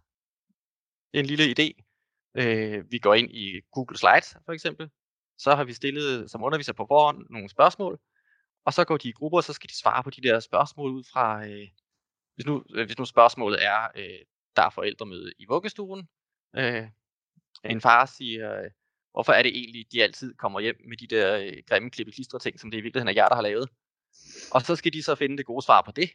En 1.12 1.26
lille 1.26 1.54
idé. 1.58 1.82
Øh, 2.34 2.90
vi 2.90 2.98
går 2.98 3.14
ind 3.14 3.30
i 3.30 3.60
Google 3.72 3.98
Slides 3.98 4.36
for 4.44 4.52
eksempel. 4.52 4.90
Så 5.38 5.54
har 5.54 5.64
vi 5.64 5.72
stillet 5.72 6.30
som 6.30 6.42
underviser 6.42 6.72
på 6.72 6.86
forhånd 6.88 7.26
nogle 7.30 7.48
spørgsmål. 7.48 8.00
Og 8.64 8.72
så 8.72 8.84
går 8.84 8.96
de 8.96 9.08
i 9.08 9.12
grupper, 9.12 9.38
og 9.38 9.44
så 9.44 9.52
skal 9.52 9.70
de 9.70 9.78
svare 9.78 10.04
på 10.04 10.10
de 10.10 10.22
der 10.22 10.40
spørgsmål 10.40 10.90
ud 10.90 11.04
fra, 11.12 11.46
øh, 11.46 11.68
hvis, 12.34 12.46
nu, 12.46 12.64
øh, 12.74 12.86
hvis 12.86 12.98
nu 12.98 13.04
spørgsmålet 13.04 13.64
er, 13.64 13.88
øh, 13.94 14.18
der 14.56 14.62
er 14.62 14.70
forældremøde 14.70 15.32
i 15.38 15.46
vuggestuen. 15.48 16.08
Øh, 16.56 16.88
en 17.64 17.80
far 17.80 18.06
siger, 18.06 18.62
øh, 18.62 18.70
hvorfor 19.12 19.32
er 19.32 19.42
det 19.42 19.58
egentlig, 19.58 19.86
de 19.92 20.02
altid 20.02 20.34
kommer 20.34 20.60
hjem 20.60 20.76
med 20.88 20.96
de 20.96 21.06
der 21.06 21.38
øh, 21.38 21.62
grimme 21.68 21.90
klippe 21.90 22.12
ting, 22.12 22.60
som 22.60 22.70
det 22.70 22.78
i 22.78 22.80
virkeligheden 22.80 23.08
er 23.08 23.22
jer, 23.22 23.28
der 23.28 23.34
har 23.34 23.42
lavet. 23.42 23.68
Og 24.52 24.62
så 24.62 24.76
skal 24.76 24.92
de 24.92 25.02
så 25.02 25.14
finde 25.14 25.36
det 25.36 25.46
gode 25.46 25.64
svar 25.64 25.82
på 25.82 25.90
det. 25.90 26.10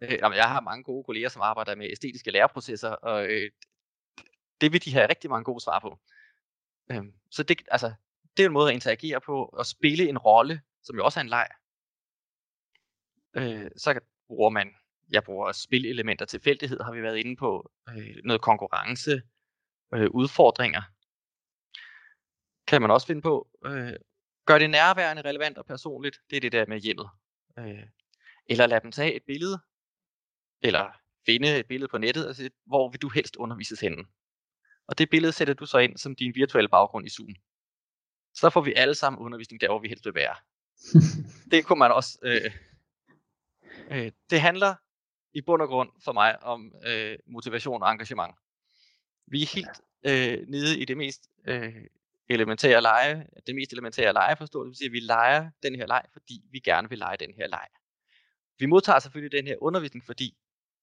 Øh, 0.00 0.18
jeg 0.20 0.48
har 0.48 0.60
mange 0.60 0.84
gode 0.84 1.04
kolleger, 1.04 1.28
som 1.28 1.42
arbejder 1.42 1.74
med 1.74 1.90
æstetiske 1.90 2.30
læreprocesser, 2.30 2.90
og 2.90 3.26
øh, 3.26 3.50
det 4.60 4.72
vil 4.72 4.84
de 4.84 4.92
have 4.92 5.08
rigtig 5.08 5.30
mange 5.30 5.44
gode 5.44 5.60
svar 5.60 5.78
på. 5.78 5.98
Øh, 6.90 7.04
så 7.30 7.42
det, 7.42 7.62
altså, 7.70 7.92
det 8.36 8.42
er 8.42 8.46
en 8.46 8.52
måde 8.52 8.68
at 8.68 8.74
interagere 8.74 9.20
på, 9.20 9.44
og 9.44 9.66
spille 9.66 10.08
en 10.08 10.18
rolle, 10.18 10.60
som 10.82 10.96
jo 10.96 11.04
også 11.04 11.20
er 11.20 11.22
en 11.22 11.28
leg. 11.28 11.48
Øh, 13.36 13.70
så 13.76 14.00
bruger 14.26 14.50
man, 14.50 14.74
jeg 15.10 15.24
bruger 15.24 15.52
spillelementer, 15.52 16.24
tilfældighed 16.24 16.80
har 16.80 16.92
vi 16.92 17.02
været 17.02 17.16
inde 17.16 17.36
på, 17.36 17.70
øh, 17.88 18.16
noget 18.24 18.42
konkurrence, 18.42 19.22
øh, 19.94 20.10
udfordringer, 20.10 20.82
kan 22.66 22.82
man 22.82 22.90
også 22.90 23.06
finde 23.06 23.22
på. 23.22 23.48
Øh, 23.66 23.92
gør 24.46 24.58
det 24.58 24.70
nærværende, 24.70 25.22
relevant 25.22 25.58
og 25.58 25.66
personligt, 25.66 26.18
det 26.30 26.36
er 26.36 26.40
det 26.40 26.52
der 26.52 26.66
med 26.66 26.80
hjemmet. 26.80 27.10
Øh, 27.58 27.86
eller 28.46 28.66
lad 28.66 28.80
dem 28.80 28.92
tage 28.92 29.14
et 29.14 29.22
billede, 29.26 29.58
eller 30.62 30.92
finde 31.26 31.58
et 31.58 31.66
billede 31.66 31.88
på 31.90 31.98
nettet, 31.98 32.26
altså, 32.26 32.50
hvor 32.66 32.90
vil 32.90 33.02
du 33.02 33.08
helst 33.08 33.36
undervises 33.36 33.80
henne. 33.80 34.04
Og 34.88 34.98
det 34.98 35.10
billede 35.10 35.32
sætter 35.32 35.54
du 35.54 35.66
så 35.66 35.78
ind 35.78 35.96
som 35.96 36.14
din 36.14 36.34
virtuelle 36.34 36.68
baggrund 36.68 37.06
i 37.06 37.10
Zoom. 37.10 37.34
Så 38.34 38.50
får 38.50 38.60
vi 38.60 38.72
alle 38.72 38.94
sammen 38.94 39.20
undervisning 39.20 39.60
der, 39.60 39.68
hvor 39.68 39.78
vi 39.78 39.88
helst 39.88 40.04
vil 40.04 40.14
være. 40.14 40.36
det 41.50 41.66
kunne 41.66 41.78
man 41.78 41.92
også... 41.92 42.18
Øh, 42.22 42.52
øh, 43.90 44.12
det 44.30 44.40
handler 44.40 44.74
i 45.32 45.40
bund 45.40 45.62
og 45.62 45.68
grund 45.68 45.90
for 46.04 46.12
mig 46.12 46.42
om 46.42 46.72
øh, 46.86 47.18
motivation 47.26 47.82
og 47.82 47.92
engagement. 47.92 48.34
Vi 49.30 49.42
er 49.42 49.46
helt 49.54 49.80
øh, 50.06 50.48
nede 50.48 50.78
i 50.78 50.84
det 50.84 50.96
mest 50.96 51.28
øh, 51.46 51.84
elementære 52.28 52.82
lege, 52.82 53.26
det 53.46 53.54
mest 53.54 53.72
elementære 53.72 54.12
legeforståelse, 54.12 54.68
det 54.68 54.70
vil 54.70 54.76
sige, 54.76 54.86
at 54.86 54.92
vi 54.92 55.00
leger 55.00 55.50
den 55.62 55.74
her 55.74 55.86
leg, 55.86 56.02
fordi 56.12 56.42
vi 56.50 56.58
gerne 56.58 56.88
vil 56.88 56.98
lege 56.98 57.16
den 57.16 57.34
her 57.34 57.46
leg. 57.46 57.68
Vi 58.58 58.66
modtager 58.66 58.98
selvfølgelig 58.98 59.38
den 59.38 59.46
her 59.46 59.56
undervisning, 59.62 60.04
fordi 60.04 60.36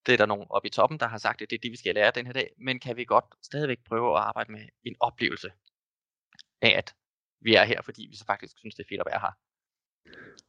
det 0.06 0.12
er 0.12 0.16
der 0.16 0.26
nogen 0.26 0.46
oppe 0.50 0.68
i 0.68 0.70
toppen, 0.70 1.00
der 1.00 1.06
har 1.06 1.18
sagt, 1.18 1.42
at 1.42 1.50
det 1.50 1.56
er 1.56 1.60
det, 1.60 1.70
vi 1.70 1.76
skal 1.76 1.94
lære 1.94 2.10
den 2.10 2.26
her 2.26 2.32
dag, 2.32 2.52
men 2.58 2.80
kan 2.80 2.96
vi 2.96 3.04
godt 3.04 3.24
stadigvæk 3.42 3.78
prøve 3.84 4.16
at 4.16 4.22
arbejde 4.22 4.52
med 4.52 4.68
en 4.84 4.96
oplevelse 5.00 5.52
af, 6.62 6.70
at 6.78 6.94
vi 7.40 7.54
er 7.54 7.64
her, 7.64 7.82
fordi 7.82 8.06
vi 8.10 8.16
så 8.16 8.24
faktisk 8.24 8.58
synes, 8.58 8.74
det 8.74 8.82
er 8.84 8.88
fedt 8.88 9.00
at 9.00 9.06
være 9.06 9.20
her. 9.20 9.32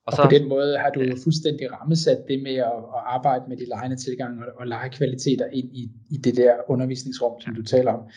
Og, 0.05 0.11
og 0.11 0.13
så, 0.13 0.23
på 0.23 0.29
den 0.29 0.49
måde 0.49 0.77
har 0.77 0.89
du 0.89 1.01
jo 1.01 1.15
fuldstændig 1.23 1.71
rammesat 1.71 2.25
det 2.27 2.43
med 2.43 2.55
at, 2.55 2.77
at 2.95 3.01
arbejde 3.15 3.43
med 3.47 3.57
de 3.57 3.65
lejende 3.65 3.95
tilgang 3.95 4.43
og, 4.43 4.47
og 4.59 4.67
legekvaliteter 4.67 5.45
ind 5.45 5.69
i, 5.75 5.91
i 6.09 6.17
det 6.17 6.37
der 6.37 6.53
undervisningsrum, 6.69 7.41
som 7.41 7.55
du 7.55 7.63
taler 7.63 7.93
om 7.93 8.09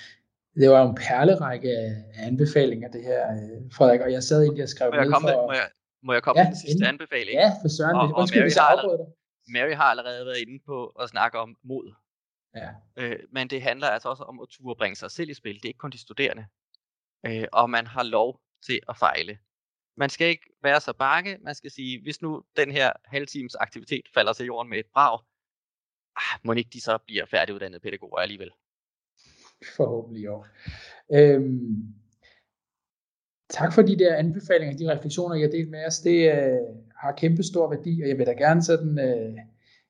det 0.60 0.70
var 0.70 0.80
jo 0.82 0.88
en 0.88 0.94
perlerække 0.94 1.68
af 1.68 1.92
anbefalinger, 2.14 2.88
det 2.88 3.02
her, 3.02 3.22
øh, 3.32 3.72
Frederik, 3.76 4.00
og 4.00 4.12
jeg 4.12 4.22
sad 4.22 4.42
egentlig 4.42 4.62
og 4.62 4.68
skrev 4.68 4.90
må 4.90 4.96
jeg 4.96 5.06
komme 5.12 5.28
for... 5.28 5.36
Med, 5.36 5.46
må, 5.46 5.52
jeg, 5.52 5.68
må 6.02 6.12
jeg 6.12 6.22
komme 6.22 6.40
ja, 6.40 6.44
med 6.44 6.52
den 6.52 6.60
sidste 6.66 6.86
anbefaling? 6.88 7.34
Ja, 7.42 7.48
for 7.62 7.68
søren, 7.68 7.96
og, 7.96 8.42
hvis 8.42 8.56
jeg 8.56 8.66
afbryder 8.70 8.96
dig. 8.96 9.06
Mary 9.54 9.74
har 9.80 9.84
allerede 9.84 10.26
været 10.26 10.38
inde 10.46 10.58
på 10.66 10.86
at 10.86 11.08
snakke 11.08 11.38
om 11.38 11.56
mod. 11.64 11.94
Ja. 12.56 12.68
Øh, 12.96 13.18
men 13.32 13.48
det 13.48 13.62
handler 13.62 13.86
altså 13.86 14.08
også 14.08 14.22
om 14.22 14.40
at 14.40 14.48
turde 14.50 14.78
bringe 14.78 14.96
sig 14.96 15.10
selv 15.10 15.30
i 15.30 15.34
spil. 15.34 15.54
Det 15.54 15.64
er 15.64 15.68
ikke 15.68 15.78
kun 15.78 15.90
de 15.90 16.00
studerende. 16.00 16.44
Øh, 17.26 17.46
og 17.52 17.70
man 17.70 17.86
har 17.86 18.02
lov 18.02 18.40
til 18.66 18.80
at 18.88 18.96
fejle. 18.96 19.38
Man 20.00 20.10
skal 20.10 20.28
ikke 20.28 20.46
være 20.62 20.80
så 20.80 20.92
bange. 20.92 21.38
Man 21.40 21.54
skal 21.54 21.70
sige, 21.70 22.02
hvis 22.02 22.22
nu 22.22 22.42
den 22.56 22.70
her 22.70 22.92
halvtimes 23.04 23.54
aktivitet 23.54 24.04
falder 24.14 24.32
til 24.32 24.46
jorden 24.46 24.70
med 24.70 24.78
et 24.78 24.86
brag, 24.94 25.18
ah, 26.16 26.38
må 26.44 26.52
ikke 26.52 26.70
de 26.72 26.80
så 26.80 26.98
bliver 27.06 27.26
færdiguddannede 27.26 27.80
pædagoger 27.80 28.18
alligevel 28.18 28.50
forhåbentlig 29.76 30.24
jo. 30.24 30.44
Øhm, 31.14 31.94
tak 33.50 33.72
for 33.74 33.82
de 33.82 33.98
der 33.98 34.16
anbefalinger, 34.16 34.76
de 34.76 34.92
refleksioner, 34.92 35.34
jeg 35.34 35.46
har 35.46 35.50
delt 35.50 35.70
med 35.70 35.86
os. 35.86 35.98
Det 35.98 36.32
øh, 36.32 36.58
har 36.96 37.12
kæmpe 37.12 37.42
stor 37.42 37.68
værdi, 37.74 38.02
og 38.02 38.08
jeg 38.08 38.18
vil 38.18 38.26
da 38.26 38.32
gerne 38.32 38.62
sådan, 38.62 38.98
øh, 38.98 39.38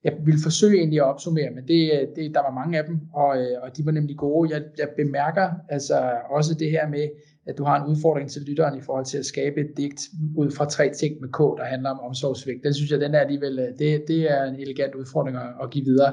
jeg 0.05 0.13
ville 0.25 0.41
forsøge 0.43 0.79
egentlig 0.79 1.01
at 1.01 1.05
opsummere, 1.05 1.51
men 1.51 1.69
det, 1.69 2.09
det, 2.17 2.35
der 2.35 2.41
var 2.41 2.55
mange 2.55 2.79
af 2.79 2.85
dem, 2.85 3.01
og, 3.13 3.39
øh, 3.39 3.57
og 3.63 3.77
de 3.77 3.87
var 3.87 3.93
nemlig 3.93 4.17
gode. 4.17 4.55
Jeg, 4.55 4.63
jeg 4.79 4.89
bemærker 4.97 5.51
altså 5.69 6.19
også 6.31 6.55
det 6.55 6.71
her 6.71 6.89
med, 6.89 7.09
at 7.47 7.59
du 7.59 7.65
har 7.65 7.85
en 7.85 7.91
udfordring 7.91 8.31
til 8.31 8.43
lytteren 8.43 8.79
i 8.79 8.83
forhold 8.83 9.05
til 9.05 9.19
at 9.19 9.27
skabe 9.27 9.61
et 9.61 9.77
digt 9.77 10.01
ud 10.37 10.51
fra 10.51 10.65
tre 10.65 10.91
ting 10.95 11.21
med 11.21 11.29
K, 11.29 11.39
der 11.39 11.65
handler 11.65 11.91
om 11.91 12.01
omsorgsvægt. 12.01 12.65
Den 12.65 12.75
synes 12.75 12.91
jeg, 12.91 13.01
den 13.01 13.15
er 13.15 13.21
alligevel, 13.21 13.59
øh, 13.59 13.79
det, 13.79 14.05
det 14.09 14.31
er 14.31 14.45
en 14.45 14.55
elegant 14.55 14.95
udfordring 14.95 15.37
at, 15.37 15.53
at 15.63 15.71
give 15.71 15.85
videre. 15.85 16.13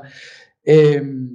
Øhm, 0.69 1.29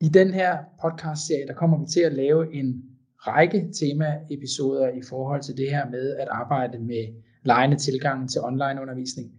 I 0.00 0.08
den 0.08 0.34
her 0.34 0.58
podcast-serie, 0.82 1.46
der 1.46 1.54
kommer 1.54 1.78
vi 1.78 1.86
til 1.86 2.00
at 2.00 2.12
lave 2.12 2.54
en 2.54 2.82
række 3.18 3.68
tema-episoder 3.80 4.88
i 4.88 5.02
forhold 5.08 5.42
til 5.42 5.56
det 5.56 5.70
her 5.70 5.90
med 5.90 6.16
at 6.16 6.28
arbejde 6.30 6.78
med 6.78 7.04
lejende 7.44 7.76
tilgang 7.76 8.30
til 8.30 8.40
online 8.40 8.80
undervisning. 8.82 9.32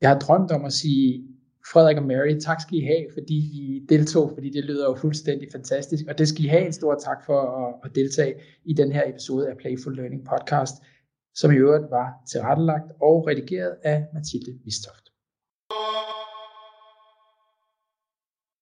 Jeg 0.00 0.08
har 0.10 0.18
drømt 0.18 0.50
om 0.50 0.64
at 0.64 0.72
sige, 0.72 1.24
Frederik 1.72 1.96
og 1.96 2.02
Mary, 2.02 2.38
tak 2.40 2.60
skal 2.60 2.78
I 2.78 2.80
have, 2.80 3.06
fordi 3.12 3.36
I 3.36 3.86
deltog, 3.88 4.30
fordi 4.34 4.50
det 4.50 4.64
lyder 4.64 4.86
jo 4.90 4.94
fuldstændig 4.94 5.48
fantastisk, 5.52 6.04
og 6.08 6.18
det 6.18 6.28
skal 6.28 6.44
I 6.44 6.48
have 6.48 6.66
en 6.66 6.72
stor 6.72 6.94
tak 6.94 7.24
for 7.26 7.40
at, 7.40 7.74
at 7.84 7.94
deltage 7.94 8.34
i 8.64 8.72
den 8.72 8.92
her 8.92 9.04
episode 9.06 9.50
af 9.50 9.56
Playful 9.56 9.96
Learning 9.96 10.24
Podcast, 10.24 10.74
som 11.34 11.52
i 11.52 11.56
øvrigt 11.56 11.90
var 11.90 12.08
tilrettelagt 12.32 12.92
og 13.00 13.26
redigeret 13.26 13.76
af 13.82 14.06
Mathilde 14.14 14.52
Vistoft. 14.64 15.06